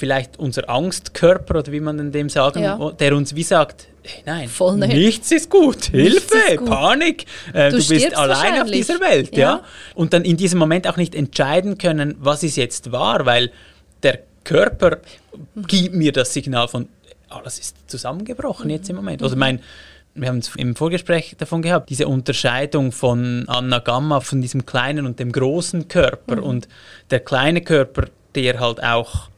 vielleicht 0.00 0.38
unser 0.38 0.68
Angstkörper 0.68 1.60
oder 1.60 1.70
wie 1.72 1.78
man 1.80 1.96
denn 1.98 2.10
dem 2.10 2.28
sagen, 2.28 2.62
Ja. 2.62 2.90
der 2.92 3.14
uns 3.14 3.36
wie 3.36 3.42
sagt, 3.44 3.86
hey, 4.02 4.22
nein, 4.26 4.48
Voll 4.48 4.76
nicht. 4.78 4.94
nichts 4.94 5.30
ist 5.30 5.48
gut, 5.50 5.84
Hilfe, 5.84 6.34
ist 6.50 6.56
gut. 6.56 6.68
Panik, 6.68 7.26
äh, 7.52 7.70
Du 7.70 7.78
du, 7.78 7.86
bist 7.88 8.16
allein 8.16 8.62
auf 8.62 8.70
dieser 8.70 8.98
Welt, 9.00 9.36
ja. 9.36 9.56
Ja. 9.56 9.64
Und 9.94 10.12
dann 10.12 10.24
in 10.24 10.36
diesem 10.36 10.58
Moment 10.58 10.88
auch 10.88 10.96
nicht 10.96 11.14
entscheiden 11.14 11.78
können, 11.78 12.16
was 12.18 12.42
ist 12.42 12.56
jetzt 12.56 12.90
wahr, 12.90 13.24
weil 13.26 13.52
der 14.02 14.20
Körper 14.42 14.98
gibt 15.68 15.94
mir 15.94 16.12
das 16.12 16.32
Signal 16.32 16.66
von, 16.66 16.88
alles 17.28 17.58
ist 17.58 17.76
zusammengebrochen 17.88 18.70
jetzt 18.70 18.88
im 18.90 18.96
Moment. 18.96 19.22
Also 19.22 19.36
mein, 19.36 19.60
wir 20.14 20.28
haben 20.28 20.38
es 20.38 20.50
im 20.56 20.74
Vorgespräch 20.74 21.36
davon 21.38 21.62
gehabt, 21.62 21.90
diese 21.90 22.08
Unterscheidung 22.08 22.90
von 22.90 23.44
Anna 23.48 23.78
Gamma, 23.78 24.20
von 24.20 24.40
diesem 24.42 24.66
kleinen 24.66 25.06
und 25.06 25.20
dem 25.20 25.30
großen 25.30 25.86
Körper. 25.88 26.42
Und 26.42 26.66
der 27.10 27.20
kleine 27.20 27.60
Körper, 27.60 28.06
der 28.34 28.58
halt 28.58 28.82
auch 28.82 29.28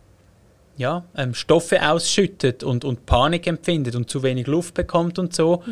ja, 0.76 1.04
ähm, 1.16 1.34
Stoffe 1.34 1.86
ausschüttet 1.88 2.62
und, 2.62 2.84
und 2.84 3.06
Panik 3.06 3.46
empfindet 3.46 3.94
und 3.94 4.08
zu 4.10 4.22
wenig 4.22 4.46
Luft 4.46 4.74
bekommt 4.74 5.18
und 5.18 5.34
so, 5.34 5.62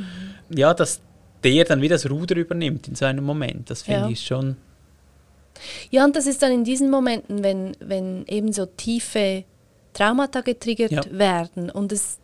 ja, 0.50 0.74
dass 0.74 1.00
der 1.42 1.64
dann 1.64 1.80
wieder 1.80 1.94
das 1.94 2.08
Ruder 2.10 2.36
übernimmt 2.36 2.86
in 2.88 2.94
so 2.94 3.06
einem 3.06 3.24
Moment. 3.24 3.70
Das 3.70 3.82
finde 3.82 4.00
Ja. 4.02 4.08
ich 4.08 4.24
schon. 4.26 4.56
Ja, 5.90 6.04
und 6.04 6.16
das 6.16 6.26
ist 6.26 6.42
dann 6.42 6.52
in 6.52 6.64
diesen 6.64 6.90
Momenten, 6.90 7.42
wenn, 7.42 7.76
wenn 7.80 8.24
eben 8.26 8.52
so 8.52 8.66
tiefe 8.66 9.44
Traumata 9.92 10.40
getriggert 10.42 10.90
Ja. 10.92 11.02
werden 11.10 11.70
und 11.70 11.92
es 11.92 12.18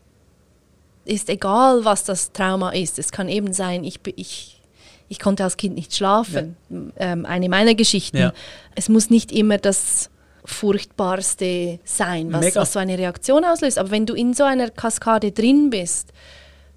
ist 1.04 1.28
egal, 1.28 1.84
was 1.84 2.04
das 2.04 2.32
Trauma 2.32 2.70
ist. 2.70 2.98
Es 2.98 3.12
kann 3.12 3.28
eben 3.28 3.52
sein, 3.52 3.84
ich, 3.84 4.00
ich, 4.16 4.60
ich 5.08 5.18
konnte 5.18 5.44
als 5.44 5.56
Kind 5.56 5.74
nicht 5.76 5.94
schlafen. 5.94 6.56
Ähm, 6.96 7.24
eine 7.26 7.48
meiner 7.48 7.74
Geschichten. 7.74 8.16
Ja. 8.18 8.32
Es 8.74 8.88
muss 8.88 9.08
nicht 9.10 9.30
immer 9.32 9.58
das 9.58 10.10
Furchtbarste 10.46 11.80
sein, 11.84 12.32
was, 12.32 12.54
was 12.54 12.72
so 12.72 12.78
eine 12.78 12.96
Reaktion 12.96 13.44
auslöst. 13.44 13.78
Aber 13.78 13.90
wenn 13.90 14.06
du 14.06 14.14
in 14.14 14.32
so 14.32 14.44
einer 14.44 14.70
Kaskade 14.70 15.32
drin 15.32 15.70
bist, 15.70 16.12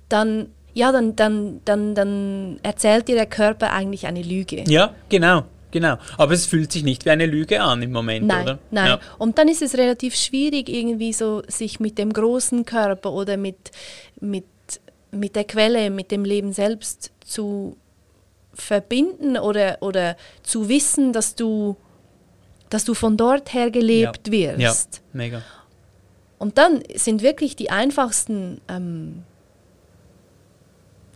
dann, 0.09 0.47
ja, 0.73 0.91
dann, 0.91 1.15
dann, 1.15 1.61
dann, 1.65 1.95
dann 1.95 2.59
erzählt 2.63 3.07
dir 3.07 3.15
der 3.15 3.27
Körper 3.27 3.71
eigentlich 3.71 4.07
eine 4.07 4.23
Lüge. 4.23 4.63
Ja, 4.67 4.95
genau, 5.07 5.43
genau. 5.71 5.97
Aber 6.17 6.33
es 6.33 6.47
fühlt 6.47 6.71
sich 6.71 6.83
nicht 6.83 7.05
wie 7.05 7.11
eine 7.11 7.27
Lüge 7.27 7.61
an 7.61 7.81
im 7.81 7.91
Moment, 7.91 8.27
Nein, 8.27 8.43
oder? 8.43 8.59
nein. 8.71 8.87
Ja. 8.87 8.99
Und 9.19 9.37
dann 9.37 9.47
ist 9.47 9.61
es 9.61 9.77
relativ 9.77 10.15
schwierig, 10.15 10.67
irgendwie 10.67 11.13
so 11.13 11.43
sich 11.47 11.79
mit 11.79 11.97
dem 11.97 12.11
großen 12.11 12.65
Körper 12.65 13.13
oder 13.13 13.37
mit, 13.37 13.71
mit, 14.19 14.45
mit 15.11 15.35
der 15.35 15.43
Quelle, 15.43 15.91
mit 15.91 16.11
dem 16.11 16.25
Leben 16.25 16.53
selbst 16.53 17.11
zu 17.23 17.77
verbinden 18.53 19.37
oder, 19.37 19.77
oder 19.81 20.17
zu 20.43 20.69
wissen, 20.69 21.13
dass 21.13 21.35
du, 21.35 21.77
dass 22.69 22.85
du 22.85 22.93
von 22.93 23.17
dort 23.17 23.53
her 23.53 23.71
gelebt 23.71 24.27
Ja. 24.27 24.33
wirst. 24.57 24.95
Ja, 24.95 25.01
mega. 25.13 25.41
Und 26.37 26.57
dann 26.57 26.83
sind 26.95 27.21
wirklich 27.21 27.55
die 27.55 27.69
einfachsten 27.69 28.61
ähm, 28.69 29.23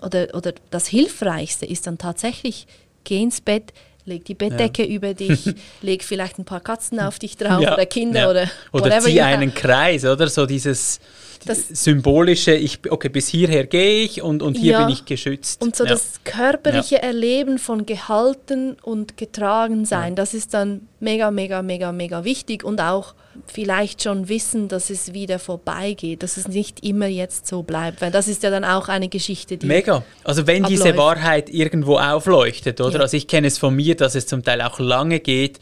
oder, 0.02 0.28
oder 0.34 0.54
das 0.70 0.88
Hilfreichste 0.88 1.66
ist 1.66 1.88
dann 1.88 1.98
tatsächlich, 1.98 2.68
geh 3.06 3.22
ins 3.22 3.40
Bett, 3.40 3.72
leg 4.06 4.26
die 4.26 4.34
Bettdecke 4.34 4.84
über 4.84 5.14
dich, 5.14 5.56
leg 5.82 6.04
vielleicht 6.04 6.40
ein 6.40 6.46
paar 6.46 6.60
Katzen 6.60 7.00
auf 7.00 7.20
dich 7.20 7.38
drauf 7.38 7.62
ja, 7.62 7.74
oder 7.74 7.86
Kinder 7.86 8.22
ja. 8.22 8.30
oder 8.30 8.50
Oder 8.74 9.00
zieh 9.00 9.22
einen 9.22 9.54
Kreis, 9.54 10.04
oder? 10.04 10.28
So 10.28 10.46
dieses 10.46 11.00
Das- 11.46 11.68
symbolische, 11.70 12.54
ich, 12.54 12.80
okay, 12.90 13.10
bis 13.10 13.28
hierher 13.28 13.66
gehe 13.66 14.04
ich 14.04 14.22
und, 14.22 14.42
und 14.42 14.58
hier 14.58 14.74
Ja. 14.74 14.86
bin 14.86 14.94
ich 14.94 15.06
geschützt. 15.06 15.62
Und 15.62 15.76
so 15.76 15.84
ja. 15.84 15.92
das 15.92 16.22
körperliche 16.24 17.02
Erleben 17.02 17.60
von 17.60 17.86
gehalten 17.86 18.76
und 18.82 19.18
getragen 19.18 19.86
sein, 19.86 20.16
das 20.16 20.34
ist 20.34 20.54
dann 20.54 20.88
mega, 21.00 21.32
mega, 21.32 21.62
mega, 21.62 21.92
mega 21.92 22.24
wichtig 22.24 22.64
und 22.64 22.80
auch 22.82 23.14
vielleicht 23.48 24.04
schon 24.04 24.30
wissen, 24.30 24.68
dass 24.68 24.90
es 24.90 25.14
wieder 25.14 25.40
vorbeigeht, 25.40 26.22
dass 26.24 26.38
es 26.38 26.48
nicht 26.48 26.84
immer 26.86 27.08
jetzt 27.08 27.48
so 27.48 27.64
bleibt, 27.64 28.02
weil 28.02 28.12
das 28.12 28.28
ist 28.28 28.44
ja 28.44 28.50
dann 28.52 28.64
auch 28.64 28.90
eine 28.90 29.10
Geschichte, 29.10 29.58
die 29.58 29.66
Mega. 29.66 30.04
Also 30.24 30.46
wenn 30.46 30.64
diese 30.64 30.90
abläuft. 30.90 30.98
Wahrheit 31.00 31.50
irgendwo 31.50 31.98
aufleuchtet, 31.98 32.80
oder? 32.80 32.96
Ja. 32.96 33.00
Also 33.02 33.18
ich 33.18 33.28
kenne 33.28 33.48
es 33.48 33.58
von 33.58 33.76
mir, 33.76 33.96
dass 33.96 34.16
es 34.16 34.28
zum 34.28 34.44
Teil 34.44 34.62
auch 34.62 34.80
lange 34.80 35.20
geht, 35.20 35.60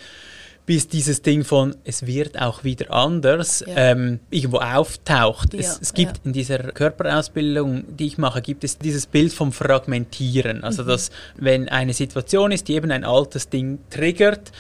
bis 0.65 0.87
dieses 0.87 1.21
Ding 1.21 1.43
von 1.43 1.75
es 1.83 2.05
wird 2.05 2.39
auch 2.39 2.63
wieder 2.63 2.91
anders 2.91 3.63
Ja. 3.67 3.75
ähm, 3.91 4.19
irgendwo 4.29 4.57
auftaucht. 4.59 5.53
es, 5.53 5.65
Ja, 5.65 5.77
es 5.81 5.93
gibt 5.93 6.17
ja. 6.17 6.23
in 6.25 6.33
dieser 6.33 6.59
Körperausbildung, 6.59 7.97
die 7.97 8.07
ich 8.07 8.17
mache, 8.17 8.41
gibt 8.41 8.63
es 8.63 8.77
dieses 8.77 9.05
Bild 9.05 9.33
vom 9.33 9.51
Fragmentieren. 9.51 10.57
Mhm. 10.59 10.63
Also 10.63 10.83
dass 10.83 11.09
wenn 11.35 11.67
eine 11.69 11.93
Situation 11.93 12.51
ist, 12.51 12.67
die 12.67 12.75
eben 12.75 12.91
ein 12.91 13.03
altes 13.03 13.49
Ding 13.49 13.79
triggert, 13.89 14.51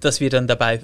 dass 0.00 0.20
wir 0.20 0.30
dann 0.30 0.46
dabei 0.46 0.80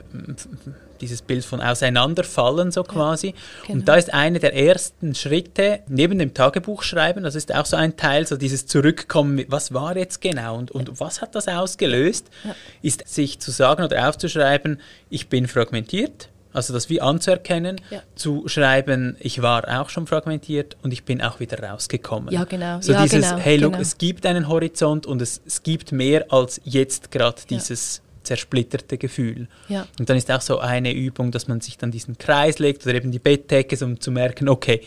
dieses 1.04 1.22
Bild 1.22 1.44
von 1.44 1.60
Auseinanderfallen 1.60 2.72
so 2.72 2.82
quasi. 2.82 3.34
genau. 3.66 3.78
Und 3.78 3.88
da 3.88 3.94
ist 3.96 4.12
einer 4.12 4.38
der 4.38 4.54
ersten 4.54 5.14
Schritte 5.14 5.80
neben 5.88 6.18
dem 6.18 6.34
Tagebuchschreiben, 6.34 7.22
das 7.22 7.34
ist 7.34 7.54
auch 7.54 7.66
so 7.66 7.76
ein 7.76 7.96
Teil, 7.96 8.26
so 8.26 8.36
dieses 8.36 8.66
Zurückkommen, 8.66 9.44
was 9.48 9.72
war 9.72 9.96
jetzt 9.96 10.20
genau 10.20 10.56
und, 10.56 10.70
und 10.70 11.00
was 11.00 11.22
hat 11.22 11.34
das 11.34 11.46
ausgelöst, 11.48 12.28
Ja. 12.44 12.54
ist 12.82 13.06
sich 13.08 13.38
zu 13.38 13.50
sagen 13.50 13.84
oder 13.84 14.08
aufzuschreiben, 14.08 14.80
ich 15.10 15.28
bin 15.28 15.46
fragmentiert, 15.46 16.28
also 16.52 16.72
das 16.72 16.88
wie 16.88 17.00
anzuerkennen, 17.00 17.80
Ja. 17.90 18.00
zu 18.14 18.44
schreiben, 18.46 19.16
ich 19.20 19.42
war 19.42 19.80
auch 19.80 19.88
schon 19.90 20.06
fragmentiert 20.06 20.76
und 20.82 20.92
ich 20.92 21.04
bin 21.04 21.20
auch 21.20 21.40
wieder 21.40 21.58
rausgekommen. 21.62 22.32
Ja, 22.32 22.44
genau. 22.44 22.80
So 22.80 22.92
Ja, 22.92 23.02
dieses, 23.02 23.28
genau, 23.30 23.38
hey, 23.42 23.56
look, 23.56 23.72
genau. 23.72 23.82
es 23.82 23.98
gibt 23.98 24.24
einen 24.24 24.48
Horizont 24.48 25.04
und 25.06 25.20
es, 25.20 25.40
es 25.46 25.62
gibt 25.62 25.92
mehr 25.92 26.26
als 26.32 26.60
jetzt 26.64 27.10
gerade 27.10 27.42
dieses 27.50 28.02
zersplitterte 28.24 28.98
Gefühl. 28.98 29.48
Ja. 29.68 29.86
Und 29.98 30.10
dann 30.10 30.16
ist 30.16 30.30
auch 30.30 30.40
so 30.40 30.58
eine 30.58 30.92
Übung, 30.92 31.30
dass 31.30 31.46
man 31.48 31.60
sich 31.60 31.78
dann 31.78 31.90
diesen 31.90 32.18
Kreis 32.18 32.58
legt 32.58 32.84
oder 32.86 32.94
eben 32.94 33.10
die 33.12 33.18
Bettdecke, 33.18 33.82
um 33.84 34.00
zu 34.00 34.10
merken, 34.10 34.48
okay, 34.48 34.80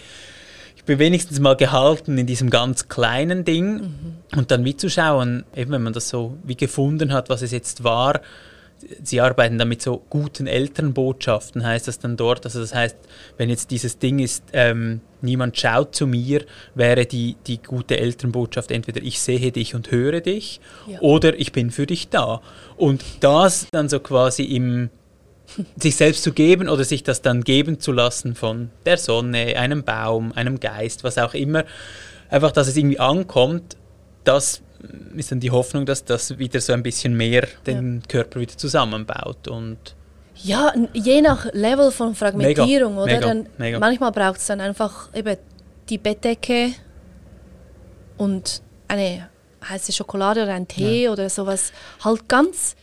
ich 0.76 0.84
bin 0.84 1.00
wenigstens 1.00 1.40
mal 1.40 1.56
gehalten 1.56 2.18
in 2.18 2.28
diesem 2.28 2.50
ganz 2.50 2.88
kleinen 2.88 3.44
Ding 3.46 3.74
Mhm. 3.82 4.38
und 4.38 4.52
dann 4.52 4.64
mitzuschauen, 4.64 5.44
eben 5.56 5.72
wenn 5.72 5.84
man 5.84 5.94
das 5.94 6.10
so 6.10 6.38
wie 6.44 6.56
gefunden 6.56 7.14
hat, 7.14 7.30
was 7.30 7.42
es 7.42 7.52
jetzt 7.52 7.84
war. 7.84 8.22
Sie 9.04 9.22
arbeiten 9.22 9.58
dann 9.58 9.70
mit 9.70 9.82
so 9.82 10.04
guten 10.10 10.46
Elternbotschaften, 10.48 11.66
heißt 11.66 11.88
das 11.88 12.00
dann 12.00 12.16
dort. 12.16 12.46
Also 12.46 12.60
das 12.60 12.74
heißt, 12.76 12.96
wenn 13.38 13.50
jetzt 13.50 13.72
dieses 13.72 13.98
Ding 13.98 14.20
ist, 14.20 14.44
ähm, 14.54 15.02
niemand 15.22 15.58
schaut 15.58 15.96
zu 15.96 16.06
mir, 16.08 16.46
wäre 16.76 17.06
die, 17.06 17.36
die 17.48 17.62
gute 17.62 17.98
Elternbotschaft 17.98 18.72
entweder 18.72 19.02
ich 19.02 19.20
sehe 19.20 19.52
dich 19.52 19.74
und 19.74 19.92
höre 19.92 20.22
dich 20.22 20.62
Ja. 20.88 21.00
oder 21.02 21.38
ich 21.40 21.52
bin 21.52 21.72
für 21.72 21.88
dich 21.88 22.10
da. 22.10 22.42
Und 22.76 23.04
das 23.22 23.68
dann 23.72 23.90
so 23.90 24.00
quasi 24.00 24.44
im 24.44 24.90
sich 25.78 25.96
selbst 25.96 26.24
zu 26.24 26.34
geben 26.34 26.70
oder 26.70 26.84
sich 26.84 27.04
das 27.04 27.22
dann 27.22 27.44
geben 27.44 27.80
zu 27.80 27.92
lassen 27.92 28.36
von 28.36 28.70
der 28.86 28.98
Sonne, 28.98 29.58
einem 29.58 29.84
Baum, 29.84 30.34
einem 30.34 30.60
Geist, 30.60 31.04
was 31.04 31.18
auch 31.18 31.34
immer, 31.34 31.64
einfach, 32.30 32.52
dass 32.52 32.68
es 32.68 32.78
irgendwie 32.78 33.00
ankommt, 33.00 33.78
das 34.24 34.62
ist 35.16 35.32
dann 35.32 35.40
die 35.40 35.52
Hoffnung, 35.52 35.86
dass 35.86 36.06
das 36.06 36.38
wieder 36.38 36.62
so 36.62 36.74
ein 36.74 36.84
bisschen 36.84 37.16
mehr 37.16 37.48
den 37.66 38.04
Körper 38.08 38.40
wieder 38.40 38.56
zusammenbaut 38.58 39.48
und 39.48 39.78
Ja, 40.36 40.74
je 40.94 41.22
nach 41.22 41.48
Level 41.54 41.92
von 41.92 42.14
Fragmentierung, 42.16 42.94
Mega, 42.96 43.04
oder? 43.04 43.14
mega, 43.14 43.28
dann, 43.28 43.50
mega. 43.58 43.80
Manchmal 43.80 44.12
braucht 44.12 44.40
es 44.40 44.46
dann 44.48 44.62
einfach 44.62 45.14
eben 45.16 45.38
die 45.90 45.98
Bettdecke 45.98 46.72
und 48.18 48.62
eine 48.88 49.30
heiße 49.68 49.92
Schokolade 49.92 50.44
oder 50.44 50.54
ein 50.54 50.68
Tee 50.68 51.10
oder 51.10 51.30
sowas. 51.30 51.72
Halt 52.04 52.28
ganz 52.28 52.76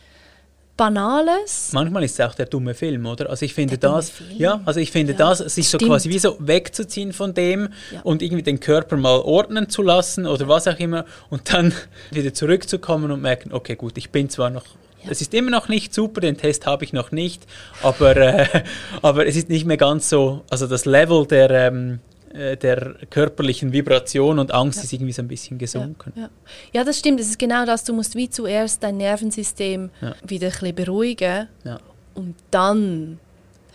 Banales. 0.77 1.69
manchmal 1.73 2.03
ist 2.03 2.19
es 2.19 2.25
auch 2.25 2.35
der 2.35 2.45
dumme 2.47 2.73
Film, 2.73 3.05
oder? 3.05 3.29
Also 3.29 3.45
ich 3.45 3.53
finde 3.53 3.77
Der 3.77 3.89
das, 3.91 4.11
ja, 4.37 4.59
also 4.65 4.79
ich 4.79 4.91
finde 4.91 5.13
Ja, 5.13 5.17
das, 5.19 5.39
sich 5.39 5.69
so 5.69 5.77
quasi 5.77 6.09
wie 6.09 6.19
so 6.19 6.35
wegzuziehen 6.39 7.13
von 7.13 7.33
dem 7.33 7.69
Ja. 7.91 8.01
und 8.03 8.21
irgendwie 8.21 8.43
den 8.43 8.59
Körper 8.59 8.97
mal 8.97 9.19
ordnen 9.19 9.69
zu 9.69 9.81
lassen 9.81 10.25
oder 10.27 10.47
was 10.47 10.67
auch 10.67 10.77
immer 10.79 11.05
und 11.29 11.53
dann 11.53 11.73
wieder 12.11 12.33
zurückzukommen 12.33 13.11
und 13.11 13.21
merken, 13.21 13.53
okay, 13.53 13.75
gut, 13.75 13.97
ich 13.97 14.09
bin 14.09 14.29
zwar 14.29 14.49
noch. 14.49 14.65
Es 15.07 15.21
ist 15.21 15.33
immer 15.35 15.51
noch 15.51 15.69
nicht 15.69 15.93
super, 15.93 16.19
den 16.19 16.35
Test 16.35 16.65
habe 16.65 16.83
ich 16.83 16.91
noch 16.91 17.11
nicht, 17.11 17.43
aber, 17.83 18.17
äh, 18.17 18.47
aber 19.03 19.27
es 19.27 19.35
ist 19.35 19.49
nicht 19.49 19.65
mehr 19.65 19.77
ganz 19.77 20.09
so, 20.09 20.41
also 20.49 20.65
das 20.67 20.85
Level 20.85 21.25
der, 21.27 21.49
ähm, 21.51 21.99
äh, 22.35 22.57
der 22.57 22.95
körperlichen 23.09 23.71
Vibration 23.73 24.39
und 24.39 24.53
Angst 24.53 24.83
ist 24.83 24.93
irgendwie 24.93 25.11
so 25.13 25.21
ein 25.21 25.27
bisschen 25.27 25.57
gesunken. 25.57 26.13
Ja, 26.15 26.21
ja. 26.23 26.29
ja, 26.73 26.83
das 26.83 26.99
stimmt. 26.99 27.19
Es 27.19 27.27
ist 27.29 27.39
genau 27.39 27.65
das. 27.65 27.83
Du 27.83 27.93
musst 27.93 28.15
wie 28.15 28.29
zuerst 28.29 28.83
dein 28.83 28.97
Nervensystem 28.97 29.89
Ja. 30.01 30.15
wieder 30.27 30.47
ein 30.47 30.51
bisschen 30.51 30.75
beruhigen 30.75 31.47
Ja. 31.63 31.79
und 32.13 32.35
dann 32.51 33.19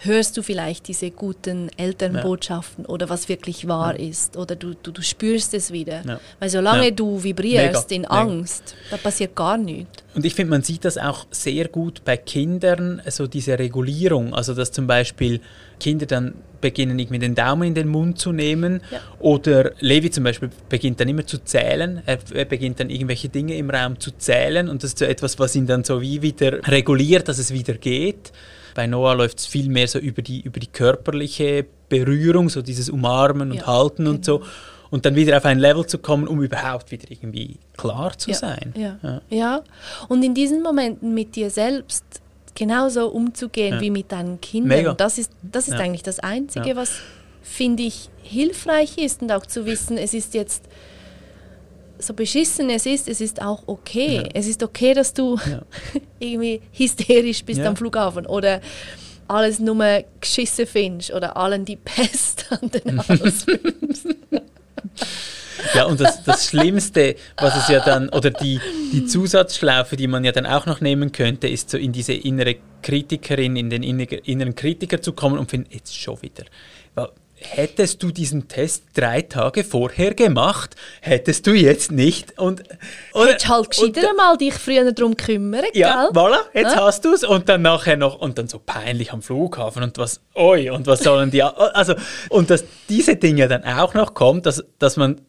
hörst 0.03 0.37
du 0.37 0.43
vielleicht 0.43 0.89
diese 0.89 1.11
guten 1.11 1.69
Elternbotschaften 1.77 2.87
oder 2.87 3.09
was 3.09 3.29
wirklich 3.29 3.69
wahr 3.69 3.99
ist 3.99 4.37
oder 4.37 4.57
du, 4.57 4.75
du, 4.75 4.91
du 4.93 5.03
spürst 5.03 5.55
es 5.55 5.73
wieder. 5.73 6.03
Ja. 6.07 6.21
Weil 6.39 6.49
solange 6.49 6.87
Ja. 6.87 6.91
du 6.91 7.23
vibrierst 7.23 7.91
Mega, 7.91 7.95
in 7.95 8.03
mega. 8.03 8.11
Angst, 8.21 8.75
da 8.91 8.97
passiert 8.97 9.35
gar 9.37 9.59
nichts. 9.59 10.03
Und 10.15 10.25
ich 10.25 10.35
finde, 10.35 10.51
man 10.51 10.63
sieht 10.63 10.85
das 10.85 10.99
auch 10.99 11.27
sehr 11.31 11.69
gut 11.69 12.03
bei 12.05 12.17
Kindern, 12.17 13.01
so 13.09 13.27
diese 13.27 13.59
Regulierung. 13.59 14.35
Also, 14.35 14.55
dass 14.55 14.73
zum 14.73 14.87
Beispiel 14.87 15.41
Kinder 15.79 16.07
dann 16.07 16.35
beginnen, 16.61 16.99
irgendwie 16.99 17.19
den 17.21 17.35
Daumen 17.35 17.69
in 17.69 17.75
den 17.75 17.89
Mund 17.89 18.19
zu 18.19 18.33
nehmen. 18.33 18.83
Ja. 18.91 19.01
Oder 19.21 19.73
Levi 19.81 20.11
zum 20.11 20.25
Beispiel 20.25 20.51
beginnt 20.69 21.01
dann 21.01 21.09
immer 21.09 21.27
zu 21.27 21.39
zählen. 21.45 22.03
Er, 22.07 22.19
er 22.35 22.45
beginnt 22.45 22.81
dann 22.81 22.91
irgendwelche 22.91 23.29
Dinge 23.29 23.55
im 23.57 23.71
Raum 23.71 24.01
zu 24.01 24.11
zählen. 24.13 24.69
Und 24.69 24.83
das 24.83 24.91
ist 24.91 24.99
so 24.99 25.05
etwas, 25.05 25.39
was 25.39 25.55
ihn 25.55 25.67
dann 25.67 25.85
so 25.85 26.01
wie 26.03 26.23
wieder 26.23 26.67
reguliert, 26.69 27.29
dass 27.29 27.39
es 27.39 27.53
wieder 27.53 27.75
geht. 27.75 28.33
Bei 28.75 28.87
Noah 28.87 29.15
läuft 29.15 29.39
es 29.41 29.47
viel 29.47 29.69
mehr 29.69 29.89
so 29.89 29.99
über 29.99 30.23
die, 30.23 30.41
über 30.41 30.61
die 30.61 30.67
körperliche 30.67 31.67
Berührung, 31.89 32.49
so 32.49 32.63
dieses 32.63 32.89
Umarmen 32.91 33.51
und 33.51 33.59
Ja, 33.59 33.67
Halten 33.67 34.07
und 34.07 34.25
so. 34.25 34.43
Und 34.91 35.07
dann 35.07 35.15
wieder 35.15 35.37
auf 35.37 35.45
ein 35.45 35.59
Level 35.61 35.87
zu 35.87 35.99
kommen, 35.99 36.27
um 36.27 36.43
überhaupt 36.43 36.91
wieder 36.91 37.09
irgendwie 37.11 37.59
klar 37.77 38.17
zu 38.19 38.31
ja. 38.31 38.37
sein. 38.37 38.75
Ja. 38.77 39.21
Ja. 39.29 39.63
Und 40.09 40.23
in 40.25 40.35
diesen 40.35 40.63
Momenten 40.63 41.15
mit 41.15 41.37
dir 41.37 41.51
selbst 41.51 42.05
genauso 42.57 43.09
umzugehen 43.09 43.75
Ja. 43.75 43.81
wie 43.81 43.91
mit 43.91 44.11
deinen 44.11 44.41
Kindern, 44.41 44.79
Mega. 44.79 44.93
das 44.95 45.19
ist, 45.19 45.31
das 45.43 45.69
ist 45.69 45.75
Ja. 45.75 45.81
eigentlich 45.81 46.03
das 46.03 46.19
Einzige, 46.19 46.71
Ja. 46.71 46.77
was, 46.77 46.93
finde 47.41 47.85
ich, 47.85 48.11
hilfreich 48.23 48.99
ist 48.99 49.23
und 49.23 49.31
auch 49.31 49.47
zu 49.47 49.65
wissen, 49.67 49.97
es 49.97 50.13
ist 50.15 50.35
jetzt 50.35 50.65
so 52.01 52.15
beschissen 52.15 52.71
es 52.71 52.87
ist, 52.87 53.09
es 53.09 53.21
ist 53.21 53.41
auch 53.43 53.63
okay. 53.67 54.17
Ja. 54.17 54.23
Es 54.35 54.47
ist 54.47 54.63
okay, 54.63 54.95
dass 54.95 55.13
du 55.15 55.39
Ja. 55.51 55.63
irgendwie 56.19 56.61
hysterisch 56.73 57.45
bist 57.45 57.61
Ja. 57.61 57.67
am 57.69 57.77
Flughafen 57.77 58.27
oder 58.27 58.61
alles 59.29 59.59
nur 59.61 60.03
geschissen 60.21 60.67
findest 60.67 61.13
oder 61.13 61.37
allen 61.37 61.65
die 61.65 61.77
Pest 61.77 62.47
an 62.51 62.71
den 62.71 63.07
Hals. 63.09 63.47
Ja, 65.75 65.85
und 65.85 66.01
das, 66.01 66.25
das 66.25 66.47
Schlimmste, 66.47 67.17
was 67.37 67.55
es 67.55 67.69
ja 67.69 67.81
dann, 67.85 68.09
oder 68.09 68.31
die, 68.31 68.59
die 68.93 69.05
Zusatzschlaufe, 69.05 69.95
die 69.95 70.07
man 70.07 70.25
ja 70.25 70.33
dann 70.33 70.47
auch 70.47 70.65
noch 70.65 70.81
nehmen 70.81 71.13
könnte, 71.13 71.49
ist 71.49 71.69
so 71.69 71.77
in 71.77 71.93
diese 71.93 72.15
innere 72.15 72.57
Kritikerin, 72.83 73.57
in 73.57 73.69
den 73.69 73.83
inner- 73.83 74.27
inneren 74.27 74.55
Kritiker 74.55 75.03
zu 75.03 75.13
kommen 75.13 75.39
und 75.39 75.51
finden, 75.51 75.69
jetzt 75.71 75.95
schon 75.97 76.21
wieder. 76.23 76.45
Hättest 77.43 78.03
du 78.03 78.11
diesen 78.11 78.49
Test 78.49 78.85
drei 78.95 79.23
Tage 79.23 79.65
vorher 79.65 80.15
gemacht, 80.15 80.77
hättest 81.01 81.47
du 81.47 81.53
jetzt 81.53 81.91
nicht. 81.91 82.39
Und, 82.39 82.63
oder, 83.15 83.31
Hättest 83.33 83.49
halt 83.49 83.71
gescheiter 83.71 84.13
mal 84.15 84.37
dich 84.37 84.53
früher 84.55 84.93
darum 84.93 85.17
kümmern, 85.17 85.65
ja, 85.73 86.05
gell? 86.05 86.11
voilà, 86.23 86.39
jetzt 86.53 86.75
Ja? 86.75 86.85
hast 86.85 87.05
du 87.05 87.15
es 87.15 87.25
und 87.25 87.49
dann 87.49 87.63
nachher 87.63 87.97
noch 87.97 88.19
und 88.21 88.37
dann 88.37 88.47
so 88.49 88.59
peinlich 88.59 89.13
am 89.13 89.23
Flughafen 89.23 89.83
und 89.83 89.97
was, 89.97 90.21
oi, 90.35 90.69
und 90.71 90.87
was 90.87 91.01
sollen 91.01 91.31
die, 91.31 91.43
also, 91.43 91.95
und 92.29 92.51
dass 92.51 92.65
diese 92.91 93.17
Dinge 93.17 93.49
dann 93.49 93.65
auch 93.65 93.95
noch 93.95 94.13
kommt, 94.13 94.45
dass, 94.45 94.63
dass 94.79 94.97
man 94.99 95.21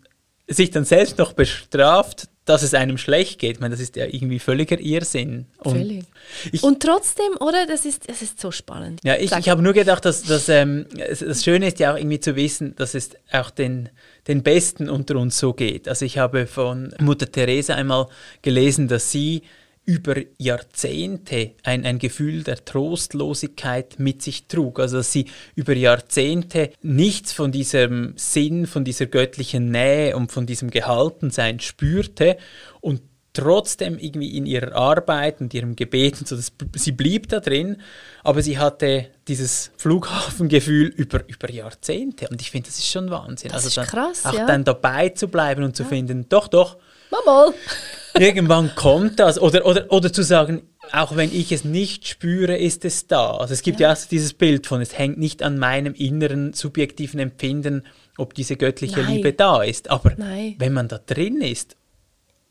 sich 0.47 0.69
dann 0.69 0.83
selbst 0.83 1.17
noch 1.17 1.31
bestraft, 1.33 2.27
dass 2.45 2.63
es 2.63 2.73
einem 2.73 2.97
schlecht 2.97 3.39
geht. 3.39 3.57
Ich 3.57 3.59
meine, 3.59 3.73
das 3.73 3.81
ist 3.81 3.95
ja 3.95 4.05
irgendwie 4.05 4.39
völliger 4.39 4.79
Irrsinn. 4.79 5.45
Und 5.59 5.77
Völlig. 5.77 6.05
Ich, 6.51 6.63
Und 6.63 6.81
trotzdem, 6.81 7.37
oder? 7.39 7.67
Das 7.67 7.85
ist, 7.85 8.09
das 8.09 8.21
ist 8.21 8.41
so 8.41 8.51
spannend. 8.51 8.99
ja, 9.03 9.15
ich, 9.15 9.31
ich 9.31 9.49
habe 9.49 9.61
nur 9.61 9.73
gedacht, 9.73 10.05
dass, 10.05 10.23
dass 10.23 10.49
ähm, 10.49 10.87
das 10.97 11.43
Schöne 11.43 11.67
ist 11.67 11.79
ja 11.79 11.93
auch 11.93 11.97
irgendwie 11.97 12.19
zu 12.19 12.35
wissen, 12.35 12.75
dass 12.77 12.95
es 12.95 13.11
auch 13.31 13.51
den, 13.51 13.89
den 14.27 14.41
Besten 14.41 14.89
unter 14.89 15.17
uns 15.17 15.37
so 15.37 15.53
geht. 15.53 15.87
Also 15.87 16.03
ich 16.03 16.17
habe 16.17 16.47
von 16.47 16.93
Mutter 16.99 17.31
Teresa 17.31 17.75
einmal 17.75 18.07
gelesen, 18.41 18.87
dass 18.87 19.11
sie 19.11 19.43
über 19.85 20.15
Jahrzehnte 20.37 21.51
ein, 21.63 21.85
ein 21.85 21.97
Gefühl 21.97 22.43
der 22.43 22.63
Trostlosigkeit 22.63 23.99
mit 23.99 24.21
sich 24.21 24.47
trug. 24.47 24.79
Also 24.79 24.97
dass 24.97 25.11
sie 25.11 25.25
über 25.55 25.73
Jahrzehnte 25.73 26.71
nichts 26.81 27.33
von 27.33 27.51
diesem 27.51 28.13
Sinn, 28.15 28.67
von 28.67 28.83
dieser 28.83 29.07
göttlichen 29.07 29.71
Nähe 29.71 30.15
und 30.15 30.31
von 30.31 30.45
diesem 30.45 30.69
Gehaltensein 30.69 31.59
spürte 31.59 32.37
und 32.79 33.01
trotzdem 33.33 33.97
irgendwie 33.97 34.35
in 34.37 34.45
ihrer 34.45 34.75
Arbeit 34.75 35.39
und 35.41 35.53
ihrem 35.53 35.75
Gebet 35.75 36.19
und 36.19 36.27
so, 36.27 36.35
das, 36.35 36.51
sie 36.75 36.91
blieb 36.91 37.29
da 37.29 37.39
drin, 37.39 37.77
aber 38.23 38.41
sie 38.41 38.57
hatte 38.57 39.07
dieses 39.27 39.71
Flughafengefühl 39.77 40.87
über, 40.87 41.27
über 41.27 41.49
Jahrzehnte 41.49 42.27
und 42.29 42.41
ich 42.41 42.51
finde, 42.51 42.67
das 42.67 42.77
ist 42.77 42.87
schon 42.87 43.09
Wahnsinn. 43.09 43.51
Das 43.51 43.65
ist 43.65 43.77
dann, 43.77 43.87
krass, 43.87 44.25
Auch 44.25 44.33
ja. 44.33 44.45
dann 44.45 44.63
dabei 44.63 45.09
zu 45.09 45.29
bleiben 45.29 45.63
und 45.63 45.75
zu 45.75 45.85
finden, 45.85 46.27
doch, 46.27 46.47
doch, 46.49 46.77
Mal, 47.11 47.53
irgendwann 48.19 48.73
kommt 48.75 49.19
das 49.19 49.39
oder, 49.39 49.65
oder, 49.65 49.91
oder 49.91 50.11
zu 50.11 50.23
sagen, 50.23 50.63
auch 50.91 51.15
wenn 51.15 51.33
ich 51.33 51.51
es 51.51 51.63
nicht 51.63 52.07
spüre, 52.07 52.57
ist 52.57 52.85
es 52.85 53.07
da. 53.07 53.37
Also 53.37 53.53
es 53.53 53.61
gibt 53.61 53.79
ja, 53.79 53.91
auch 53.91 53.95
so 53.95 54.07
dieses 54.09 54.33
Bild 54.33 54.67
von, 54.67 54.81
es 54.81 54.97
hängt 54.97 55.17
nicht 55.17 55.43
an 55.43 55.57
meinem 55.57 55.93
inneren 55.93 56.53
subjektiven 56.53 57.19
Empfinden, 57.19 57.83
ob 58.17 58.33
diese 58.33 58.55
göttliche 58.55 59.01
Nein. 59.01 59.15
Liebe 59.15 59.33
da 59.33 59.63
ist. 59.63 59.89
Aber 59.89 60.13
Nein. 60.17 60.55
wenn 60.57 60.73
man 60.73 60.87
da 60.87 60.97
drin 60.97 61.41
ist, 61.41 61.77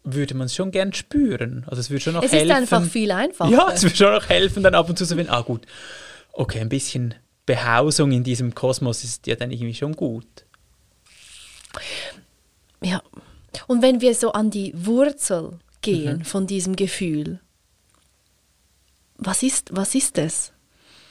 würde 0.05 0.35
man 0.35 0.47
es 0.47 0.55
schon 0.55 0.71
gern 0.71 0.93
spüren. 0.93 1.65
Also 1.67 1.81
es 1.81 1.91
würde 1.91 2.01
schon 2.01 2.15
noch 2.15 2.23
Es 2.23 2.33
helfen. 2.33 2.51
ist 2.51 2.57
einfach 2.57 2.85
viel 2.85 3.11
einfacher. 3.11 3.51
Ja, 3.51 3.71
es 3.73 3.83
würde 3.83 3.97
schon 3.97 4.13
noch 4.13 4.29
helfen, 4.29 4.63
dann 4.63 4.75
ab 4.75 4.89
und 4.89 4.97
zu 4.99 5.05
zu 5.05 5.17
finden, 5.17 5.31
ah 5.31 5.43
gut, 5.43 5.67
okay, 6.33 6.61
ein 6.61 6.69
bisschen 6.69 7.15
Behausung 7.45 8.13
in 8.13 8.25
diesem 8.25 8.55
Kosmos 8.55 9.05
ist 9.05 9.27
ja 9.27 9.35
dann 9.35 9.51
irgendwie 9.51 9.75
schon 9.75 9.95
gut. 9.95 10.27
Ja. 12.83 13.03
Und 13.67 13.83
wenn 13.83 14.01
wir 14.01 14.15
so 14.15 14.33
an 14.33 14.51
die 14.51 14.73
Wurzel 14.77 15.59
gehen 15.83 16.19
Mhm. 16.19 16.25
von 16.25 16.47
diesem 16.47 16.77
Gefühl, 16.77 17.41
was 19.17 19.43
ist, 19.43 19.69
was 19.73 19.95
ist 19.95 20.19
es? 20.19 20.53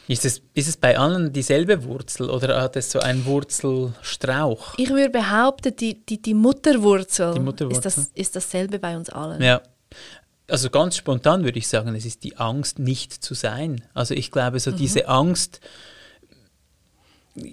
Ist 0.08 0.26
es, 0.26 0.42
ist 0.56 0.68
es 0.68 0.76
bei 0.76 0.98
allen 0.98 1.32
dieselbe 1.32 1.84
Wurzel 1.84 2.32
oder 2.32 2.60
hat 2.60 2.76
es 2.76 2.90
so 2.92 3.00
einen 3.00 3.26
Wurzelstrauch? 3.26 4.74
Ich 4.78 4.90
würde 4.90 5.10
behaupten, 5.12 5.76
die, 5.76 6.04
die, 6.04 6.20
die, 6.20 6.34
Mutterwurzel, 6.34 7.36
die 7.36 7.40
Mutterwurzel. 7.40 7.86
Ist, 7.88 7.98
das, 7.98 8.12
ist 8.16 8.36
dasselbe 8.36 8.80
bei 8.80 8.98
uns 8.98 9.10
allen. 9.10 9.42
Ja. 9.42 9.62
Also 10.48 10.72
ganz 10.72 10.98
spontan 10.98 11.44
würde 11.44 11.60
ich 11.60 11.68
sagen, 11.68 11.94
es 11.94 12.06
ist 12.06 12.24
die 12.24 12.38
Angst, 12.38 12.80
nicht 12.80 13.14
zu 13.14 13.36
sein. 13.36 13.84
Also 13.94 14.16
ich 14.16 14.32
glaube, 14.32 14.60
so 14.60 14.72
mhm. 14.72 14.78
diese 14.78 15.08
Angst, 15.08 15.60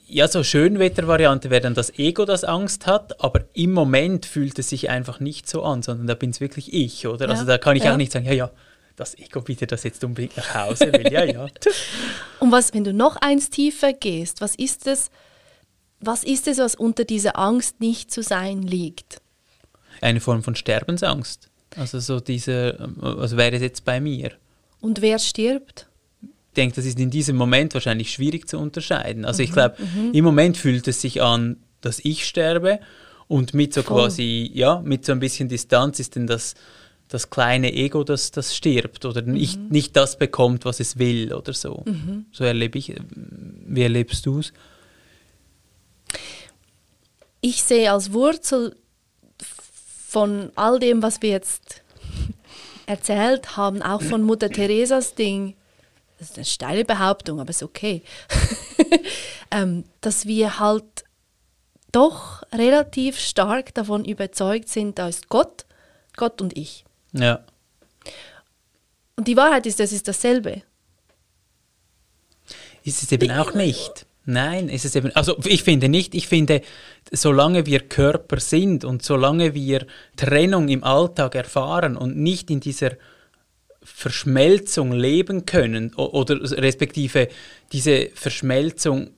ja, 0.07 0.29
so 0.29 0.43
Schönwettervariante 0.43 1.51
wäre 1.51 1.61
dann 1.61 1.75
das 1.75 1.99
Ego, 1.99 2.25
das 2.25 2.45
Angst 2.45 2.87
hat, 2.87 3.23
aber 3.23 3.45
im 3.55 3.73
Moment 3.73 4.27
fühlt 4.27 4.59
es 4.59 4.69
sich 4.69 4.91
einfach 4.91 5.21
nicht 5.21 5.49
so 5.49 5.63
an, 5.63 5.83
sondern 5.83 6.07
da 6.07 6.15
bin 6.15 6.31
es 6.31 6.41
wirklich 6.41 6.73
ich, 6.73 7.07
oder? 7.07 7.23
Also 7.23 7.25
ja. 7.25 7.31
Also 7.33 7.47
da 7.47 7.59
kann 7.59 7.77
ich 7.77 7.85
ja. 7.85 7.93
auch 7.93 7.97
nicht 7.97 8.13
sagen, 8.13 8.27
ja, 8.27 8.33
ja, 8.33 8.51
das 8.97 9.17
Ego 9.19 9.41
bietet 9.41 9.73
das 9.73 9.85
jetzt 9.85 10.03
unbedingt 10.05 10.37
nach 10.37 10.55
Hause 10.55 10.93
will. 10.93 11.13
Ja, 11.13 11.25
ja. 11.25 11.47
Und 12.41 12.53
was, 12.53 12.73
wenn 12.75 12.85
du 12.85 12.93
noch 12.93 13.17
eins 13.17 13.51
tiefer 13.51 13.93
gehst, 13.93 14.41
was 14.41 14.55
ist 14.55 14.87
es, 14.87 15.11
was 16.01 16.25
ist 16.25 16.49
es, 16.49 16.59
was 16.59 16.75
unter 16.75 17.05
dieser 17.05 17.39
Angst 17.39 17.81
nicht 17.81 18.11
zu 18.11 18.23
sein 18.23 18.63
liegt? 18.63 19.21
Eine 20.01 20.21
Form 20.21 20.43
von 20.43 20.55
Sterbensangst. 20.55 21.49
Also 21.77 22.01
so 22.01 22.21
diese, 22.21 22.77
was 22.97 23.37
wäre 23.37 23.57
es 23.57 23.63
jetzt 23.63 23.85
bei 23.85 24.01
mir? 24.01 24.33
Und 24.81 25.03
wer 25.03 25.19
stirbt? 25.19 25.89
Ich 26.57 26.63
denke, 26.63 26.77
das 26.77 26.87
ist 26.87 26.99
in 26.99 27.11
diesem 27.11 27.37
Moment 27.37 27.75
wahrscheinlich 27.75 28.11
schwierig 28.11 28.49
zu 28.49 28.59
unterscheiden. 28.59 29.27
Also 29.27 29.43
mhm, 29.43 29.45
ich 29.45 29.53
glaube, 29.53 29.77
mhm. 29.79 30.13
im 30.15 30.25
Moment 30.25 30.57
fühlt 30.57 30.89
es 30.89 31.03
sich 31.03 31.21
an, 31.21 31.59
dass 31.83 32.01
ich 32.03 32.27
sterbe 32.27 32.81
und 33.29 33.53
mit 33.53 33.75
so 33.75 33.83
Voll. 33.83 34.05
quasi, 34.05 34.51
ja, 34.55 34.81
mit 34.81 35.05
so 35.05 35.13
ein 35.13 35.21
bisschen 35.21 35.51
Distanz 35.51 36.01
ist 36.01 36.17
denn 36.17 36.27
das 36.27 36.55
das 37.09 37.29
kleine 37.29 37.75
Ego, 37.75 38.05
das, 38.05 38.31
das 38.31 38.57
stirbt 38.57 39.05
oder 39.05 39.21
mhm. 39.21 39.35
nicht, 39.35 39.61
nicht 39.71 39.97
das 39.97 40.19
bekommt, 40.19 40.65
was 40.65 40.81
es 40.81 40.99
will 40.99 41.35
oder 41.35 41.53
so. 41.53 41.83
Mhm. 41.85 42.25
So 42.33 42.45
erlebe 42.45 42.79
ich. 42.79 42.95
Wie 43.11 43.83
erlebst 43.83 44.25
du 44.25 44.39
es? 44.41 44.53
Ich 47.43 47.63
sehe 47.63 47.93
als 47.93 48.15
Wurzel 48.15 48.77
von 50.09 50.51
all 50.57 50.79
dem, 50.79 51.03
was 51.03 51.21
wir 51.21 51.31
jetzt 51.31 51.83
erzählt 52.87 53.59
haben, 53.59 53.83
auch 53.83 54.01
von 54.01 54.23
Mutter 54.23 54.49
Teresas 54.49 55.15
Ding, 55.15 55.55
das 56.19 56.31
ist 56.31 56.37
eine 56.37 56.45
steile 56.45 56.85
Behauptung, 56.85 57.41
aber 57.41 57.51
ist 57.51 57.63
okay, 57.63 58.03
ähm, 59.51 59.85
dass 60.01 60.27
wir 60.27 60.59
halt 60.59 61.05
doch 61.93 62.43
relativ 62.53 63.19
stark 63.19 63.75
davon 63.75 64.05
überzeugt 64.05 64.69
sind, 64.69 64.99
da 64.99 65.09
ist 65.09 65.29
Gott, 65.29 65.67
Gott 66.17 66.41
und 66.41 66.57
ich. 66.57 66.85
Ja. 67.13 67.45
Und 69.17 69.29
die 69.29 69.37
Wahrheit 69.37 69.67
ist, 69.67 69.81
das 69.81 69.93
ist 69.93 70.07
dasselbe. 70.07 70.63
Ist 72.85 73.03
es 73.03 73.11
eben 73.13 73.31
auch 73.31 73.55
nicht. 73.55 74.07
Nein, 74.27 74.69
ist 74.69 74.85
es 74.85 74.95
eben. 74.97 75.15
Also 75.15 75.37
ich 75.45 75.63
finde 75.63 75.89
nicht, 75.89 76.15
ich 76.15 76.27
finde, 76.27 76.61
solange 77.13 77.65
wir 77.65 77.81
Körper 77.81 78.41
sind 78.41 78.85
und 78.85 79.03
solange 79.03 79.55
wir 79.55 79.87
Trennung 80.17 80.69
im 80.69 80.85
Alltag 80.85 81.35
erfahren 81.37 81.97
und 81.97 82.17
nicht 82.17 82.51
in 82.51 82.61
dieser 82.61 82.93
Verschmelzung 83.87 84.93
leben 84.93 85.47
können 85.47 85.95
oder 85.95 86.41
respektive 86.61 87.29
diese 87.73 88.11
Verschmelzung 88.15 89.11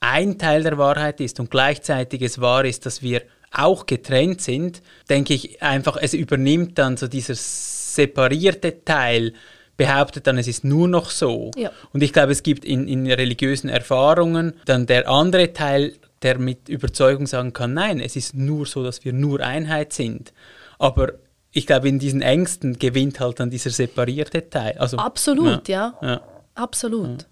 ein 0.00 0.38
Teil 0.38 0.62
der 0.62 0.76
Wahrheit 0.76 1.20
ist 1.20 1.40
und 1.40 1.50
gleichzeitig 1.50 2.20
es 2.22 2.40
wahr 2.40 2.64
ist, 2.64 2.84
dass 2.84 3.02
wir 3.02 3.22
auch 3.52 3.86
getrennt 3.86 4.40
sind, 4.40 4.82
denke 5.08 5.32
ich 5.32 5.62
einfach, 5.62 5.96
es 5.96 6.12
übernimmt 6.12 6.78
dann 6.78 6.96
so 6.96 7.06
dieser 7.06 7.34
separierte 7.36 8.84
Teil, 8.84 9.32
behauptet 9.76 10.26
dann, 10.26 10.38
es 10.38 10.48
ist 10.48 10.64
nur 10.64 10.88
noch 10.88 11.10
so. 11.10 11.50
Ja. 11.56 11.70
Und 11.92 12.02
ich 12.02 12.12
glaube, 12.12 12.32
es 12.32 12.42
gibt 12.42 12.64
in, 12.64 12.86
in 12.86 13.10
religiösen 13.10 13.68
Erfahrungen 13.68 14.54
dann 14.66 14.86
der 14.86 15.08
andere 15.08 15.52
Teil, 15.52 15.94
der 16.22 16.38
mit 16.38 16.68
Überzeugung 16.68 17.26
sagen 17.26 17.52
kann, 17.52 17.74
nein, 17.74 18.00
es 18.00 18.16
ist 18.16 18.34
nur 18.34 18.66
so, 18.66 18.82
dass 18.82 19.04
wir 19.04 19.12
nur 19.12 19.40
Einheit 19.40 19.92
sind. 19.92 20.32
Aber 20.78 21.12
ich 21.54 21.66
glaube, 21.66 21.88
in 21.88 21.98
diesen 21.98 22.20
Ängsten 22.20 22.78
gewinnt 22.78 23.20
halt 23.20 23.40
dann 23.40 23.48
dieser 23.48 23.70
separierte 23.70 24.50
Teil. 24.50 24.76
Also, 24.78 24.98
Absolut, 24.98 25.68
ja. 25.68 25.96
ja. 26.02 26.08
ja. 26.08 26.20
Absolut. 26.54 27.22
Ja. 27.22 27.28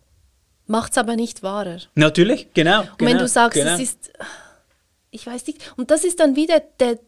Macht 0.66 0.92
es 0.92 0.98
aber 0.98 1.16
nicht 1.16 1.42
wahrer. 1.42 1.78
Natürlich, 1.94 2.54
genau. 2.54 2.80
Und 2.80 3.00
wenn 3.00 3.08
genau, 3.08 3.20
du 3.20 3.28
sagst, 3.28 3.58
genau. 3.58 3.74
es 3.74 3.80
ist 3.80 4.10
ich 5.12 5.26
weiß 5.26 5.46
nicht. 5.46 5.72
Und 5.76 5.92
das 5.92 6.02
ist 6.02 6.18
dann 6.18 6.34
wieder 6.34 6.60
der, 6.80 6.98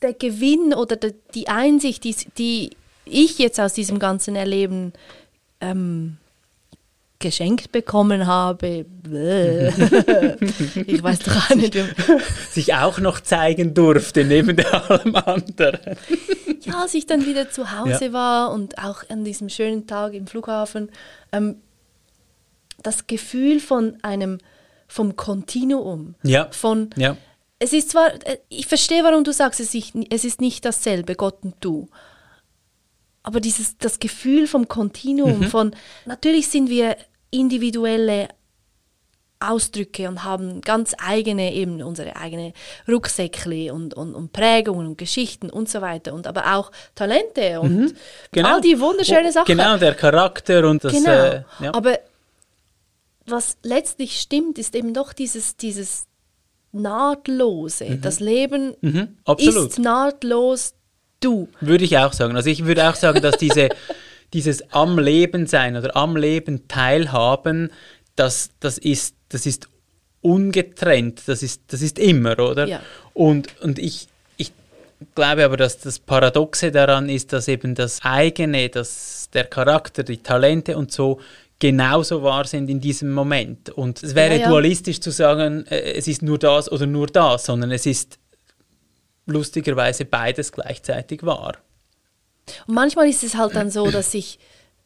der 0.00 0.14
Gewinn 0.14 0.72
oder 0.72 0.96
der, 0.96 1.12
die 1.34 1.48
Einsicht, 1.48 2.04
die, 2.04 2.16
die 2.38 2.70
ich 3.04 3.38
jetzt 3.38 3.60
aus 3.60 3.74
diesem 3.74 3.98
ganzen 3.98 4.36
Erleben 4.36 4.94
ähm, 5.60 6.16
geschenkt 7.24 7.72
bekommen 7.72 8.26
habe. 8.26 8.84
ich 10.86 11.02
weiß 11.02 11.20
doch 11.20 11.50
auch 11.50 11.54
nicht. 11.54 11.74
Sich 12.50 12.74
auch 12.74 12.98
noch 12.98 13.18
zeigen 13.18 13.72
durfte 13.72 14.24
neben 14.24 14.60
allem 14.60 15.16
anderen. 15.16 15.96
ja, 16.60 16.82
als 16.82 16.92
ich 16.92 17.06
dann 17.06 17.24
wieder 17.24 17.50
zu 17.50 17.72
Hause 17.72 18.06
ja. 18.06 18.12
war 18.12 18.52
und 18.52 18.76
auch 18.76 19.08
an 19.08 19.24
diesem 19.24 19.48
schönen 19.48 19.86
Tag 19.86 20.12
im 20.12 20.26
Flughafen, 20.26 20.90
ähm, 21.32 21.56
das 22.82 23.06
Gefühl 23.06 23.58
von 23.58 23.96
einem 24.02 24.36
vom 24.86 25.16
Kontinuum. 25.16 26.16
Ja. 26.22 26.48
Von, 26.50 26.90
ja. 26.96 27.16
Es 27.58 27.72
ist 27.72 27.88
zwar, 27.90 28.12
äh, 28.26 28.36
ich 28.50 28.66
verstehe, 28.66 29.02
warum 29.02 29.24
du 29.24 29.32
sagst, 29.32 29.60
es 29.60 29.74
ist, 29.74 29.94
es 30.10 30.26
ist 30.26 30.42
nicht 30.42 30.66
dasselbe, 30.66 31.14
Gott 31.14 31.38
und 31.42 31.54
du. 31.60 31.88
Aber 33.22 33.40
dieses, 33.40 33.78
das 33.78 33.98
Gefühl 33.98 34.46
vom 34.46 34.68
Kontinuum, 34.68 35.40
mhm. 35.40 35.44
von, 35.44 35.76
natürlich 36.04 36.48
sind 36.48 36.68
wir 36.68 36.98
individuelle 37.34 38.28
Ausdrücke 39.40 40.08
und 40.08 40.24
haben 40.24 40.60
ganz 40.60 40.94
eigene, 40.98 41.52
eben 41.52 41.82
unsere 41.82 42.16
eigene 42.16 42.52
Rucksäckli 42.88 43.70
und, 43.70 43.94
und, 43.94 44.14
und 44.14 44.32
Prägungen 44.32 44.86
und 44.86 44.98
Geschichten 44.98 45.50
und 45.50 45.68
so 45.68 45.82
weiter 45.82 46.14
und 46.14 46.26
aber 46.26 46.54
auch 46.56 46.70
Talente 46.94 47.60
und 47.60 47.76
mhm. 47.76 47.92
genau. 48.32 48.54
all 48.54 48.60
die 48.60 48.80
wunderschönen 48.80 49.32
Sachen. 49.32 49.46
Genau, 49.46 49.76
der 49.76 49.94
Charakter 49.94 50.68
und 50.68 50.82
das. 50.82 50.92
Genau. 50.92 51.10
Äh, 51.10 51.42
ja. 51.60 51.74
Aber 51.74 51.98
was 53.26 53.56
letztlich 53.62 54.20
stimmt, 54.20 54.58
ist 54.58 54.74
eben 54.74 54.94
doch 54.94 55.12
dieses, 55.12 55.56
dieses 55.56 56.04
Nahtlose. 56.72 57.84
Mhm. 57.84 58.00
Das 58.00 58.20
Leben 58.20 58.74
mhm, 58.80 59.16
ist 59.38 59.78
nahtlos 59.78 60.74
du. 61.20 61.48
Würde 61.60 61.84
ich 61.84 61.96
auch 61.98 62.12
sagen. 62.12 62.36
Also 62.36 62.50
ich 62.50 62.64
würde 62.64 62.88
auch 62.88 62.94
sagen, 62.94 63.22
dass 63.22 63.36
diese, 63.36 63.68
dieses 64.34 64.70
am 64.72 64.98
Leben 64.98 65.46
sein 65.46 65.76
oder 65.76 65.96
am 65.96 66.16
Leben 66.16 66.68
teilhaben, 66.68 67.70
das, 68.16 68.50
das, 68.60 68.76
ist, 68.78 69.16
das 69.30 69.46
ist 69.46 69.68
ungetrennt, 70.20 71.22
das 71.26 71.42
ist, 71.42 71.62
das 71.68 71.80
ist 71.80 71.98
immer, 71.98 72.38
oder? 72.38 72.66
Ja. 72.66 72.82
Und, 73.14 73.60
und 73.62 73.78
ich, 73.78 74.08
ich 74.36 74.52
glaube 75.14 75.44
aber, 75.44 75.56
dass 75.56 75.78
das 75.78 75.98
Paradoxe 75.98 76.70
daran 76.70 77.08
ist, 77.08 77.32
dass 77.32 77.48
eben 77.48 77.74
das 77.74 78.00
eigene, 78.04 78.68
das, 78.68 79.30
der 79.32 79.44
Charakter, 79.44 80.02
die 80.02 80.18
Talente 80.18 80.76
und 80.76 80.92
so 80.92 81.20
genauso 81.60 82.22
wahr 82.22 82.44
sind 82.46 82.68
in 82.68 82.80
diesem 82.80 83.12
Moment. 83.12 83.70
Und 83.70 84.02
es 84.02 84.14
wäre 84.14 84.34
ja, 84.34 84.40
ja. 84.42 84.48
dualistisch 84.48 85.00
zu 85.00 85.10
sagen, 85.10 85.64
äh, 85.68 85.92
es 85.92 86.08
ist 86.08 86.22
nur 86.22 86.38
das 86.38 86.70
oder 86.70 86.86
nur 86.86 87.06
das, 87.06 87.46
sondern 87.46 87.70
es 87.70 87.86
ist 87.86 88.18
lustigerweise 89.26 90.04
beides 90.04 90.52
gleichzeitig 90.52 91.22
wahr. 91.22 91.54
Und 92.66 92.74
manchmal 92.74 93.08
ist 93.08 93.22
es 93.22 93.36
halt 93.36 93.54
dann 93.54 93.70
so, 93.70 93.90
dass 93.90 94.14
ich, 94.14 94.38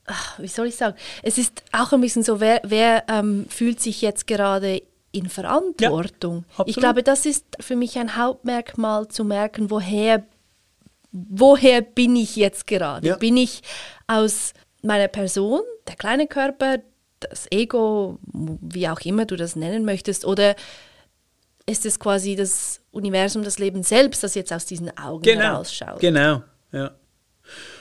ach, 0.07 0.39
wie 0.39 0.49
soll 0.49 0.69
ich 0.69 0.77
sagen, 0.77 0.97
es 1.23 1.39
ist 1.39 1.63
auch 1.73 1.93
ein 1.93 2.01
bisschen 2.01 2.23
so, 2.23 2.41
wer, 2.41 2.61
wer 2.65 3.05
ähm, 3.09 3.47
fühlt 3.49 3.81
sich 3.81 4.03
jetzt 4.03 4.27
gerade 4.27 4.83
in 5.13 5.29
Verantwortung? 5.29 6.45
Ja, 6.57 6.65
ich 6.67 6.77
glaube, 6.77 7.03
das 7.03 7.27
ist 7.27 7.45
für 7.61 7.77
mich 7.77 7.99
ein 7.99 8.17
Hauptmerkmal 8.17 9.09
zu 9.09 9.25
merken, 9.25 9.71
woher, 9.71 10.25
woher 11.13 11.81
bin 11.83 12.17
ich 12.17 12.37
jetzt 12.37 12.67
gerade? 12.67 13.17
Bin 13.17 13.37
ich 13.37 13.63
aus 14.07 14.53
meiner 14.83 15.09
Person, 15.09 15.63
der 15.87 15.97
kleine 15.97 16.27
Körper, 16.27 16.79
das 17.21 17.47
Ego, 17.51 18.19
wie 18.23 18.89
auch 18.89 19.01
immer 19.01 19.27
du 19.27 19.37
das 19.37 19.57
nennen 19.57 19.85
möchtest, 19.85 20.25
oder 20.25 20.55
ist 21.67 21.85
es 21.85 21.99
quasi 21.99 22.37
das 22.37 22.81
Universum, 22.93 23.43
das 23.43 23.59
Leben 23.59 23.83
selbst, 23.83 24.23
das 24.23 24.35
jetzt 24.35 24.53
aus 24.53 24.67
diesen 24.67 24.97
Augen 24.97 25.23
genau, 25.23 25.43
herausschaut? 25.43 26.01
Genau, 26.01 26.43
ja. 26.73 26.93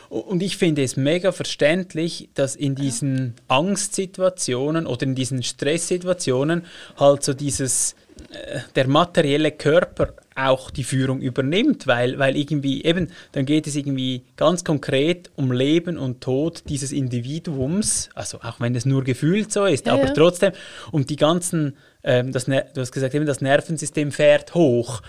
Und 0.10 0.42
ich 0.42 0.58
finde 0.58 0.84
es 0.84 0.96
mega 0.96 1.32
verständlich, 1.32 2.30
dass 2.34 2.56
in 2.56 2.76
diesen 2.76 3.36
Angstsituationen 3.48 4.88
oder 4.88 5.04
in 5.04 5.16
diesen 5.16 5.44
Stresssituationen 5.44 6.66
halt 6.98 7.24
so 7.24 7.34
dieses, 7.34 7.96
äh, 8.32 8.60
der 8.76 8.88
materielle 8.88 9.52
Körper 9.52 10.14
auch 10.38 10.70
die 10.70 10.84
Führung 10.84 11.20
übernimmt, 11.20 11.88
weil, 11.88 12.20
weil 12.20 12.38
irgendwie 12.38 12.84
eben, 12.84 13.10
dann 13.32 13.46
geht 13.46 13.66
es 13.66 13.76
irgendwie 13.76 14.24
ganz 14.36 14.64
konkret 14.64 15.32
um 15.36 15.52
Leben 15.52 15.98
und 15.98 16.22
Tod 16.22 16.64
dieses 16.70 16.92
Individuums, 16.92 18.10
also 18.14 18.40
auch 18.42 18.60
wenn 18.60 18.76
es 18.76 18.86
nur 18.86 19.04
gefühlt 19.04 19.52
so 19.52 19.66
ist, 19.66 19.88
ja, 19.88 19.94
aber 19.94 20.06
ja. 20.06 20.14
trotzdem 20.14 20.52
um 20.92 21.06
die 21.06 21.16
ganzen, 21.16 21.76
ähm, 22.04 22.32
das, 22.32 22.46
du 22.46 22.64
hast 22.78 22.92
gesagt, 22.92 23.16
eben 23.16 23.26
das 23.26 23.42
Nervensystem 23.42 24.12
fährt 24.12 24.54
hoch. 24.54 25.02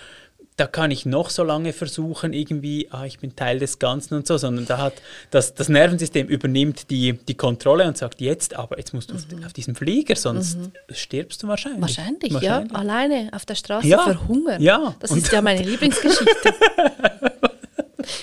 Da 0.58 0.66
kann 0.66 0.90
ich 0.90 1.06
noch 1.06 1.30
so 1.30 1.44
lange 1.44 1.72
versuchen, 1.72 2.32
irgendwie, 2.32 2.88
ah, 2.90 3.04
ich 3.04 3.20
bin 3.20 3.36
Teil 3.36 3.60
des 3.60 3.78
Ganzen 3.78 4.14
und 4.14 4.26
so, 4.26 4.36
sondern 4.38 4.66
da 4.66 4.78
hat 4.78 4.94
das, 5.30 5.54
das 5.54 5.68
Nervensystem 5.68 6.26
übernimmt 6.26 6.90
die, 6.90 7.12
die 7.12 7.34
Kontrolle 7.34 7.86
und 7.86 7.96
sagt, 7.96 8.20
jetzt 8.20 8.56
aber, 8.56 8.76
jetzt 8.76 8.92
musst 8.92 9.10
du 9.10 9.14
mhm. 9.14 9.44
auf 9.44 9.52
diesem 9.52 9.76
Flieger, 9.76 10.16
sonst 10.16 10.58
mhm. 10.58 10.72
stirbst 10.90 11.44
du 11.44 11.48
wahrscheinlich. 11.48 11.80
wahrscheinlich. 11.80 12.34
Wahrscheinlich, 12.34 12.72
ja, 12.72 12.76
alleine 12.76 13.30
auf 13.32 13.46
der 13.46 13.54
Straße 13.54 13.86
ja. 13.86 14.02
verhungern. 14.02 14.60
Ja. 14.60 14.96
Das 14.98 15.12
und 15.12 15.18
ist 15.18 15.30
ja 15.30 15.40
meine 15.40 15.62
Lieblingsgeschichte. 15.68 16.54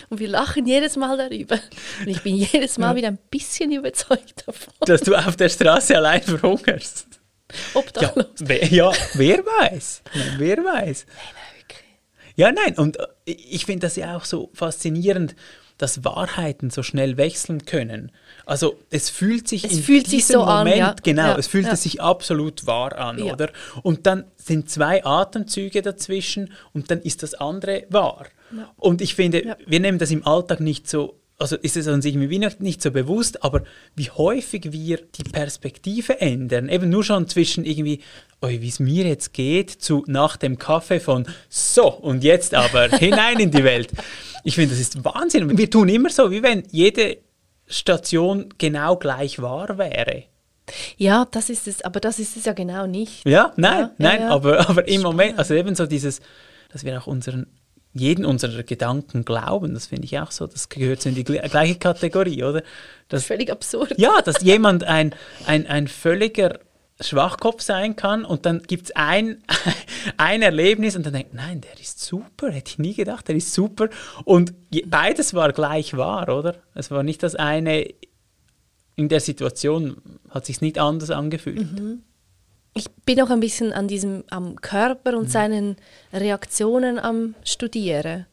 Und 0.10 0.20
wir 0.20 0.28
lachen 0.28 0.68
jedes 0.68 0.98
Mal 0.98 1.18
darüber. 1.18 1.56
Und 2.02 2.08
ich 2.08 2.22
bin 2.22 2.36
jedes 2.36 2.78
Mal 2.78 2.90
ja. 2.90 2.96
wieder 2.98 3.08
ein 3.10 3.20
bisschen 3.30 3.72
überzeugt 3.72 4.44
davon. 4.46 4.74
Dass 4.82 5.02
du 5.02 5.16
auf 5.16 5.38
der 5.38 5.48
Straße 5.48 5.96
allein 5.96 6.22
verhungerst. 6.22 7.08
Obdachlos. 7.74 8.26
Ja, 8.40 8.48
wer, 8.48 8.68
ja, 8.68 8.92
wer 9.14 9.38
weiß. 9.38 10.02
Wer 10.38 10.58
weiß. 10.58 11.06
Nein, 11.08 11.26
nein. 11.34 11.45
Ja, 12.36 12.52
nein, 12.52 12.78
und 12.78 13.00
äh, 13.00 13.06
ich 13.26 13.66
finde 13.66 13.88
das 13.88 13.96
ja 13.96 14.16
auch 14.18 14.26
so 14.26 14.50
faszinierend, 14.54 15.36
dass 15.78 16.06
Wahrheiten 16.06 16.70
so 16.70 16.84
schnell 16.84 17.18
wechseln 17.18 17.66
können. 17.66 18.12
Also 18.46 18.80
es 18.92 19.10
fühlt 19.10 19.48
sich 19.48 19.66
es 19.66 19.74
in 19.74 19.84
fühlt 19.84 20.06
diesem 20.06 20.20
sich 20.20 20.28
so 20.28 20.46
Moment, 20.46 20.76
an, 20.76 20.78
ja. 20.78 20.96
genau, 21.04 21.28
ja, 21.28 21.38
es 21.38 21.48
fühlt 21.48 21.66
ja. 21.66 21.76
sich 21.76 22.02
absolut 22.02 22.66
wahr 22.66 22.98
an, 22.98 23.22
oder? 23.22 23.50
Und 23.84 24.06
dann 24.06 24.26
sind 24.38 24.70
zwei 24.70 25.04
Atemzüge 25.04 25.82
dazwischen 25.82 26.54
und 26.74 26.92
dann 26.92 27.02
ist 27.02 27.24
das 27.24 27.34
andere 27.34 27.86
wahr. 27.90 28.28
Und 28.78 29.02
ich 29.02 29.16
finde, 29.16 29.58
wir 29.66 29.80
nehmen 29.80 30.00
das 30.00 30.12
im 30.12 30.26
Alltag 30.26 30.62
nicht 30.62 30.88
so, 30.88 31.20
also 31.38 31.58
ist 31.58 31.76
es 31.76 31.88
uns 31.88 32.06
irgendwie 32.06 32.38
nicht 32.60 32.82
so 32.82 32.92
bewusst, 32.92 33.44
aber 33.44 33.64
wie 33.96 34.10
häufig 34.10 34.72
wir 34.72 34.98
die 34.98 35.24
Perspektive 35.24 36.22
ändern, 36.22 36.70
eben 36.70 36.90
nur 36.90 37.04
schon 37.04 37.28
zwischen 37.28 37.66
irgendwie, 37.66 38.02
oh, 38.46 38.50
wie 38.62 38.68
es 38.68 38.80
mir 38.80 39.06
jetzt 39.06 39.34
geht, 39.34 39.70
zu 39.72 40.04
nach 40.08 40.38
dem 40.38 40.58
Kaffee 40.58 41.00
von 41.00 41.26
so 41.50 41.88
und 41.92 42.24
jetzt 42.24 42.54
aber 42.54 42.88
hinein 42.98 43.40
in 43.40 43.52
die 43.52 43.64
Welt. 43.64 43.90
Ich 44.44 44.56
finde, 44.56 44.72
das 44.72 44.80
ist 44.80 45.04
Wahnsinn. 45.04 45.58
Wir 45.58 45.70
tun 45.70 45.90
immer 45.90 46.10
so, 46.10 46.30
wie 46.32 46.44
wenn 46.44 46.64
jede 46.72 47.18
Station 47.68 48.50
genau 48.58 48.96
gleich 48.98 49.42
wahr 49.42 49.78
wäre. 49.78 50.24
Ja, 50.98 51.26
das 51.30 51.50
ist 51.50 51.68
es, 51.68 51.82
aber 51.84 52.00
das 52.00 52.20
ist 52.20 52.38
es 52.38 52.46
ja 52.46 52.54
genau 52.54 52.88
nicht. 52.88 53.28
Ja, 53.28 53.54
nein, 53.56 53.74
Ja, 53.74 53.80
ja, 53.82 53.92
nein, 53.98 54.22
ja. 54.22 54.30
aber, 54.30 54.70
aber 54.70 54.88
im 54.88 55.02
Moment, 55.02 55.38
also 55.38 55.54
eben 55.54 55.76
so 55.76 55.86
dieses, 55.86 56.22
dass 56.72 56.84
wir 56.84 57.00
auch 57.00 57.08
unseren, 57.08 57.48
jeden 57.94 58.26
unserer 58.26 58.64
Gedanken 58.64 59.26
glauben, 59.26 59.74
das 59.74 59.88
finde 59.88 60.06
ich 60.06 60.20
auch 60.20 60.32
so, 60.32 60.48
das 60.48 60.70
gehört 60.70 61.02
so 61.02 61.10
in 61.10 61.16
die 61.16 61.24
gle- 61.24 61.48
gleiche 61.50 61.76
Kategorie, 61.76 62.44
oder? 62.44 62.64
Das, 63.10 63.26
Völlig 63.26 63.52
absurd. 63.52 63.94
ja, 63.98 64.22
dass 64.24 64.42
jemand 64.42 64.84
ein, 64.84 65.14
ein, 65.46 65.68
ein 65.68 65.88
völliger 65.88 66.60
Schwachkopf 67.02 67.62
sein 67.62 67.96
kann 67.96 68.24
und 68.24 68.46
dann 68.46 68.62
gibt 68.64 68.86
es 68.86 68.96
ein, 68.96 69.44
ein 70.18 70.42
Erlebnis 70.42 70.96
und 70.96 71.06
dann 71.06 71.14
denkt, 71.14 71.34
nein, 71.34 71.62
der 71.62 71.80
ist 71.80 72.00
super, 72.00 72.50
hätte 72.52 72.72
ich 72.72 72.80
nie 72.80 72.94
gedacht, 72.94 73.28
der 73.28 73.36
ist 73.36 73.54
super. 73.54 73.90
Und 74.24 74.54
beides 74.86 75.34
war 75.34 75.52
gleich 75.52 75.98
wahr, 75.98 76.30
oder? 76.30 76.56
Es 76.74 76.92
war 76.92 77.04
nicht 77.04 77.22
das 77.22 77.36
eine, 77.36 77.88
in 78.96 79.10
der 79.10 79.20
Situation 79.20 79.98
hat 80.30 80.46
sich 80.46 80.62
nicht 80.62 80.80
anders 80.80 81.12
angefühlt. 81.12 81.68
Ich 82.74 82.90
bin 83.06 83.22
auch 83.22 83.30
ein 83.30 83.42
bisschen 83.42 83.74
an 83.74 83.88
diesem 83.88 84.24
am 84.30 84.56
Körper 84.62 85.18
und 85.18 85.30
seinen 85.30 85.76
Reaktionen 86.14 86.98
am 86.98 87.36
Studieren. 87.44 88.26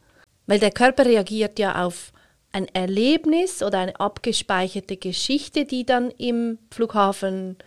Weil 0.47 0.59
der 0.59 0.71
Körper 0.71 1.05
reagiert 1.05 1.59
ja 1.59 1.83
auf 1.83 2.11
ein 2.51 2.67
Erlebnis 2.67 3.63
oder 3.63 3.79
eine 3.79 3.99
abgespeicherte 3.99 4.97
Geschichte, 4.97 5.65
die 5.65 5.85
dann 5.85 6.11
im 6.11 6.59
Flughafen 6.71 7.57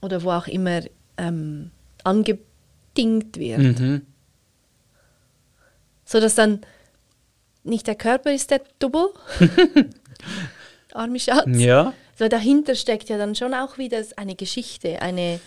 oder 0.00 0.22
wo 0.22 0.30
auch 0.30 0.46
immer 0.46 0.82
ähm, 1.16 1.70
angedingt 2.04 3.36
wird. 3.36 3.80
Mhm. 3.80 4.02
So 6.04 6.20
dass 6.20 6.34
dann 6.34 6.60
nicht 7.64 7.86
der 7.86 7.96
Körper 7.96 8.32
ist 8.32 8.50
der 8.50 8.62
Double, 8.78 9.10
arme 10.92 11.20
Schatz, 11.20 11.46
Ja, 11.48 11.92
so 12.16 12.28
dahinter 12.28 12.74
steckt 12.74 13.08
ja 13.08 13.18
dann 13.18 13.34
schon 13.34 13.54
auch 13.54 13.78
wieder 13.78 14.02
eine 14.16 14.34
Geschichte, 14.34 15.02
eine, 15.02 15.40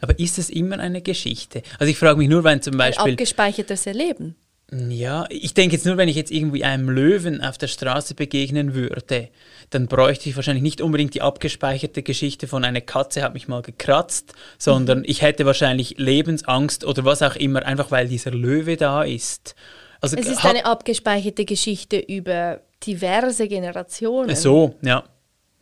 aber 0.00 0.18
ist 0.18 0.38
es 0.38 0.50
immer 0.50 0.78
eine 0.78 1.02
Geschichte? 1.02 1.62
Also 1.78 1.90
ich 1.90 1.98
frage 1.98 2.18
mich 2.18 2.28
nur, 2.28 2.44
wenn 2.44 2.62
zum 2.62 2.74
ein 2.74 2.78
Beispiel, 2.78 3.12
abgespeichertes 3.12 3.86
Erleben. 3.86 4.36
Ja, 4.72 5.26
ich 5.28 5.54
denke 5.54 5.76
jetzt 5.76 5.86
nur, 5.86 5.96
wenn 5.96 6.08
ich 6.08 6.16
jetzt 6.16 6.32
irgendwie 6.32 6.64
einem 6.64 6.90
Löwen 6.90 7.40
auf 7.40 7.56
der 7.56 7.68
Straße 7.68 8.14
begegnen 8.14 8.74
würde, 8.74 9.28
dann 9.70 9.86
bräuchte 9.86 10.28
ich 10.28 10.34
wahrscheinlich 10.34 10.62
nicht 10.62 10.80
unbedingt 10.80 11.14
die 11.14 11.22
abgespeicherte 11.22 12.02
Geschichte 12.02 12.48
von 12.48 12.64
einer 12.64 12.80
Katze 12.80 13.22
hat 13.22 13.34
mich 13.34 13.46
mal 13.46 13.62
gekratzt, 13.62 14.32
sondern 14.58 15.04
ich 15.06 15.22
hätte 15.22 15.46
wahrscheinlich 15.46 15.98
Lebensangst 15.98 16.84
oder 16.84 17.04
was 17.04 17.22
auch 17.22 17.36
immer, 17.36 17.64
einfach 17.64 17.92
weil 17.92 18.08
dieser 18.08 18.32
Löwe 18.32 18.76
da 18.76 19.04
ist. 19.04 19.54
Also 20.00 20.16
Es 20.16 20.26
ist 20.26 20.44
eine 20.44 20.64
abgespeicherte 20.64 21.44
Geschichte 21.44 21.98
über 21.98 22.60
diverse 22.84 23.46
Generationen. 23.46 24.34
so, 24.34 24.74
ja. 24.82 25.04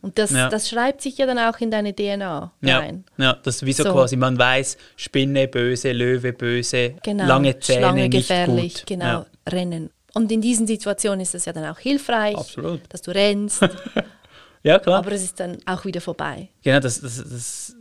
Und 0.05 0.19
das, 0.19 0.29
Ja. 0.29 0.49
das 0.49 0.69
schreibt 0.69 1.01
sich 1.01 1.17
ja 1.17 1.25
dann 1.25 1.39
auch 1.39 1.57
in 1.59 1.71
deine 1.71 1.91
DNA 1.95 2.51
Ja, 2.61 2.77
rein. 2.77 3.05
ja, 3.17 3.33
das 3.41 3.55
ist 3.55 3.65
wie 3.65 3.73
so, 3.73 3.81
So. 3.85 3.91
quasi, 3.91 4.15
man 4.15 4.37
weiß, 4.37 4.77
Spinne 4.97 5.47
böse, 5.47 5.93
Löwe 5.93 6.31
böse, 6.31 6.93
Genau. 7.01 7.25
lange 7.25 7.59
Zähne 7.59 7.79
Schlange 7.79 8.09
gefährlich, 8.09 8.75
gut. 8.75 8.85
genau. 8.85 9.05
Ja. 9.05 9.25
Rennen. 9.49 9.89
Und 10.13 10.31
in 10.31 10.41
diesen 10.41 10.67
Situationen 10.67 11.21
ist 11.21 11.33
es 11.33 11.45
ja 11.45 11.53
dann 11.53 11.65
auch 11.65 11.79
hilfreich, 11.79 12.37
Absolut. 12.37 12.81
dass 12.89 13.01
du 13.01 13.15
rennst, 13.15 13.61
ja, 14.63 14.77
klar. 14.77 14.99
aber 14.99 15.11
es 15.11 15.23
ist 15.23 15.39
dann 15.39 15.57
auch 15.65 15.85
wieder 15.85 16.01
vorbei. 16.01 16.49
Genau, 16.63 16.79
das, 16.79 17.01
das, 17.01 17.17
das 17.17 17.74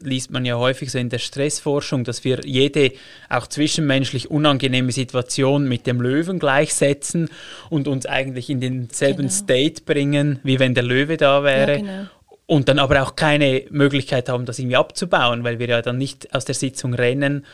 liest 0.00 0.30
man 0.30 0.44
ja 0.44 0.56
häufig 0.56 0.90
so 0.90 0.98
in 0.98 1.08
der 1.08 1.18
Stressforschung, 1.18 2.04
dass 2.04 2.24
wir 2.24 2.40
jede 2.44 2.92
auch 3.28 3.46
zwischenmenschlich 3.46 4.30
unangenehme 4.30 4.92
Situation 4.92 5.68
mit 5.68 5.86
dem 5.86 6.00
Löwen 6.00 6.38
gleichsetzen 6.38 7.28
und 7.70 7.88
uns 7.88 8.06
eigentlich 8.06 8.50
in 8.50 8.60
denselben 8.60 9.22
Genau. 9.22 9.32
State 9.32 9.82
bringen, 9.84 10.40
wie 10.42 10.58
wenn 10.58 10.74
der 10.74 10.84
Löwe 10.84 11.16
da 11.16 11.42
wäre. 11.42 11.72
Ja, 11.72 11.78
genau. 11.78 12.06
Und 12.46 12.68
dann 12.68 12.78
aber 12.78 13.02
auch 13.02 13.16
keine 13.16 13.64
Möglichkeit 13.70 14.28
haben, 14.28 14.44
das 14.44 14.58
irgendwie 14.58 14.76
abzubauen, 14.76 15.44
weil 15.44 15.58
wir 15.58 15.68
ja 15.68 15.80
dann 15.80 15.96
nicht 15.96 16.34
aus 16.34 16.44
der 16.44 16.54
Sitzung 16.54 16.92
rennen, 16.92 17.46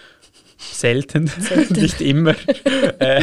selten, 0.58 1.30
nicht 1.70 2.00
immer, 2.00 2.34
äh, 2.98 3.22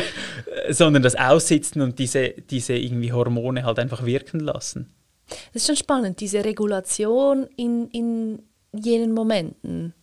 sondern 0.69 1.03
das 1.03 1.15
aussitzen 1.15 1.81
und 1.81 1.99
diese, 1.99 2.29
diese 2.49 2.73
irgendwie 2.73 3.11
Hormone 3.11 3.63
halt 3.63 3.79
einfach 3.79 4.05
wirken 4.05 4.39
lassen. 4.39 4.93
Das 5.53 5.63
ist 5.63 5.67
schon 5.67 5.75
spannend, 5.75 6.21
diese 6.21 6.43
Regulation 6.45 7.47
in, 7.57 7.89
in 7.89 8.39
jenen 8.73 9.13
Momenten, 9.13 9.93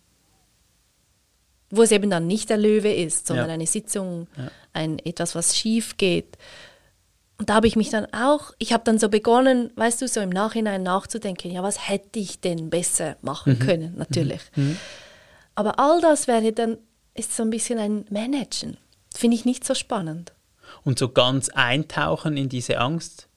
wo 1.71 1.83
es 1.83 1.91
eben 1.93 2.11
dann 2.11 2.27
nicht 2.27 2.51
der 2.51 2.57
Löwe 2.59 2.93
ist, 2.93 3.27
sondern 3.27 3.49
Ja. 3.49 3.55
eine 3.55 3.67
Sitzung, 3.67 4.29
ein 4.73 4.99
etwas, 5.01 5.35
was 5.35 5.57
schief 5.57 5.97
geht. 5.97 6.39
Und 7.39 7.51
da 7.51 7.55
habe 7.55 7.67
ich 7.67 7.75
mich 7.75 7.91
dann 7.91 8.07
auch, 8.13 8.53
ich 8.59 8.73
habe 8.73 8.85
dann 8.85 8.99
so 8.99 9.09
begonnen, 9.09 9.73
weißt 9.75 10.01
du, 10.03 10.07
so 10.09 10.21
im 10.21 10.31
Nachhinein 10.31 10.85
nachzudenken, 10.85 11.51
ja, 11.51 11.63
was 11.65 11.89
hätte 11.89 12.21
ich 12.21 12.41
denn 12.41 12.71
besser 12.71 13.17
machen 13.23 13.59
können, 13.59 13.95
natürlich. 13.97 14.41
Aber 15.57 15.79
all 15.81 16.01
das 16.01 16.29
wäre 16.29 16.53
dann, 16.53 16.79
ist 17.15 17.35
so 17.35 17.43
ein 17.43 17.51
bisschen 17.51 17.79
ein 17.79 18.05
Managen. 18.11 18.77
Finde 19.15 19.37
ich 19.37 19.45
nicht 19.45 19.65
so 19.65 19.75
spannend. 19.75 20.33
Und 20.85 20.99
so 20.99 21.09
ganz 21.09 21.49
eintauchen 21.49 22.37
in 22.37 22.49
diese 22.49 22.79
Angst. 22.79 23.29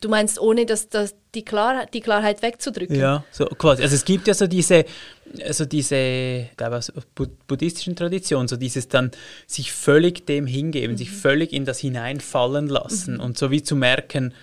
Du 0.00 0.08
meinst, 0.08 0.40
ohne 0.40 0.64
dass, 0.66 0.88
dass 0.88 1.14
die, 1.34 1.44
Klarheit, 1.44 1.92
die 1.94 2.00
Klarheit 2.00 2.42
wegzudrücken? 2.42 2.96
Ja, 2.96 3.24
so 3.30 3.46
quasi. 3.46 3.82
Also 3.82 3.94
es 3.94 4.04
gibt 4.04 4.26
ja 4.26 4.34
so 4.34 4.46
diese, 4.46 4.84
so 5.50 5.64
diese, 5.64 6.46
aus 6.58 6.92
bu- 7.14 7.26
buddhistischen 7.46 7.96
Traditionen, 7.96 8.48
so 8.48 8.56
dieses 8.56 8.88
dann 8.88 9.10
sich 9.46 9.72
völlig 9.72 10.26
dem 10.26 10.46
hingeben, 10.46 10.96
sich 10.96 11.10
völlig 11.10 11.52
in 11.52 11.64
das 11.64 11.78
hineinfallen 11.78 12.68
lassen 12.68 13.20
und 13.20 13.38
so 13.38 13.50
wie 13.50 13.62
zu 13.62 13.76
merken, 13.76 14.34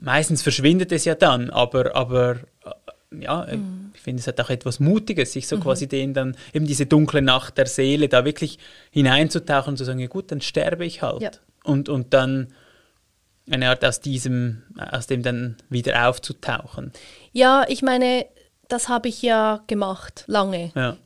meistens 0.00 0.42
verschwindet 0.42 0.92
es 0.92 1.04
ja 1.04 1.14
dann, 1.14 1.50
aber, 1.50 1.94
aber 1.96 2.36
äh, 2.64 3.24
ja, 3.24 3.44
äh, 3.44 3.58
ich 3.94 4.00
finde 4.00 4.20
es 4.20 4.26
hat 4.26 4.40
auch 4.40 4.50
etwas 4.50 4.80
Mutiges, 4.80 5.32
sich 5.32 5.48
so 5.48 5.58
quasi 5.58 5.88
den 5.88 6.14
dann, 6.14 6.36
eben 6.52 6.66
diese 6.66 6.86
dunkle 6.86 7.22
Nacht 7.22 7.58
der 7.58 7.66
Seele, 7.66 8.08
da 8.08 8.24
wirklich 8.24 8.58
hineinzutauchen 8.90 9.72
und 9.72 9.76
zu 9.76 9.84
sagen, 9.84 9.98
ja 9.98 10.06
gut, 10.06 10.30
dann 10.30 10.40
sterbe 10.40 10.84
ich 10.84 11.02
halt. 11.02 11.22
Ja. 11.22 11.30
Und, 11.64 11.88
und 11.88 12.14
dann 12.14 12.48
eine 13.50 13.70
Art 13.70 13.84
aus 13.84 14.00
diesem, 14.00 14.62
aus 14.90 15.06
dem 15.06 15.22
dann 15.22 15.56
wieder 15.68 16.08
aufzutauchen. 16.08 16.92
Ja, 17.32 17.64
ich 17.68 17.82
meine, 17.82 18.26
das 18.68 18.88
habe 18.88 19.08
ich 19.08 19.22
ja 19.22 19.62
gemacht, 19.66 20.24
lange, 20.26 20.72
Ja. 20.74 20.96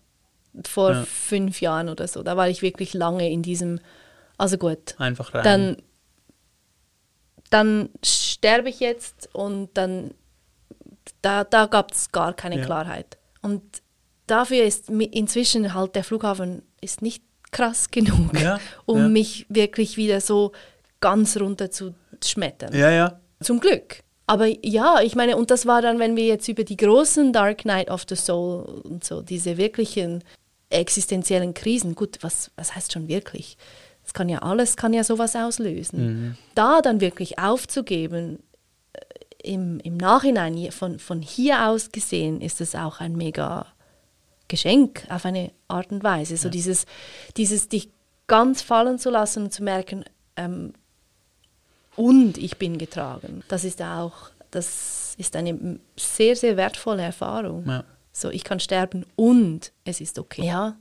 vor 0.65 0.93
Ja. 0.93 1.05
fünf 1.05 1.61
Jahren 1.61 1.89
oder 1.89 2.07
so. 2.09 2.23
Da 2.23 2.37
war 2.37 2.49
ich 2.49 2.63
wirklich 2.63 2.95
lange 2.95 3.31
in 3.31 3.43
diesem, 3.43 3.81
also 4.39 4.59
gut, 4.59 4.95
Einfach 4.99 5.33
rein. 5.35 5.45
dann, 5.45 5.77
dann 7.51 7.91
sterbe 8.05 8.69
ich 8.69 8.81
jetzt 8.81 9.29
und 9.35 9.71
dann, 9.75 10.13
da, 11.21 11.45
da 11.45 11.67
gab 11.67 11.93
es 11.93 12.11
gar 12.13 12.33
keine 12.35 12.59
Ja. 12.59 12.65
Klarheit. 12.65 13.19
Und 13.43 13.63
dafür 14.27 14.65
ist 14.65 14.89
inzwischen 14.89 15.75
halt 15.75 15.95
der 15.95 16.05
Flughafen 16.05 16.63
ist 16.81 17.03
nicht 17.03 17.23
krass 17.51 17.91
genug, 17.91 18.31
um 18.87 19.13
mich 19.13 19.47
wirklich 19.49 19.97
wieder 19.97 20.21
so 20.21 20.53
ganz 21.01 21.37
runter 21.37 21.71
zu 21.71 21.95
schmettern. 22.29 22.75
ja, 22.75 22.91
ja. 22.91 23.21
Zum 23.41 23.61
Glück. 23.61 24.03
Aber 24.27 24.47
ja, 24.65 25.01
ich 25.03 25.17
meine, 25.17 25.37
und 25.37 25.51
das 25.51 25.67
war 25.67 25.83
dann, 25.83 25.99
wenn 25.99 26.17
wir 26.17 26.25
jetzt 26.25 26.49
über 26.49 26.65
die 26.65 26.77
großen 26.77 27.33
Dark 27.33 27.65
Night 27.65 27.91
of 27.91 28.05
the 28.09 28.17
Soul 28.17 28.83
und 28.85 29.05
so, 29.05 29.21
diese 29.21 29.57
wirklichen 29.57 30.23
existenziellen 30.71 31.55
Krisen, 31.55 31.95
gut, 31.95 32.19
was, 32.23 32.51
was 32.57 32.75
heißt 32.75 32.93
schon 32.93 33.09
wirklich? 33.09 33.57
Das 34.05 34.15
kann 34.15 34.29
ja 34.29 34.39
alles, 34.39 34.77
kann 34.77 34.93
ja 34.93 35.05
sowas 35.05 35.37
auslösen. 35.37 36.07
Mhm. 36.07 36.37
Da 36.55 36.81
dann 36.81 37.01
wirklich 37.01 37.39
aufzugeben, 37.39 38.39
äh, 38.93 39.53
im, 39.53 39.81
im 39.81 39.97
Nachhinein, 39.97 40.71
von, 40.71 40.99
von 40.99 41.21
hier 41.21 41.67
aus 41.69 41.93
gesehen, 41.93 42.41
ist 42.41 42.61
es 42.61 42.75
auch 42.75 43.01
ein 43.01 43.17
mega 43.17 43.67
Geschenk 44.49 45.05
auf 45.09 45.25
eine 45.25 45.51
Art 45.69 45.91
und 45.93 46.05
Weise. 46.05 46.37
So 46.37 46.49
dieses, 46.49 46.87
dieses 47.37 47.69
dich 47.69 47.91
ganz 48.27 48.63
fallen 48.63 48.99
zu 48.99 49.11
lassen 49.11 49.45
und 49.45 49.53
zu 49.53 49.63
merken, 49.63 50.05
ähm, 50.37 50.73
und 51.97 52.39
ich 52.39 52.57
bin 52.59 52.79
getragen. 52.79 53.43
Das 53.49 53.65
ist 53.65 53.83
auch, 53.83 54.31
das 54.51 55.15
ist 55.19 55.37
eine 55.37 55.79
sehr, 55.97 56.37
sehr 56.37 56.57
wertvolle 56.57 57.03
Erfahrung. 57.03 57.65
Ja. 57.67 57.85
So, 58.13 58.31
ich 58.31 58.45
kann 58.45 58.61
sterben 58.61 59.07
und 59.17 59.73
es 59.85 60.01
ist 60.01 60.19
okay. 60.19 60.45
Ja, 60.45 60.77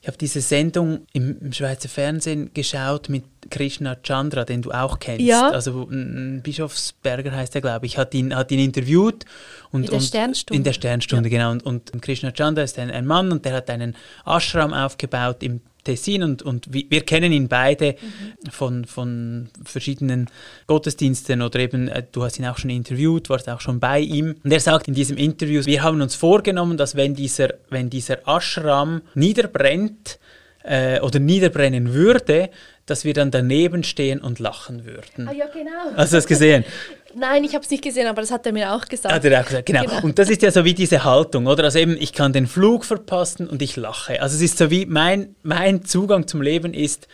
Ich 0.00 0.08
habe 0.08 0.18
diese 0.18 0.40
Sendung 0.40 1.06
im, 1.12 1.36
im 1.40 1.52
Schweizer 1.52 1.88
Fernsehen 1.88 2.52
geschaut 2.54 3.08
mit 3.08 3.24
Krishna 3.50 3.96
Chandra, 4.02 4.44
den 4.44 4.62
du 4.62 4.70
auch 4.70 5.00
kennst. 5.00 5.24
Ja. 5.26 5.50
Also 5.50 5.88
Bischofsberger 5.90 7.32
heißt 7.32 7.56
er, 7.56 7.60
glaube 7.60 7.86
ich, 7.86 7.98
hat 7.98 8.14
ihn, 8.14 8.34
hat 8.34 8.52
ihn 8.52 8.60
interviewt. 8.60 9.24
Und, 9.72 9.82
In 9.82 9.90
der 9.90 9.94
und 9.94 10.02
Sternstunde. 10.02 10.56
In 10.56 10.64
der 10.64 10.72
Sternstunde, 10.74 11.28
genau. 11.28 11.50
Und, 11.50 11.64
und 11.64 12.02
Krishna 12.02 12.30
Chandra 12.30 12.62
ist 12.62 12.78
ein, 12.78 12.90
ein 12.90 13.04
Mann 13.04 13.32
und 13.32 13.44
der 13.44 13.54
hat 13.54 13.68
einen 13.68 13.96
Ashram 14.24 14.72
aufgebaut 14.72 15.42
im 15.42 15.60
Tessin 15.86 16.22
und, 16.22 16.42
und 16.42 16.72
wir, 16.72 17.00
kennen 17.02 17.32
ihn 17.32 17.48
beide 17.48 17.94
Mhm. 17.94 18.50
von, 18.50 18.84
von 18.84 19.48
verschiedenen 19.64 20.28
Gottesdiensten 20.66 21.42
oder 21.42 21.58
eben, 21.60 21.88
äh, 21.88 22.02
du 22.10 22.24
hast 22.24 22.38
ihn 22.38 22.46
auch 22.46 22.58
schon 22.58 22.70
interviewt, 22.70 23.30
warst 23.30 23.48
auch 23.48 23.60
schon 23.60 23.80
bei 23.80 24.00
ihm. 24.00 24.34
Und 24.42 24.52
er 24.52 24.60
sagt 24.60 24.88
in 24.88 24.94
diesem 24.94 25.16
Interview, 25.16 25.64
wir 25.64 25.82
haben 25.82 26.00
uns 26.00 26.14
vorgenommen, 26.14 26.76
dass 26.76 26.96
wenn 26.96 27.14
dieser, 27.14 27.54
wenn 27.70 27.90
dieser 27.90 28.26
Ashram 28.26 29.02
niederbrennt 29.14 30.18
äh, 30.64 31.00
oder 31.00 31.18
niederbrennen 31.18 31.92
würde, 31.92 32.50
dass 32.86 33.04
wir 33.04 33.14
dann 33.14 33.30
daneben 33.30 33.82
stehen 33.84 34.20
und 34.20 34.38
lachen 34.38 34.84
würden. 34.84 35.28
Ah, 35.28 35.32
ja 35.32 35.46
genau. 35.46 35.70
Hast 35.96 36.12
du 36.12 36.16
das 36.16 36.26
gesehen? 36.26 36.64
Nein, 37.14 37.44
ich 37.44 37.54
habe 37.54 37.64
es 37.64 37.70
nicht 37.70 37.82
gesehen, 37.82 38.06
aber 38.06 38.20
das 38.20 38.30
hat 38.30 38.44
er 38.46 38.52
mir 38.52 38.72
auch 38.74 38.84
gesagt. 38.84 39.14
Hat 39.14 39.24
er 39.24 39.40
auch 39.40 39.46
gesagt, 39.46 39.66
genau. 39.66 39.82
Genau. 39.84 40.02
Und 40.02 40.18
das 40.18 40.28
ist 40.28 40.42
ja 40.42 40.50
so 40.50 40.64
wie 40.64 40.74
diese 40.74 41.02
Haltung, 41.02 41.46
oder? 41.46 41.64
Also 41.64 41.78
eben, 41.78 41.96
ich 41.98 42.12
kann 42.12 42.32
den 42.32 42.46
Flug 42.46 42.84
verpassen 42.84 43.48
und 43.48 43.62
ich 43.62 43.76
lache. 43.76 44.20
Also 44.20 44.36
es 44.36 44.42
ist 44.42 44.58
so 44.58 44.70
wie 44.70 44.84
mein, 44.86 45.34
mein 45.42 45.84
Zugang 45.84 46.26
zum 46.28 46.42
Leben 46.42 46.74
ist, 46.74 47.08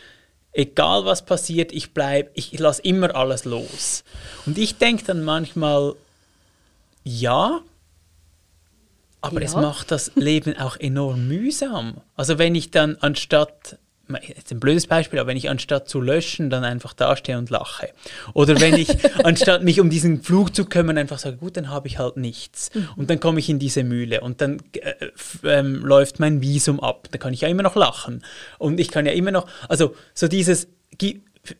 egal 0.51 1.05
was 1.05 1.25
passiert, 1.25 1.71
ich 1.71 1.93
bleibe, 1.93 2.29
ich 2.33 2.57
lasse 2.59 2.81
immer 2.81 3.15
alles 3.15 3.45
los. 3.45 4.03
Und 4.45 4.57
ich 4.57 4.77
denke 4.77 5.05
dann 5.05 5.23
manchmal, 5.23 5.95
ja, 7.05 7.61
aber 9.21 9.39
Ja. 9.39 9.45
es 9.45 9.55
macht 9.55 9.89
das 9.91 10.11
Leben 10.15 10.57
auch 10.59 10.75
enorm 10.77 11.27
mühsam. 11.29 11.95
Also 12.17 12.37
wenn 12.37 12.55
ich 12.55 12.71
dann 12.71 12.97
anstatt, 12.99 13.77
jetzt 14.21 14.51
ein 14.51 14.59
blödes 14.59 14.87
Beispiel, 14.87 15.19
aber 15.19 15.27
wenn 15.27 15.37
ich 15.37 15.49
anstatt 15.49 15.89
zu 15.89 16.01
löschen, 16.01 16.49
dann 16.49 16.63
einfach 16.63 16.93
dastehe 16.93 17.37
und 17.37 17.49
lache. 17.49 17.89
Oder 18.33 18.59
wenn 18.59 18.75
ich 18.75 18.89
anstatt 19.23 19.63
mich 19.63 19.79
um 19.79 19.89
diesen 19.89 20.21
Flug 20.21 20.55
zu 20.55 20.65
kümmern, 20.65 20.97
einfach 20.97 21.19
sage, 21.19 21.37
gut, 21.37 21.57
dann 21.57 21.69
habe 21.69 21.87
ich 21.87 21.99
halt 21.99 22.17
nichts. 22.17 22.71
Und 22.95 23.09
dann 23.09 23.19
komme 23.19 23.39
ich 23.39 23.49
in 23.49 23.59
diese 23.59 23.83
Mühle 23.83 24.21
und 24.21 24.41
dann 24.41 24.61
äh, 24.73 24.93
ähm, 25.43 25.85
läuft 25.85 26.19
mein 26.19 26.41
Visum 26.41 26.79
ab. 26.79 27.07
Da 27.11 27.17
kann 27.17 27.33
ich 27.33 27.41
ja 27.41 27.47
immer 27.47 27.63
noch 27.63 27.75
lachen. 27.75 28.23
Und 28.57 28.79
ich 28.79 28.89
kann 28.89 29.05
ja 29.05 29.11
immer 29.11 29.31
noch, 29.31 29.47
also 29.67 29.95
so 30.13 30.27
dieses, 30.27 30.67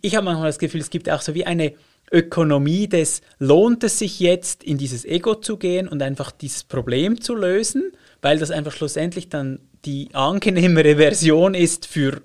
ich 0.02 0.16
habe 0.16 0.26
manchmal 0.26 0.48
das 0.48 0.60
Gefühl, 0.60 0.82
es 0.82 0.90
gibt 0.90 1.10
auch 1.10 1.22
so 1.22 1.34
wie 1.34 1.46
eine 1.46 1.74
Ökonomie 2.12 2.88
des, 2.88 3.22
lohnt 3.40 3.84
es 3.84 4.00
sich 4.00 4.20
jetzt 4.20 4.64
in 4.64 4.78
dieses 4.78 5.04
Ego 5.04 5.36
zu 5.36 5.58
gehen 5.58 5.88
und 5.88 6.02
einfach 6.02 6.32
dieses 6.32 6.64
Problem 6.64 7.20
zu 7.22 7.34
lösen, 7.34 7.92
weil 8.22 8.38
das 8.38 8.52
einfach 8.52 8.72
schlussendlich 8.72 9.30
dann 9.30 9.60
die 9.86 10.10
angenehmere 10.14 10.98
Version 10.98 11.56
ist 11.56 11.88
für, 11.88 12.22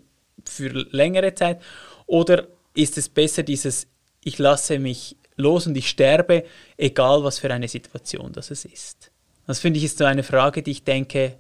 für 0.49 0.69
längere 0.69 1.35
Zeit? 1.35 1.61
Oder 2.07 2.47
ist 2.75 2.99
es 2.99 3.09
besser 3.09 3.43
dieses, 3.43 3.87
ich 4.25 4.39
lasse 4.39 4.79
mich 4.79 5.17
los 5.37 5.67
und 5.67 5.77
ich 5.77 5.89
sterbe, 5.89 6.45
egal 6.77 7.23
was 7.25 7.39
für 7.39 7.53
eine 7.53 7.69
Situation 7.69 8.33
das 8.33 8.51
es 8.51 8.65
ist? 8.65 9.11
Das 9.47 9.61
finde 9.61 9.79
ich 9.79 9.85
ist 9.85 9.99
so 9.99 10.05
eine 10.05 10.23
Frage, 10.23 10.63
die 10.63 10.73
ich 10.73 10.85
denke, 10.85 11.39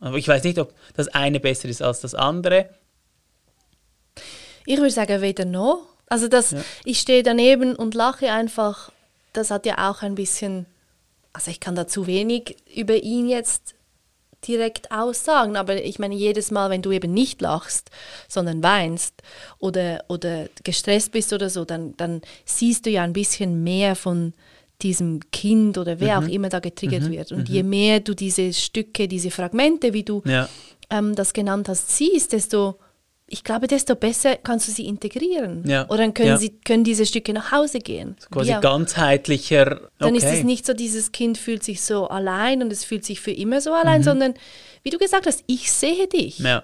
aber 0.00 0.16
ich 0.16 0.26
weiß 0.26 0.42
nicht, 0.44 0.58
ob 0.58 0.74
das 0.94 1.08
eine 1.08 1.38
besser 1.38 1.68
ist 1.68 1.82
als 1.82 2.00
das 2.00 2.14
andere. 2.14 2.70
Ich 4.66 4.76
würde 4.78 4.90
sagen, 4.90 5.20
weder 5.20 5.44
noch. 5.44 5.86
Also 6.08 6.28
das, 6.28 6.52
Ja. 6.52 6.64
ich 6.84 7.00
stehe 7.00 7.22
daneben 7.22 7.74
und 7.74 7.94
lache 7.94 8.30
einfach. 8.32 8.92
Das 9.32 9.50
hat 9.50 9.66
ja 9.66 9.90
auch 9.90 10.02
ein 10.02 10.14
bisschen, 10.14 10.66
also 11.32 11.50
ich 11.50 11.60
kann 11.60 11.74
da 11.74 11.86
zu 11.86 12.06
wenig 12.06 12.56
über 12.74 12.96
ihn 12.96 13.28
jetzt 13.28 13.74
direkt 14.46 14.90
aussagen, 14.90 15.56
aber 15.56 15.82
ich 15.82 15.98
meine, 15.98 16.14
jedes 16.14 16.50
Mal, 16.50 16.70
wenn 16.70 16.82
du 16.82 16.90
eben 16.92 17.12
nicht 17.12 17.40
lachst, 17.40 17.90
sondern 18.28 18.62
weinst 18.62 19.14
oder, 19.58 20.04
oder 20.08 20.48
gestresst 20.64 21.12
bist 21.12 21.32
oder 21.32 21.48
so, 21.50 21.64
dann, 21.64 21.96
dann 21.96 22.22
siehst 22.44 22.86
du 22.86 22.90
ja 22.90 23.02
ein 23.02 23.12
bisschen 23.12 23.62
mehr 23.62 23.94
von 23.96 24.32
diesem 24.82 25.20
Kind 25.30 25.78
oder 25.78 26.00
wer 26.00 26.20
Mhm. 26.20 26.26
auch 26.26 26.30
immer 26.32 26.48
da 26.48 26.58
getriggert 26.58 27.08
wird. 27.08 27.30
Und 27.32 27.48
je 27.48 27.62
mehr 27.62 28.00
du 28.00 28.14
diese 28.14 28.52
Stücke, 28.52 29.06
diese 29.06 29.30
Fragmente, 29.30 29.92
wie 29.92 30.02
du 30.02 30.22
Ja. 30.24 30.48
ähm, 30.90 31.14
das 31.14 31.32
genannt 31.32 31.68
hast, 31.68 31.96
siehst, 31.96 32.32
desto, 32.32 32.74
ich 33.32 33.44
glaube, 33.44 33.66
desto 33.66 33.96
besser 33.96 34.36
kannst 34.36 34.68
du 34.68 34.72
sie 34.72 34.86
integrieren. 34.86 35.64
Ja. 35.66 35.86
Oder 35.88 35.98
dann 35.98 36.12
können, 36.14 36.28
Ja. 36.28 36.36
sie, 36.36 36.50
können 36.50 36.84
diese 36.84 37.06
Stücke 37.06 37.32
nach 37.32 37.50
Hause 37.50 37.78
gehen. 37.78 38.14
Quasi 38.30 38.52
ganzheitlicher. 38.60 39.72
Okay. 39.72 39.86
Dann 39.98 40.14
ist 40.14 40.24
es 40.26 40.44
nicht 40.44 40.66
so, 40.66 40.74
dieses 40.74 41.12
Kind 41.12 41.38
fühlt 41.38 41.64
sich 41.64 41.80
so 41.82 42.08
allein 42.08 42.62
und 42.62 42.70
es 42.70 42.84
fühlt 42.84 43.04
sich 43.06 43.20
für 43.20 43.30
immer 43.30 43.60
so 43.62 43.72
allein, 43.72 44.02
sondern 44.02 44.34
wie 44.82 44.90
du 44.90 44.98
gesagt 44.98 45.26
hast, 45.26 45.44
ich 45.46 45.72
sehe 45.72 46.06
dich. 46.08 46.40
Mhm. 46.40 46.46
Ja. 46.46 46.62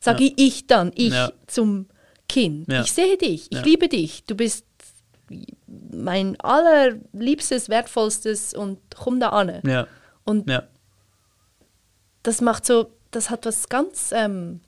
Sage 0.00 0.24
Ja. 0.24 0.32
ich 0.36 0.66
dann, 0.66 0.90
ich 0.96 1.14
zum 1.46 1.86
Kind. 2.28 2.68
Ich 2.72 2.92
sehe 2.92 3.16
dich, 3.16 3.50
ich 3.50 3.64
liebe 3.64 3.88
dich, 3.88 4.24
du 4.24 4.34
bist 4.34 4.64
mein 5.92 6.38
allerliebstes, 6.40 7.68
wertvollstes 7.68 8.54
und 8.54 8.78
komm 8.96 9.20
da 9.20 9.28
an. 9.30 9.86
Und 10.24 10.50
das 12.22 12.40
macht 12.40 12.66
so, 12.66 12.90
das 13.12 13.30
hat 13.30 13.46
was 13.46 13.68
ganz 13.68 14.10
ähm, 14.12 14.60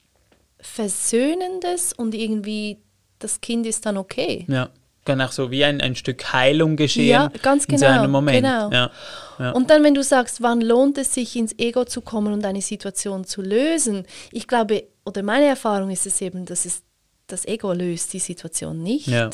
Versöhnendes 0.62 1.92
und 1.92 2.14
irgendwie 2.14 2.78
das 3.18 3.40
Kind 3.40 3.66
ist 3.66 3.86
dann 3.86 3.96
okay. 3.96 4.46
Ja. 4.48 4.70
Kann 5.04 5.20
auch 5.22 5.32
so 5.32 5.50
wie 5.50 5.64
ein, 5.64 5.80
ein 5.80 5.96
Stück 5.96 6.32
Heilung 6.32 6.76
geschehen. 6.76 7.08
Ja, 7.08 7.32
ganz 7.42 7.64
In 7.64 7.78
so 7.78 7.86
genau, 7.86 7.98
einem 8.00 8.11
Moment. 8.11 8.36
genau. 8.36 8.70
Ja. 8.70 8.90
Ja. 9.38 9.50
Und 9.52 9.70
dann, 9.70 9.82
wenn 9.82 9.94
du 9.94 10.02
sagst, 10.02 10.42
wann 10.42 10.61
lohnt 10.61 10.98
es 10.98 11.14
sich, 11.14 11.36
ins 11.36 11.58
Ego 11.58 11.84
zu 11.86 12.02
kommen 12.02 12.34
und 12.34 12.44
eine 12.44 12.61
Situation 12.61 13.24
zu 13.24 13.40
lösen, 13.40 14.06
ich 14.30 14.46
glaube, 14.46 14.84
oder 15.06 15.22
meine 15.22 15.46
Erfahrung 15.46 15.90
ist 15.90 16.06
es 16.06 16.20
eben, 16.20 16.44
dass 16.44 16.66
es, 16.66 16.82
das 17.26 17.46
Ego 17.46 17.72
löst 17.72 18.12
die 18.12 18.18
Situation 18.18 18.82
nicht. 18.82 19.06
Ja. 19.06 19.30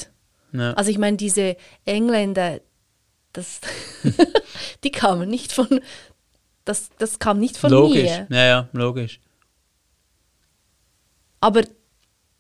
Ja. 0.53 0.73
Also 0.75 0.91
ich 0.93 0.99
meine, 0.99 1.17
diese 1.17 1.57
Engländer, 1.85 2.61
das, 3.33 3.61
die 4.85 4.93
kamen 4.93 5.29
nicht 5.29 5.53
von, 5.53 5.81
das, 6.65 6.91
das 6.99 7.19
kam 7.19 7.41
nicht 7.41 7.57
von 7.57 7.71
logisch. 7.73 8.03
mir. 8.03 8.27
Ja, 8.31 8.45
ja, 8.47 8.69
logisch. 8.73 9.21
Aber 11.47 11.63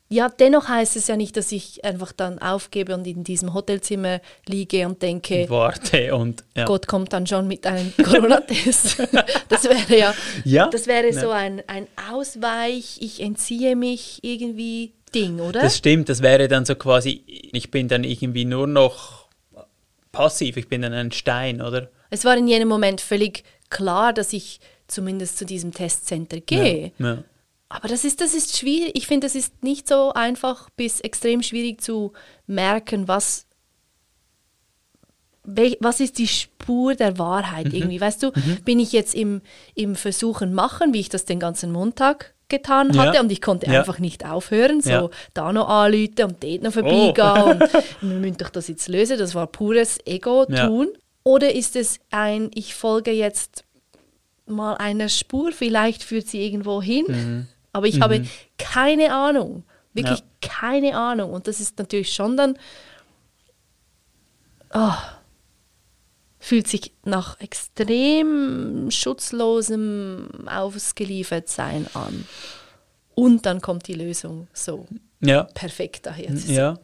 ja, 0.09 0.29
dennoch 0.29 0.67
heißt 0.67 0.97
es 0.97 1.07
ja 1.07 1.17
nicht, 1.17 1.37
dass 1.37 1.53
ich 1.53 1.85
einfach 1.85 2.11
dann 2.11 2.41
aufgebe 2.41 2.93
und 2.93 3.07
in 3.07 3.23
diesem 3.23 3.55
Hotelzimmer 3.55 4.21
liege 4.47 4.85
und 4.85 5.01
denke, 5.01 5.49
Warte 5.49 6.13
und 6.17 6.43
ja. 6.57 6.65
Gott 6.65 6.89
kommt 6.89 7.13
dann 7.13 7.25
schon 7.25 7.47
mit 7.47 7.65
einem 7.69 7.93
Corona-Test. 7.97 8.99
das 9.49 9.65
wäre 9.65 9.97
ja, 9.97 10.15
Ja, 10.45 10.69
das 10.71 10.89
wäre 10.89 11.13
ja. 11.13 11.21
so 11.21 11.31
ein, 11.31 11.63
ein 11.69 11.87
Ausweich, 12.11 12.99
ich 13.01 13.21
entziehe 13.21 13.77
mich 13.77 14.19
irgendwie 14.23 14.93
Ding, 15.15 15.39
oder? 15.39 15.61
Das 15.61 15.77
stimmt, 15.77 16.09
das 16.09 16.21
wäre 16.21 16.49
dann 16.49 16.65
so 16.65 16.75
quasi, 16.75 17.23
ich 17.27 17.71
bin 17.71 17.87
dann 17.87 18.03
irgendwie 18.03 18.45
nur 18.45 18.67
noch 18.67 19.29
passiv, 20.11 20.57
ich 20.57 20.69
bin 20.69 20.83
dann 20.83 20.93
ein 20.93 21.13
Stein, 21.13 21.63
oder? 21.63 21.91
es 22.11 22.25
war 22.25 22.37
in 22.37 22.49
jenem 22.49 22.69
Moment 22.69 23.01
völlig 23.01 23.45
klar, 23.71 24.13
dass 24.13 24.33
ich 24.33 24.59
zumindest 24.89 25.39
zu 25.39 25.47
diesem 25.47 25.73
Testcenter 25.73 26.41
gehe. 26.41 26.93
Ja. 26.99 27.23
Aber 27.69 27.89
das 27.89 28.05
ist, 28.05 28.21
das 28.21 28.35
ist 28.35 28.57
schwierig. 28.57 28.93
Ich 28.95 29.07
finde, 29.07 29.27
das 29.27 29.35
ist 29.35 29.63
nicht 29.65 29.89
so 29.89 30.13
einfach 30.13 30.71
bis 30.71 31.01
extrem 31.01 31.43
schwierig 31.43 31.81
zu 31.81 32.13
merken, 32.47 33.09
was, 33.09 33.47
was 35.81 36.01
ist 36.01 36.19
die 36.19 36.27
Spur 36.29 36.95
der 36.95 37.19
Wahrheit 37.19 37.73
irgendwie. 37.73 38.01
Weißt 38.01 38.23
du, 38.23 38.33
bin 38.65 38.81
ich 38.81 38.93
jetzt 38.93 39.15
im, 39.15 39.43
im 39.75 39.95
Versuchen 39.95 40.55
machen, 40.55 40.93
wie 40.93 41.01
ich 41.01 41.09
das 41.09 41.25
den 41.25 41.39
ganzen 41.39 41.71
Montag 41.73 42.35
getan 42.49 42.93
Ja. 42.93 43.07
hatte 43.07 43.21
und 43.21 43.31
ich 43.33 43.41
konnte 43.41 43.67
Ja. 43.71 43.81
einfach 43.81 43.99
nicht 43.99 44.25
aufhören, 44.25 44.81
so 44.81 44.91
Ja. 44.91 45.03
Oh. 45.05 45.11
da 45.35 45.53
noch 45.53 45.69
anrufen 45.69 46.23
und 46.25 46.43
dort 46.45 46.63
noch 46.63 46.73
vorbeigehen 46.73 47.61
und 47.63 47.73
wir 48.01 48.19
müssen 48.19 48.37
doch 48.37 48.51
das 48.51 48.69
jetzt 48.69 48.87
lösen, 48.89 49.19
das 49.19 49.35
war 49.35 49.49
pures 49.49 49.99
Ego-Tun. 50.07 50.89
Oder 51.25 51.53
ist 51.57 51.75
es 51.75 51.99
ein, 52.13 52.53
ich 52.55 52.77
folge 52.77 53.11
jetzt 53.11 53.65
mal 54.47 54.75
einer 54.75 55.09
Spur, 55.09 55.51
vielleicht 55.51 56.05
führt 56.05 56.29
sie 56.29 56.45
irgendwo 56.45 56.81
hin, 56.81 57.05
Mhm. 57.09 57.49
Aber 57.77 57.87
ich 57.87 58.01
habe 58.01 58.25
keine 58.59 59.13
Ahnung, 59.15 59.65
wirklich 59.93 60.21
Ja. 60.21 60.25
keine 60.41 60.97
Ahnung. 60.97 61.33
Und 61.33 61.47
das 61.47 61.61
ist 61.61 61.79
natürlich 61.79 62.13
schon 62.13 62.37
dann 62.37 62.59
oh, 64.75 64.93
fühlt 66.39 66.69
sich 66.69 66.93
nach 67.05 67.41
extrem 67.41 68.91
schutzlosem 68.91 70.29
Ausgeliefertsein 70.47 71.87
an. 71.95 72.27
Und 73.15 73.47
dann 73.47 73.61
kommt 73.61 73.89
die 73.89 73.95
Lösung 73.95 74.49
so 74.53 74.87
Ja. 75.21 75.45
perfekt 75.45 76.07
daher. 76.07 76.33
Ja. 76.35 76.79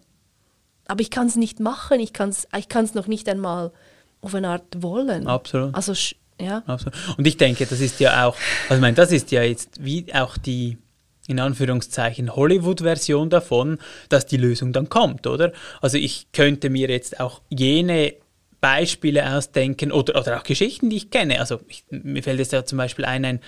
aber 0.88 1.00
ich 1.00 1.10
kann 1.10 1.26
es 1.26 1.36
nicht 1.36 1.60
machen, 1.60 2.00
ich 2.00 2.12
kann 2.12 2.30
es 2.30 2.46
ich 2.58 2.68
kann's 2.68 2.94
noch 2.94 3.06
nicht 3.06 3.28
einmal 3.28 3.72
auf 4.20 4.34
eine 4.34 4.48
Art 4.48 4.82
wollen. 4.82 5.26
Absolut. 5.26 5.74
Also, 5.74 5.94
ja. 6.40 6.62
Absolut. 6.66 6.94
Und 7.16 7.26
ich 7.26 7.36
denke, 7.36 7.66
das 7.66 7.80
ist 7.80 8.00
ja 8.00 8.26
auch, 8.26 8.36
also 8.64 8.74
ich 8.76 8.80
meine, 8.80 8.94
das 8.94 9.12
ist 9.12 9.30
ja 9.30 9.42
jetzt 9.42 9.84
wie 9.84 10.12
auch 10.14 10.36
die, 10.36 10.78
in 11.26 11.38
Anführungszeichen, 11.38 12.34
Hollywood-Version 12.34 13.30
davon, 13.30 13.78
dass 14.08 14.26
die 14.26 14.36
Lösung 14.36 14.72
dann 14.72 14.88
kommt, 14.88 15.26
oder? 15.26 15.52
Also 15.80 15.98
ich 15.98 16.26
könnte 16.32 16.70
mir 16.70 16.88
jetzt 16.88 17.20
auch 17.20 17.40
jene 17.48 18.14
Beispiele 18.60 19.34
ausdenken 19.34 19.90
oder, 19.90 20.20
oder 20.20 20.38
auch 20.38 20.44
Geschichten, 20.44 20.88
die 20.88 20.96
ich 20.96 21.10
kenne. 21.10 21.40
Also 21.40 21.60
ich, 21.68 21.84
mir 21.90 22.22
fällt 22.22 22.38
jetzt 22.38 22.52
ja 22.52 22.64
zum 22.64 22.78
Beispiel 22.78 23.04
ein, 23.04 23.24
ein, 23.24 23.40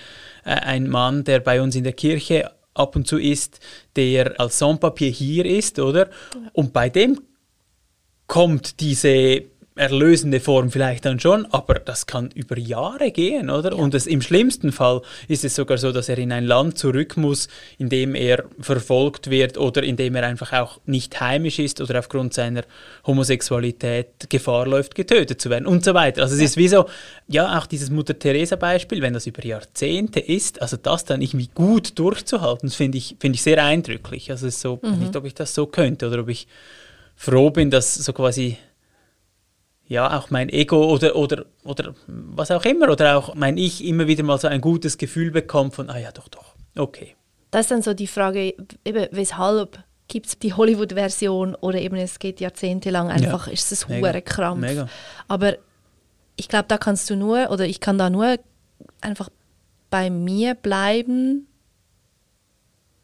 äh, 0.43 0.51
ein 0.51 0.89
Mann, 0.89 1.23
der 1.23 1.39
bei 1.39 1.61
uns 1.61 1.75
in 1.75 1.85
der 1.85 1.93
Kirche 1.93 2.51
ab 2.73 2.95
und 2.97 3.07
zu 3.07 3.17
ist, 3.17 3.59
der 3.95 4.39
als 4.39 4.59
Sans-Papier 4.59 5.09
hier 5.09 5.45
ist, 5.45 5.79
oder? 5.79 6.09
Und 6.51 6.73
bei 6.73 6.89
dem 6.89 7.21
kommt 8.27 8.81
diese 8.81 9.43
erlösende 9.75 10.39
Form 10.39 10.71
vielleicht 10.71 11.03
dann 11.05 11.19
schon, 11.19 11.45
aber 11.47 11.75
das 11.75 12.07
kann 12.07 12.31
über 12.33 12.57
Jahre 12.57 13.11
gehen, 13.11 13.49
oder? 13.49 13.75
Und 13.77 13.93
es, 13.93 14.07
im 14.07 14.21
schlimmsten 14.21 14.71
Fall 14.71 15.01
ist 15.27 15.43
es 15.43 15.55
sogar 15.55 15.77
so, 15.77 15.91
dass 15.91 16.07
er 16.07 16.17
in 16.17 16.31
ein 16.31 16.45
Land 16.45 16.77
zurück 16.77 17.17
muss, 17.17 17.49
in 17.77 17.89
dem 17.89 18.15
er 18.15 18.45
verfolgt 18.59 19.29
wird 19.29 19.57
oder 19.57 19.83
in 19.83 19.97
dem 19.97 20.15
er 20.15 20.25
einfach 20.25 20.53
auch 20.53 20.79
nicht 20.85 21.19
heimisch 21.19 21.59
ist 21.59 21.81
oder 21.81 21.99
aufgrund 21.99 22.33
seiner 22.33 22.63
Homosexualität 23.05 24.29
Gefahr 24.29 24.65
läuft, 24.65 24.95
getötet 24.95 25.41
zu 25.41 25.49
werden 25.49 25.65
und 25.67 25.83
so 25.83 25.93
weiter. 25.93 26.21
Also 26.21 26.35
es 26.35 26.41
ist 26.41 26.57
wie 26.57 26.69
so, 26.69 26.85
ja, 27.27 27.59
auch 27.59 27.65
dieses 27.65 27.89
Mutter-Theresa-Beispiel, 27.89 29.01
wenn 29.01 29.13
das 29.13 29.27
über 29.27 29.43
Jahrzehnte 29.43 30.21
ist, 30.21 30.61
also 30.61 30.77
das 30.77 31.03
dann 31.03 31.21
irgendwie 31.21 31.49
gut 31.53 31.99
durchzuhalten, 31.99 32.69
finde 32.69 32.97
ich, 32.97 33.17
finde 33.19 33.35
ich 33.35 33.43
sehr 33.43 33.61
eindrücklich. 33.61 34.31
Also 34.31 34.47
es 34.47 34.55
ist 34.55 34.61
so, 34.61 34.79
nicht, 34.99 35.15
ob 35.17 35.25
ich 35.25 35.33
das 35.33 35.53
so 35.53 35.65
könnte 35.65 36.07
oder 36.07 36.19
ob 36.21 36.29
ich 36.29 36.47
froh 37.17 37.49
bin, 37.49 37.71
dass 37.71 37.95
so 37.95 38.13
quasi 38.13 38.57
ja, 39.87 40.17
auch 40.17 40.29
mein 40.29 40.49
Ego 40.49 40.85
oder, 40.85 41.15
oder, 41.15 41.45
oder 41.63 41.93
was 42.07 42.51
auch 42.51 42.65
immer, 42.65 42.89
oder 42.89 43.17
auch 43.17 43.35
mein 43.35 43.57
Ich 43.57 43.83
immer 43.85 44.07
wieder 44.07 44.23
mal 44.23 44.39
so 44.39 44.47
ein 44.47 44.61
gutes 44.61 44.97
Gefühl 44.97 45.31
bekommt 45.31 45.75
von, 45.75 45.89
ah 45.89 45.97
ja, 45.97 46.11
doch, 46.11 46.27
doch, 46.27 46.55
okay. 46.75 47.15
Das 47.51 47.61
ist 47.61 47.71
dann 47.71 47.81
so 47.81 47.93
die 47.93 48.07
Frage, 48.07 48.55
eben, 48.83 49.07
weshalb 49.11 49.79
gibt 50.07 50.27
es 50.27 50.39
die 50.39 50.53
Hollywood-Version 50.53 51.55
oder 51.55 51.79
eben 51.79 51.95
es 51.95 52.19
geht 52.19 52.39
jahrzehntelang 52.39 53.09
einfach, 53.09 53.47
ist 53.47 53.71
es 53.71 53.87
hure 53.87 54.21
Krampf. 54.21 54.61
Mega. 54.61 54.87
Aber 55.27 55.55
ich 56.35 56.47
glaube, 56.47 56.65
da 56.67 56.77
kannst 56.77 57.09
du 57.09 57.15
nur, 57.15 57.49
oder 57.49 57.65
ich 57.65 57.79
kann 57.79 57.97
da 57.97 58.09
nur 58.09 58.37
einfach 59.01 59.29
bei 59.89 60.09
mir 60.09 60.55
bleiben, 60.55 61.47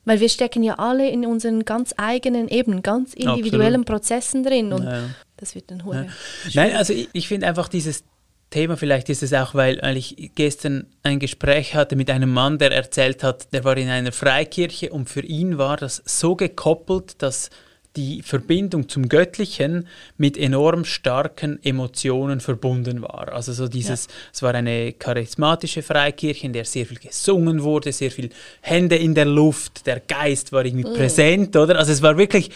weil 0.04 0.20
wir 0.20 0.30
stecken 0.30 0.64
ja 0.64 0.76
alle 0.76 1.10
in 1.10 1.26
unseren 1.26 1.64
ganz 1.64 1.94
eigenen, 1.98 2.48
eben 2.48 2.82
ganz 2.82 3.14
individuellen 3.14 3.86
Prozessen 3.86 4.44
drin 4.44 4.74
und 4.74 4.84
Ja. 4.84 5.04
Das 5.42 5.56
wird 5.56 5.70
dann 5.70 5.84
hure. 5.84 6.08
Nein, 6.54 6.76
also 6.76 6.94
ich, 6.94 7.10
ich 7.12 7.28
finde 7.28 7.48
einfach 7.48 7.68
dieses 7.68 8.06
Thema, 8.52 8.78
vielleicht 8.78 9.10
ist 9.10 9.24
es 9.24 9.34
auch, 9.34 9.56
weil, 9.56 9.82
weil 9.82 9.98
ich 9.98 10.32
gestern 10.36 10.86
ein 11.04 11.20
Gespräch 11.20 11.74
hatte 11.74 11.96
mit 11.96 12.10
einem 12.10 12.32
Mann, 12.32 12.58
der 12.58 12.72
erzählt 12.72 13.24
hat, 13.24 13.52
der 13.54 13.64
war 13.64 13.76
in 13.76 13.89
einer 13.89 14.12
Freikirche 14.12 14.92
und 14.92 15.10
für 15.10 15.22
ihn 15.22 15.58
war 15.58 15.78
das 15.78 16.02
so 16.06 16.36
gekoppelt, 16.36 17.22
dass 17.22 17.50
die 17.96 18.22
Verbindung 18.22 18.88
zum 18.88 19.10
Göttlichen 19.10 19.88
mit 20.18 20.38
enorm 20.38 20.86
starken 20.86 21.62
Emotionen 21.64 22.39
verbunden 22.39 23.02
war. 23.02 23.34
Also 23.34 23.52
so 23.52 23.68
dieses, 23.68 24.08
es 24.32 24.42
war 24.42 24.54
eine 24.54 24.94
charismatische 24.94 25.82
Freikirche, 25.82 26.46
in 26.46 26.54
der 26.54 26.64
sehr 26.64 26.86
viel 26.86 27.00
gesungen 27.00 27.64
wurde, 27.64 27.92
sehr 27.92 28.12
viel 28.12 28.30
Hände 28.62 28.96
in 28.96 29.14
der 29.14 29.26
Luft, 29.26 29.86
der 29.88 30.00
Geist 30.00 30.54
war 30.54 30.64
irgendwie 30.64 30.84
präsent, 30.89 31.56
oder? 31.56 31.78
Also 31.78 31.92
es 31.92 32.02
war 32.02 32.18
wirklich 32.18 32.52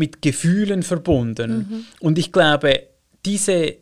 mit 0.00 0.22
Gefühlen 0.22 0.82
verbunden. 0.82 1.86
Und 2.00 2.18
ich 2.18 2.32
glaube, 2.32 2.88
diese 3.24 3.76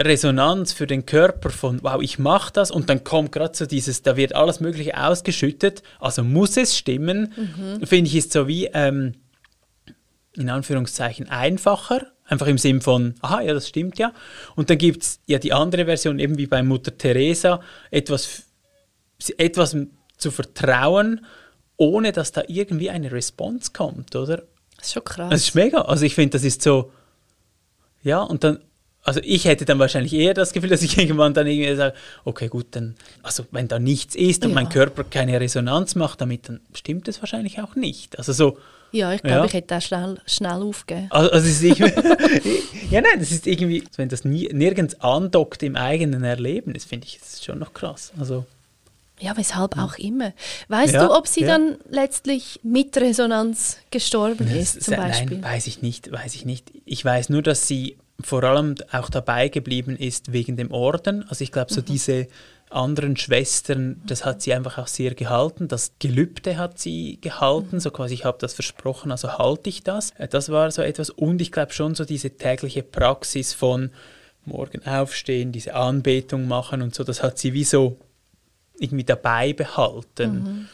Resonanz 0.00 0.72
für 0.72 0.86
den 0.86 1.06
Körper 1.06 1.50
von, 1.50 1.82
wow, 1.82 2.00
ich 2.00 2.18
mache 2.18 2.52
das 2.52 2.70
und 2.70 2.88
dann 2.88 3.04
kommt 3.04 3.32
gerade 3.32 3.56
so 3.56 3.66
dieses, 3.66 4.02
da 4.02 4.16
wird 4.16 4.34
alles 4.34 4.60
Mögliche 4.60 5.02
ausgeschüttet, 5.02 5.82
also 5.98 6.22
muss 6.22 6.56
es 6.56 6.76
stimmen, 6.76 7.32
finde 7.84 8.08
ich, 8.08 8.16
ist 8.16 8.32
so 8.32 8.46
wie, 8.46 8.66
ähm, 8.66 9.14
in 10.34 10.48
Anführungszeichen, 10.48 11.28
einfacher, 11.28 12.06
einfach 12.24 12.46
im 12.46 12.58
Sinn 12.58 12.80
von, 12.80 13.14
aha, 13.20 13.42
ja, 13.42 13.54
das 13.54 13.68
stimmt 13.68 13.98
ja. 13.98 14.12
Und 14.56 14.70
dann 14.70 14.78
gibt 14.78 15.02
es 15.02 15.20
ja 15.26 15.38
die 15.38 15.52
andere 15.52 15.84
Version, 15.86 16.18
eben 16.18 16.38
wie 16.38 16.46
bei 16.46 16.62
Mutter 16.62 16.96
Teresa, 16.96 17.60
etwas, 17.90 18.44
etwas 19.36 19.76
zu 20.16 20.30
vertrauen, 20.30 21.24
ohne 21.76 22.12
dass 22.12 22.32
da 22.32 22.42
irgendwie 22.46 22.90
eine 22.90 23.12
Response 23.12 23.72
kommt, 23.72 24.16
oder? 24.16 24.44
Das 24.82 24.88
ist 24.88 24.94
schon 24.94 25.04
krass. 25.04 25.30
Das 25.30 25.40
ist 25.42 25.54
mega. 25.54 25.82
Also 25.82 26.04
ich 26.04 26.14
finde, 26.16 26.30
das 26.30 26.42
ist 26.42 26.60
so, 26.60 26.90
ja, 28.02 28.20
und 28.20 28.42
dann, 28.42 28.58
also 29.04 29.20
ich 29.22 29.44
hätte 29.44 29.64
dann 29.64 29.78
wahrscheinlich 29.78 30.12
eher 30.12 30.34
das 30.34 30.52
Gefühl, 30.52 30.70
dass 30.70 30.82
ich 30.82 30.98
irgendwann 30.98 31.34
dann 31.34 31.46
irgendwie 31.46 31.74
sage, 31.76 31.94
okay, 32.24 32.48
gut, 32.48 32.66
dann, 32.72 32.96
also 33.22 33.44
wenn 33.52 33.68
da 33.68 33.78
nichts 33.78 34.16
ist 34.16 34.42
und 34.44 34.50
Ja. 34.50 34.54
mein 34.56 34.68
Körper 34.68 35.04
keine 35.04 35.38
Resonanz 35.40 35.94
macht 35.94 36.20
damit, 36.20 36.48
dann 36.48 36.60
stimmt 36.74 37.06
es 37.06 37.22
wahrscheinlich 37.22 37.60
auch 37.60 37.76
nicht. 37.76 38.18
Also 38.18 38.32
so, 38.32 38.58
ja, 38.90 39.12
ich 39.12 39.22
glaube, 39.22 39.38
Ja. 39.38 39.44
ich 39.44 39.52
hätte 39.54 39.68
da 39.68 39.80
schnell, 39.80 40.20
schnell 40.26 40.62
aufgegeben. 40.62 41.06
also 41.12 41.30
es 41.48 41.62
ist 41.62 41.78
ja 42.90 43.00
nein, 43.00 43.18
das 43.20 43.30
ist 43.30 43.46
irgendwie, 43.46 43.84
wenn 43.96 44.08
das 44.08 44.24
nie, 44.24 44.48
nirgends 44.52 45.00
andockt 45.00 45.62
im 45.62 45.76
eigenen 45.76 46.24
Erleben, 46.24 46.74
das 46.74 46.84
finde 46.84 47.06
ich 47.06 47.18
das 47.20 47.34
ist 47.34 47.44
schon 47.44 47.58
noch 47.60 47.72
krass. 47.72 48.12
Also 48.18 48.44
Ja, 49.22 49.36
weshalb 49.36 49.78
auch 49.78 49.96
immer. 49.98 50.32
Weißt 50.68 50.94
Ja, 50.94 51.06
du, 51.06 51.14
ob 51.16 51.28
sie 51.28 51.42
ja. 51.42 51.46
dann 51.48 51.76
letztlich 51.88 52.58
mit 52.64 52.96
Resonanz 52.96 53.78
gestorben 53.90 54.48
ist, 54.48 54.82
zum 54.82 54.94
Nein, 54.94 55.08
Beispiel? 55.10 55.42
weiß 55.42 55.66
ich 55.68 55.80
nicht, 55.80 56.10
weiß 56.10 56.34
ich 56.34 56.44
nicht. 56.44 56.72
Ich 56.84 57.04
weiß 57.04 57.28
nur, 57.28 57.42
dass 57.42 57.68
sie 57.68 57.98
vor 58.20 58.42
allem 58.44 58.74
auch 58.90 59.08
dabei 59.10 59.48
geblieben 59.48 59.96
ist 59.96 60.32
wegen 60.32 60.56
dem 60.56 60.70
Orden. 60.72 61.24
Also 61.28 61.44
ich 61.44 61.52
glaube, 61.52 61.72
so 61.72 61.80
Mhm. 61.80 61.84
diese 61.86 62.26
anderen 62.70 63.16
Schwestern, 63.16 64.00
das 64.06 64.24
hat 64.24 64.42
sie 64.42 64.54
einfach 64.54 64.78
auch 64.78 64.86
sehr 64.86 65.14
gehalten. 65.14 65.68
Das 65.68 65.92
Gelübde 65.98 66.56
hat 66.56 66.78
sie 66.78 67.14
Mhm. 67.16 67.20
gehalten, 67.20 67.80
so 67.80 67.90
quasi, 67.90 68.14
ich 68.14 68.24
habe 68.24 68.38
das 68.40 68.54
versprochen, 68.54 69.10
also 69.12 69.38
halte 69.38 69.68
ich 69.68 69.82
das. 69.84 70.10
Äh, 70.18 70.26
Das 70.28 70.48
war 70.50 70.70
so 70.70 70.82
etwas. 70.82 71.10
Und 71.10 71.40
ich 71.40 71.52
glaube 71.52 71.72
schon 71.72 71.94
so 71.94 72.04
diese 72.04 72.30
tägliche 72.30 72.82
Praxis 72.82 73.52
von 73.54 73.90
morgen 74.46 74.84
aufstehen, 74.86 75.52
diese 75.52 75.74
Anbetung 75.74 76.48
machen 76.48 76.82
und 76.82 76.94
so, 76.94 77.04
das 77.04 77.22
hat 77.22 77.38
sie 77.38 77.52
wie 77.52 77.64
so 77.64 77.96
irgendwie 78.82 79.04
dabei 79.04 79.52
behalten. 79.52 80.68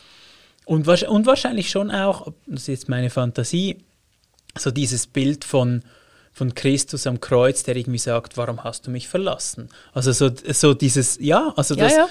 Und, 0.65 0.87
wahrsch- 0.87 1.07
und 1.07 1.27
wahrscheinlich 1.27 1.71
schon 1.71 1.91
auch, 1.91 2.29
das 2.47 2.63
ist 2.63 2.67
jetzt 2.69 2.89
meine 2.89 3.11
Fantasie, 3.11 3.79
so 4.57 4.71
dieses 4.71 5.07
Bild 5.07 5.45
von, 5.45 5.83
von 6.33 6.55
Christus 6.55 7.07
am 7.07 7.21
Kreuz, 7.21 7.63
der 7.63 7.77
irgendwie 7.77 7.99
sagt, 7.99 8.37
warum 8.37 8.65
hast 8.65 8.87
du 8.87 8.91
mich 8.91 9.09
verlassen? 9.09 9.69
Also 9.93 10.13
so, 10.13 10.31
so 10.53 10.75
dieses, 10.75 11.19
ja, 11.21 11.53
also 11.57 11.75
Ja, 11.75 11.85
das, 11.85 11.97
ja. 11.97 12.09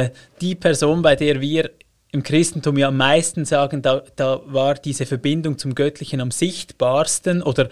Äh, 0.00 0.10
die 0.40 0.54
Person, 0.54 1.02
bei 1.02 1.16
der 1.16 1.40
wir 1.40 1.70
im 2.10 2.22
Christentum 2.22 2.78
ja 2.78 2.88
am 2.88 2.96
meisten 2.96 3.44
sagen, 3.44 3.82
da, 3.82 4.02
da 4.16 4.40
war 4.46 4.74
diese 4.74 5.04
Verbindung 5.06 5.58
zum 5.58 5.74
Göttlichen 5.74 6.20
am 6.20 6.30
sichtbarsten 6.30 7.42
oder 7.42 7.66
äh, 7.66 7.68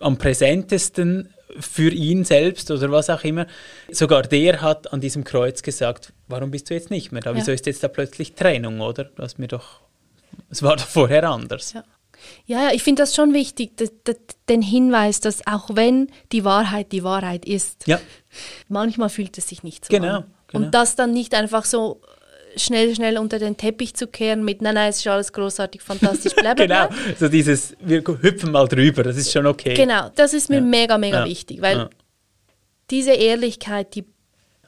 am 0.00 0.18
präsentesten 0.18 1.32
für 1.58 1.90
ihn 1.90 2.24
selbst 2.24 2.70
oder 2.70 2.90
was 2.90 3.08
auch 3.10 3.24
immer. 3.24 3.46
Sogar 3.90 4.22
der 4.22 4.60
hat 4.60 4.92
an 4.92 5.00
diesem 5.00 5.24
Kreuz 5.24 5.62
gesagt, 5.62 6.12
warum 6.28 6.50
bist 6.50 6.68
du 6.70 6.74
jetzt 6.74 6.90
nicht 6.90 7.10
mehr 7.12 7.22
da? 7.22 7.34
Wieso 7.34 7.50
Ja. 7.50 7.54
ist 7.54 7.66
jetzt 7.66 7.82
da 7.82 7.88
plötzlich 7.88 8.34
Trennung, 8.34 8.80
oder? 8.80 9.04
Du 9.04 9.22
hast 9.22 9.38
mir 9.38 9.48
doch, 9.48 9.80
es 10.50 10.62
war 10.62 10.76
doch 10.76 10.86
vorher 10.86 11.24
anders. 11.28 11.72
Ja. 11.72 11.84
Ja, 12.46 12.70
ich 12.72 12.82
finde 12.82 13.02
das 13.02 13.14
schon 13.14 13.32
wichtig, 13.32 13.72
den 14.48 14.60
Hinweis, 14.60 15.20
dass 15.20 15.46
auch 15.46 15.70
wenn 15.74 16.08
die 16.32 16.44
Wahrheit 16.44 16.90
die 16.90 17.04
Wahrheit 17.04 17.44
ist, 17.46 17.86
Ja, 17.86 18.00
manchmal 18.68 19.08
fühlt 19.08 19.38
es 19.38 19.48
sich 19.48 19.62
nicht 19.62 19.84
so 19.84 19.90
Genau, 19.90 20.08
an. 20.18 20.24
genau. 20.48 20.66
Und 20.66 20.74
das 20.74 20.96
dann 20.96 21.12
nicht 21.12 21.32
einfach 21.34 21.64
so 21.64 22.00
schnell, 22.56 22.94
schnell 22.94 23.18
unter 23.18 23.38
den 23.38 23.56
Teppich 23.56 23.94
zu 23.94 24.06
kehren 24.06 24.44
mit, 24.44 24.62
nein, 24.62 24.74
nein, 24.74 24.90
es 24.90 24.98
ist 24.98 25.06
alles 25.06 25.32
großartig, 25.32 25.80
fantastisch, 25.82 26.34
bla 26.34 26.54
bla 26.54 26.86
genau. 26.86 26.88
So 27.18 27.28
dieses, 27.28 27.74
wir 27.80 28.02
hüpfen 28.20 28.52
mal 28.52 28.66
drüber, 28.68 29.02
das 29.02 29.16
ist 29.16 29.32
schon 29.32 29.46
okay. 29.46 29.74
Genau, 29.74 30.10
das 30.14 30.34
ist 30.34 30.48
mir 30.48 30.56
Ja. 30.56 30.62
mega, 30.62 30.98
mega 30.98 31.20
Ja. 31.20 31.26
wichtig, 31.26 31.60
weil 31.62 31.76
Ja. 31.76 31.90
diese 32.90 33.12
Ehrlichkeit, 33.12 33.94
die, 33.94 34.04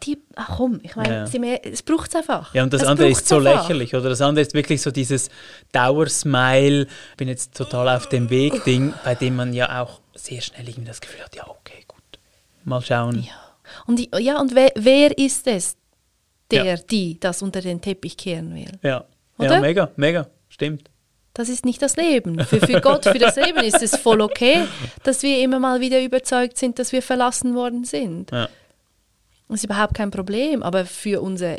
die 0.03 0.19
ach 0.37 0.57
komm, 0.57 0.81
ich 0.83 0.97
meine, 0.97 1.27
Ja. 1.33 1.61
es 1.63 1.83
braucht 1.83 2.09
es 2.11 2.17
einfach. 2.17 2.55
Ja, 2.55 2.63
und 2.63 2.73
das 2.73 2.83
Es 2.83 2.89
andere 2.89 3.09
ist 3.11 3.27
so 3.29 3.37
einfach. 3.37 3.63
lächerlich, 3.63 3.95
oder? 3.95 4.09
Das 4.09 4.21
andere 4.21 4.43
ist 4.43 4.55
wirklich 4.55 4.81
so 4.83 4.91
dieses 4.91 5.29
Dauersmile, 5.73 6.83
ich 7.11 7.17
bin 7.17 7.29
jetzt 7.29 7.55
total 7.57 7.89
auf 7.97 8.09
dem 8.09 8.31
Weg 8.31 8.65
Ding, 8.65 8.93
bei 9.05 9.15
dem 9.15 9.37
man 9.37 9.53
ja 9.53 9.83
auch 9.83 10.01
sehr 10.15 10.41
schnell 10.41 10.69
irgendwie 10.69 10.87
das 10.89 11.01
Gefühl 11.01 11.23
hat, 11.25 11.35
ja, 11.35 11.47
okay, 11.49 11.85
gut. 11.89 11.99
Mal 12.65 12.83
schauen. 12.83 13.23
Ja. 13.23 13.33
Und, 13.87 13.99
die, 13.99 14.11
ja, 14.19 14.41
und 14.41 14.55
wer, 14.55 14.71
wer 14.77 15.17
ist 15.17 15.47
es, 15.47 15.77
der, 16.51 16.65
Ja. 16.65 16.77
die 16.77 17.19
das 17.21 17.43
unter 17.43 17.61
den 17.61 17.81
Teppich 17.81 18.17
kehren 18.17 18.55
will? 18.55 18.73
Ja, 18.83 19.05
Oder? 19.39 19.55
ja 19.55 19.61
mega, 19.61 19.91
mega, 19.97 20.27
stimmt. 20.49 20.91
Das 21.33 21.49
ist 21.49 21.65
nicht 21.65 21.81
das 21.81 21.97
Leben. 21.97 22.41
Für, 22.45 22.59
für 22.61 22.81
Gott, 22.81 23.05
für 23.05 23.19
das 23.19 23.37
Leben 23.37 23.61
ist 23.61 23.81
es 23.83 23.97
voll 23.97 24.21
okay, 24.21 24.65
dass 25.05 25.23
wir 25.23 25.43
immer 25.43 25.61
mal 25.61 25.81
wieder 25.81 26.03
überzeugt 26.03 26.59
sind, 26.59 26.79
dass 26.79 26.91
wir 26.93 27.03
verlassen 27.03 27.55
worden 27.55 27.85
sind. 27.85 28.31
Ja. 28.33 28.49
Das 29.49 29.61
ist 29.61 29.65
überhaupt 29.65 29.95
kein 29.95 30.11
Problem. 30.11 30.63
Aber 30.63 30.85
für 30.87 31.21
unser 31.23 31.59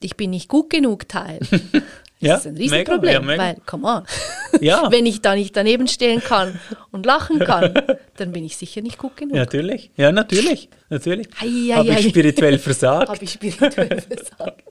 Ich 0.00 0.16
bin 0.16 0.30
nicht 0.30 0.48
gut 0.48 0.68
genug 0.70 1.08
Teil. 1.08 1.40
Ja, 2.24 2.34
das 2.34 2.46
ist 2.46 2.52
ein 2.52 2.56
Riesenproblem, 2.56 3.00
mega, 3.00 3.12
ja, 3.12 3.20
mega. 3.20 3.42
weil, 3.42 3.56
come 3.66 3.86
on, 3.86 4.60
Ja. 4.60 4.90
wenn 4.90 5.06
ich 5.06 5.20
da 5.22 5.34
nicht 5.34 5.56
daneben 5.56 5.86
stehen 5.88 6.20
kann 6.20 6.58
und 6.90 7.06
lachen 7.06 7.38
kann, 7.40 7.74
dann 8.16 8.32
bin 8.32 8.44
ich 8.44 8.56
sicher 8.56 8.80
nicht 8.80 8.98
gut 8.98 9.16
genug. 9.16 9.34
Ja, 9.34 9.40
natürlich. 9.42 9.90
Ja, 9.96 10.12
natürlich. 10.12 10.68
Natürlich. 10.88 11.28
Habe 11.36 11.90
ich 12.00 12.08
spirituell 12.08 12.58
versagt. 12.58 13.08
Habe 13.08 13.24
ich 13.24 13.30
spirituell 13.32 14.00
versagt. 14.00 14.64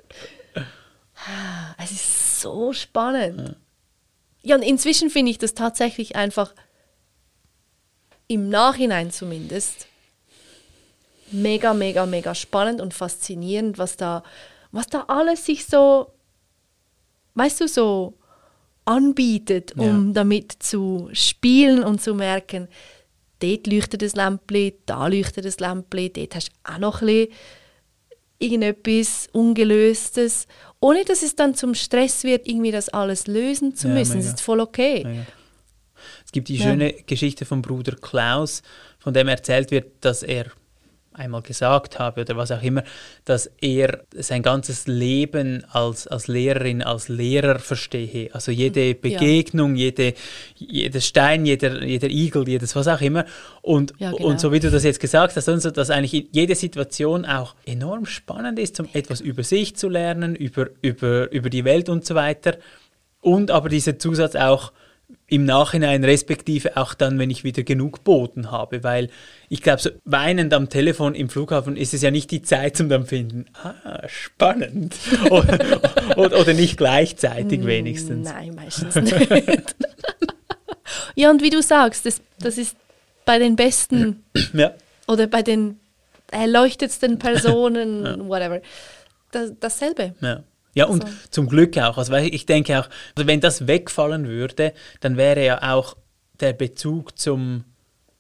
Es 1.82 1.92
ist 1.92 2.42
so 2.42 2.74
spannend. 2.74 3.56
Ja, 4.42 4.56
und 4.58 4.62
inzwischen 4.62 5.10
finde 5.10 5.32
ich 5.32 5.38
das 5.38 5.54
tatsächlich 5.54 6.16
einfach 6.16 6.54
im 8.28 8.50
Nachhinein 8.50 9.12
zumindest 9.12 9.88
mega, 11.32 11.74
mega, 11.74 12.06
mega 12.06 12.36
spannend 12.36 12.82
und 12.82 12.94
faszinierend, 12.94 13.78
was 13.78 13.98
da, 13.98 14.24
was 14.72 14.88
da 14.88 15.06
alles 15.08 15.46
sich 15.46 15.66
so, 15.66 16.12
weißt 17.36 17.62
du, 17.62 17.68
so 17.68 18.14
anbietet, 18.86 19.74
um 19.78 20.08
Ja. 20.08 20.14
damit 20.14 20.52
zu 20.60 21.10
spielen 21.14 21.84
und 21.84 22.02
zu 22.02 22.14
merken, 22.16 22.68
dort 23.40 23.68
leuchtet 23.68 24.02
das 24.02 24.16
Lämpchen, 24.16 24.74
da 24.86 25.08
leuchtet 25.08 25.46
das 25.46 25.60
Lämpchen, 25.60 26.12
dort 26.14 26.36
hast 26.36 26.50
du 26.50 26.74
auch 26.74 26.78
noch 26.80 27.02
ein 27.02 27.08
bisschen 27.08 27.30
irgendetwas 28.40 29.30
Ungelöstes, 29.32 30.48
ohne 30.82 31.06
dass 31.06 31.24
es 31.24 31.36
dann 31.36 31.56
zum 31.56 31.76
Stress 31.76 32.24
wird, 32.24 32.46
irgendwie 32.48 32.72
das 32.72 32.90
alles 32.90 33.28
lösen 33.28 33.74
zu 33.76 33.88
Ja, 33.88 33.94
müssen. 33.94 34.18
Das 34.18 34.26
mega. 34.26 34.36
ist 34.36 34.42
voll 34.42 34.60
okay. 34.60 35.04
Mega. 35.06 35.26
Es 36.26 36.32
gibt 36.34 36.50
die 36.50 36.58
schöne 36.60 36.92
Geschichte 36.94 37.46
vom 37.46 37.62
Bruder 37.62 37.96
Klaus, 37.96 38.62
von 39.00 39.14
dem 39.14 39.30
erzählt 39.30 39.72
wird, 39.72 40.04
dass 40.04 40.24
er 40.24 40.48
einmal 41.14 41.42
gesagt 41.42 42.00
habe 42.00 42.22
oder 42.22 42.36
was 42.38 42.52
auch 42.52 42.62
immer, 42.62 42.84
dass 43.26 43.50
er 43.62 44.02
sein 44.16 44.42
ganzes 44.42 44.88
Leben 44.88 45.64
als, 45.72 46.08
als 46.08 46.28
Lehrerin, 46.28 46.82
als 46.82 47.10
Lehrer 47.10 47.60
verstehe. 47.60 48.30
Also 48.34 48.52
jede 48.52 48.96
Begegnung, 48.96 49.76
jede, 49.76 50.14
jeder 50.56 51.02
Stein, 51.02 51.46
jeder, 51.46 51.84
jeder 51.84 52.10
Igel, 52.10 52.48
jedes 52.48 52.76
was 52.76 52.88
auch 52.88 53.02
immer. 53.02 53.26
Und, 53.62 53.94
Ja, 54.00 54.12
genau. 54.12 54.28
und 54.28 54.40
so 54.40 54.52
wie 54.52 54.60
du 54.60 54.70
das 54.70 54.84
jetzt 54.84 55.00
gesagt 55.00 55.36
hast, 55.36 55.48
also, 55.48 55.72
dass 55.72 55.90
eigentlich 55.90 56.28
jede 56.32 56.56
Situation 56.56 57.26
auch 57.26 57.56
enorm 57.66 58.06
spannend 58.06 58.60
ist, 58.60 58.80
um 58.80 58.90
etwas 58.94 59.22
über 59.22 59.44
sich 59.44 59.76
zu 59.76 59.90
lernen, 59.90 60.36
über, 60.36 60.68
über, 60.82 61.32
über 61.32 61.50
die 61.50 61.66
Welt 61.66 61.90
und 61.90 62.06
so 62.06 62.16
weiter. 62.16 62.58
Und 63.22 63.52
aber 63.52 63.70
dieser 63.70 63.98
Zusatz 63.98 64.36
auch 64.36 64.74
im 65.28 65.46
Nachhinein, 65.46 66.04
respektive 66.04 66.78
auch 66.78 66.94
dann, 66.94 67.18
wenn 67.20 67.30
ich 67.30 67.44
wieder 67.44 67.64
genug 67.64 68.04
Boden 68.04 68.52
habe, 68.52 68.84
weil 68.84 69.10
ich 69.50 69.62
glaube, 69.62 69.82
so 69.82 69.90
weinend 70.06 70.54
am 70.54 70.70
Telefon 70.70 71.16
im 71.16 71.30
Flughafen 71.30 71.76
ist 71.76 71.94
es 71.94 72.02
ja 72.02 72.12
nicht 72.12 72.32
die 72.32 72.42
Zeit 72.42 72.78
zum 72.78 72.90
dann 72.90 73.06
finden, 73.06 73.46
ah, 73.54 74.08
spannend. 74.08 74.96
oder, 75.30 75.82
oder, 76.18 76.40
oder 76.40 76.54
nicht 76.54 76.78
gleichzeitig 76.78 77.66
wenigstens. 77.66 78.30
Nein, 78.30 78.56
meistens 78.56 78.96
nicht. 78.96 79.76
ja, 81.16 81.30
und 81.32 81.42
wie 81.42 81.50
du 81.50 81.62
sagst, 81.62 82.06
das, 82.06 82.22
das 82.40 82.58
ist 82.58 82.76
bei 83.26 83.40
den 83.40 83.56
besten 83.56 84.24
Ja, 84.54 84.74
oder 85.08 85.28
bei 85.28 85.42
den 85.42 85.80
erleuchtetsten 86.32 87.20
Personen, 87.20 88.28
whatever, 88.28 88.62
das, 89.32 89.52
dasselbe. 89.60 90.14
ja. 90.22 90.44
Ja, 90.76 90.86
und 90.86 91.04
Also- 91.06 91.16
zum 91.30 91.48
Glück 91.50 91.78
auch. 91.78 91.98
Also 91.98 92.14
ich 92.16 92.46
denke 92.46 92.80
auch, 92.80 92.90
also 93.16 93.28
wenn 93.28 93.40
das 93.42 93.68
wegfallen 93.68 94.28
würde, 94.28 94.74
dann 95.02 95.18
wäre 95.18 95.44
ja 95.46 95.74
auch 95.74 95.96
der 96.40 96.54
Bezug 96.54 97.18
zum, 97.20 97.64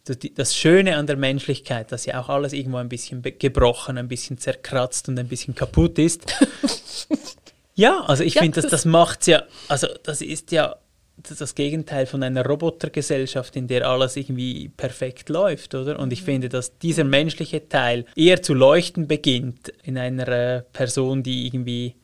das- 0.05 0.55
Schöne 0.55 0.97
an 0.97 1.07
der 1.07 1.15
Menschlichkeit, 1.17 1.91
dass 1.91 2.05
ja 2.05 2.21
auch 2.21 2.29
alles 2.29 2.53
irgendwo 2.53 2.77
ein 2.77 2.89
bisschen 2.89 3.21
gebrochen, 3.23 3.97
ein 3.97 4.07
bisschen 4.07 4.37
zerkratzt 4.37 5.09
und 5.09 5.17
ein 5.17 5.27
bisschen 5.27 5.55
kaputt 5.55 5.97
ist. 5.97 6.21
ja, 7.75 8.01
also 8.01 8.23
ich 8.23 8.35
Ja, 8.35 8.41
finde, 8.41 8.61
das, 8.61 8.69
das- 8.69 8.85
macht 8.85 9.27
ja, 9.27 9.43
also 9.67 9.87
das 10.03 10.21
ist 10.21 10.51
ja 10.51 10.75
das, 11.17 11.53
Gegenteil 11.55 12.05
von 12.07 12.23
einer 12.23 12.43
Robotergesellschaft, 12.45 13.55
in 13.55 13.67
der 13.67 13.87
alles 13.87 14.15
irgendwie 14.17 14.69
perfekt 14.69 15.29
läuft, 15.29 15.75
oder? 15.75 15.99
Und 15.99 16.11
ich 16.11 16.21
Mhm. 16.21 16.25
finde, 16.25 16.49
dass 16.49 16.77
dieser 16.79 17.03
menschliche 17.03 17.69
Teil 17.69 18.05
eher 18.15 18.41
zu 18.41 18.53
leuchten 18.55 19.07
beginnt 19.07 19.69
in 19.83 19.97
einer 19.97 20.61
Person, 20.73 21.21
die 21.23 21.45
irgendwie 21.45 21.95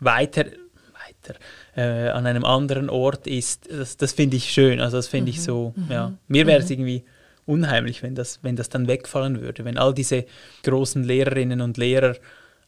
weiter, 0.00 0.44
weiter 0.44 1.38
äh, 1.76 2.08
an 2.10 2.26
einem 2.26 2.44
anderen 2.44 2.90
Ort 2.90 3.26
ist, 3.26 3.70
das, 3.70 3.96
das 3.96 4.12
finde 4.12 4.36
ich 4.36 4.50
schön. 4.52 4.80
Also 4.80 4.96
das 4.96 5.08
finde 5.08 5.30
ich 5.30 5.42
so, 5.42 5.74
ja. 5.88 6.12
Mir 6.28 6.46
wäre 6.46 6.60
es 6.60 6.70
irgendwie 6.70 7.04
unheimlich, 7.46 8.02
wenn 8.02 8.14
das, 8.14 8.40
wenn 8.42 8.56
das 8.56 8.68
dann 8.68 8.88
wegfallen 8.88 9.40
würde, 9.40 9.64
wenn 9.64 9.78
all 9.78 9.94
diese 9.94 10.24
großen 10.64 11.04
Lehrerinnen 11.04 11.60
und 11.60 11.76
Lehrer 11.76 12.16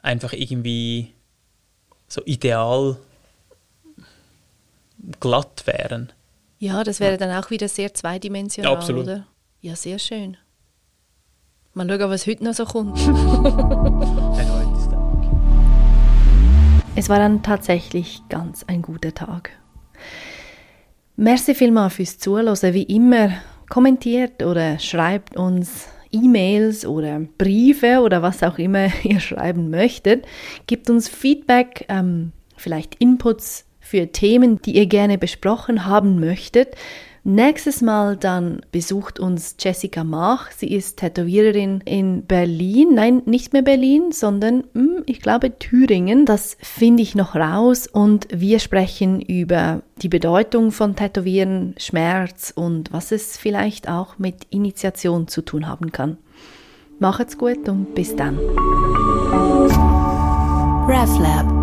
einfach 0.02 0.32
irgendwie 0.32 1.12
so 2.06 2.22
ideal 2.24 2.96
glatt 5.20 5.62
wären. 5.66 6.12
Ja, 6.58 6.82
das 6.82 7.00
wäre 7.00 7.16
dann 7.18 7.30
auch 7.42 7.50
wieder 7.50 7.68
sehr 7.68 7.94
zweidimensional, 7.94 8.72
Ja, 8.72 8.76
absolut. 8.78 9.04
oder? 9.04 9.26
Ja, 9.60 9.76
sehr 9.76 9.98
schön. 9.98 10.36
Mal 11.74 11.88
schauen, 11.88 12.10
was 12.10 12.26
heute 12.26 12.44
noch 12.44 12.54
so 12.54 12.64
kommt. 12.64 12.98
Es 16.99 17.09
war 17.09 17.20
dann 17.20 17.44
tatsächlich 17.44 18.22
ganz 18.28 18.64
ein 18.64 18.82
guter 18.82 19.14
Tag. 19.14 19.51
Merci 21.14 21.55
vielmals 21.55 21.94
fürs 21.94 22.18
Zuhören. 22.18 22.74
Wie 22.74 22.82
immer, 22.82 23.30
kommentiert 23.68 24.42
oder 24.42 24.80
schreibt 24.80 25.36
uns 25.36 25.86
E-Mails 26.11 26.84
oder 26.84 27.20
Briefe 27.38 28.01
oder 28.01 28.20
was 28.22 28.42
auch 28.42 28.59
immer 28.59 28.88
ihr 29.05 29.20
schreiben 29.20 29.70
möchtet. 29.70 30.26
Gebt 30.66 30.90
uns 30.90 31.09
Feedback, 31.09 31.84
ähm, 31.88 32.32
vielleicht 32.57 32.96
Inputs 32.96 33.64
für 33.78 34.11
Themen, 34.11 34.61
die 34.61 34.74
ihr 34.74 34.86
gerne 34.86 35.18
besprochen 35.18 35.84
haben 35.84 36.18
möchtet. 36.18 36.74
Nächstes 37.30 37.82
Mal 37.82 38.16
dann 38.16 38.62
besucht 38.72 39.20
uns 39.20 39.56
Jessica 39.58 40.02
Mach. 40.02 40.50
Sie 40.50 40.72
ist 40.72 40.96
Tätowiererin 40.96 41.82
in 41.84 42.24
Berlin. 42.24 42.94
Nein, 42.94 43.20
nicht 43.26 43.52
mehr 43.52 43.60
Berlin, 43.60 44.12
sondern 44.12 44.64
hm, 44.72 45.02
ich 45.04 45.20
glaube 45.20 45.58
Thüringen. 45.58 46.24
Das 46.24 46.56
finde 46.62 47.02
ich 47.02 47.14
noch 47.14 47.34
raus. 47.34 47.86
Und 47.86 48.28
wir 48.32 48.60
sprechen 48.60 49.20
über 49.20 49.82
die 50.00 50.08
Bedeutung 50.08 50.72
von 50.72 50.96
Tätowieren, 50.96 51.74
Schmerz 51.76 52.50
und 52.56 52.94
was 52.94 53.12
es 53.12 53.36
vielleicht 53.36 53.90
auch 53.90 54.18
mit 54.18 54.46
Initiation 54.48 55.28
zu 55.28 55.42
tun 55.42 55.68
haben 55.68 55.92
kann. 55.92 56.16
Macht's 56.98 57.36
gut 57.36 57.68
und 57.68 57.94
bis 57.94 58.16
dann. 58.16 58.38
RefLab 60.88 61.57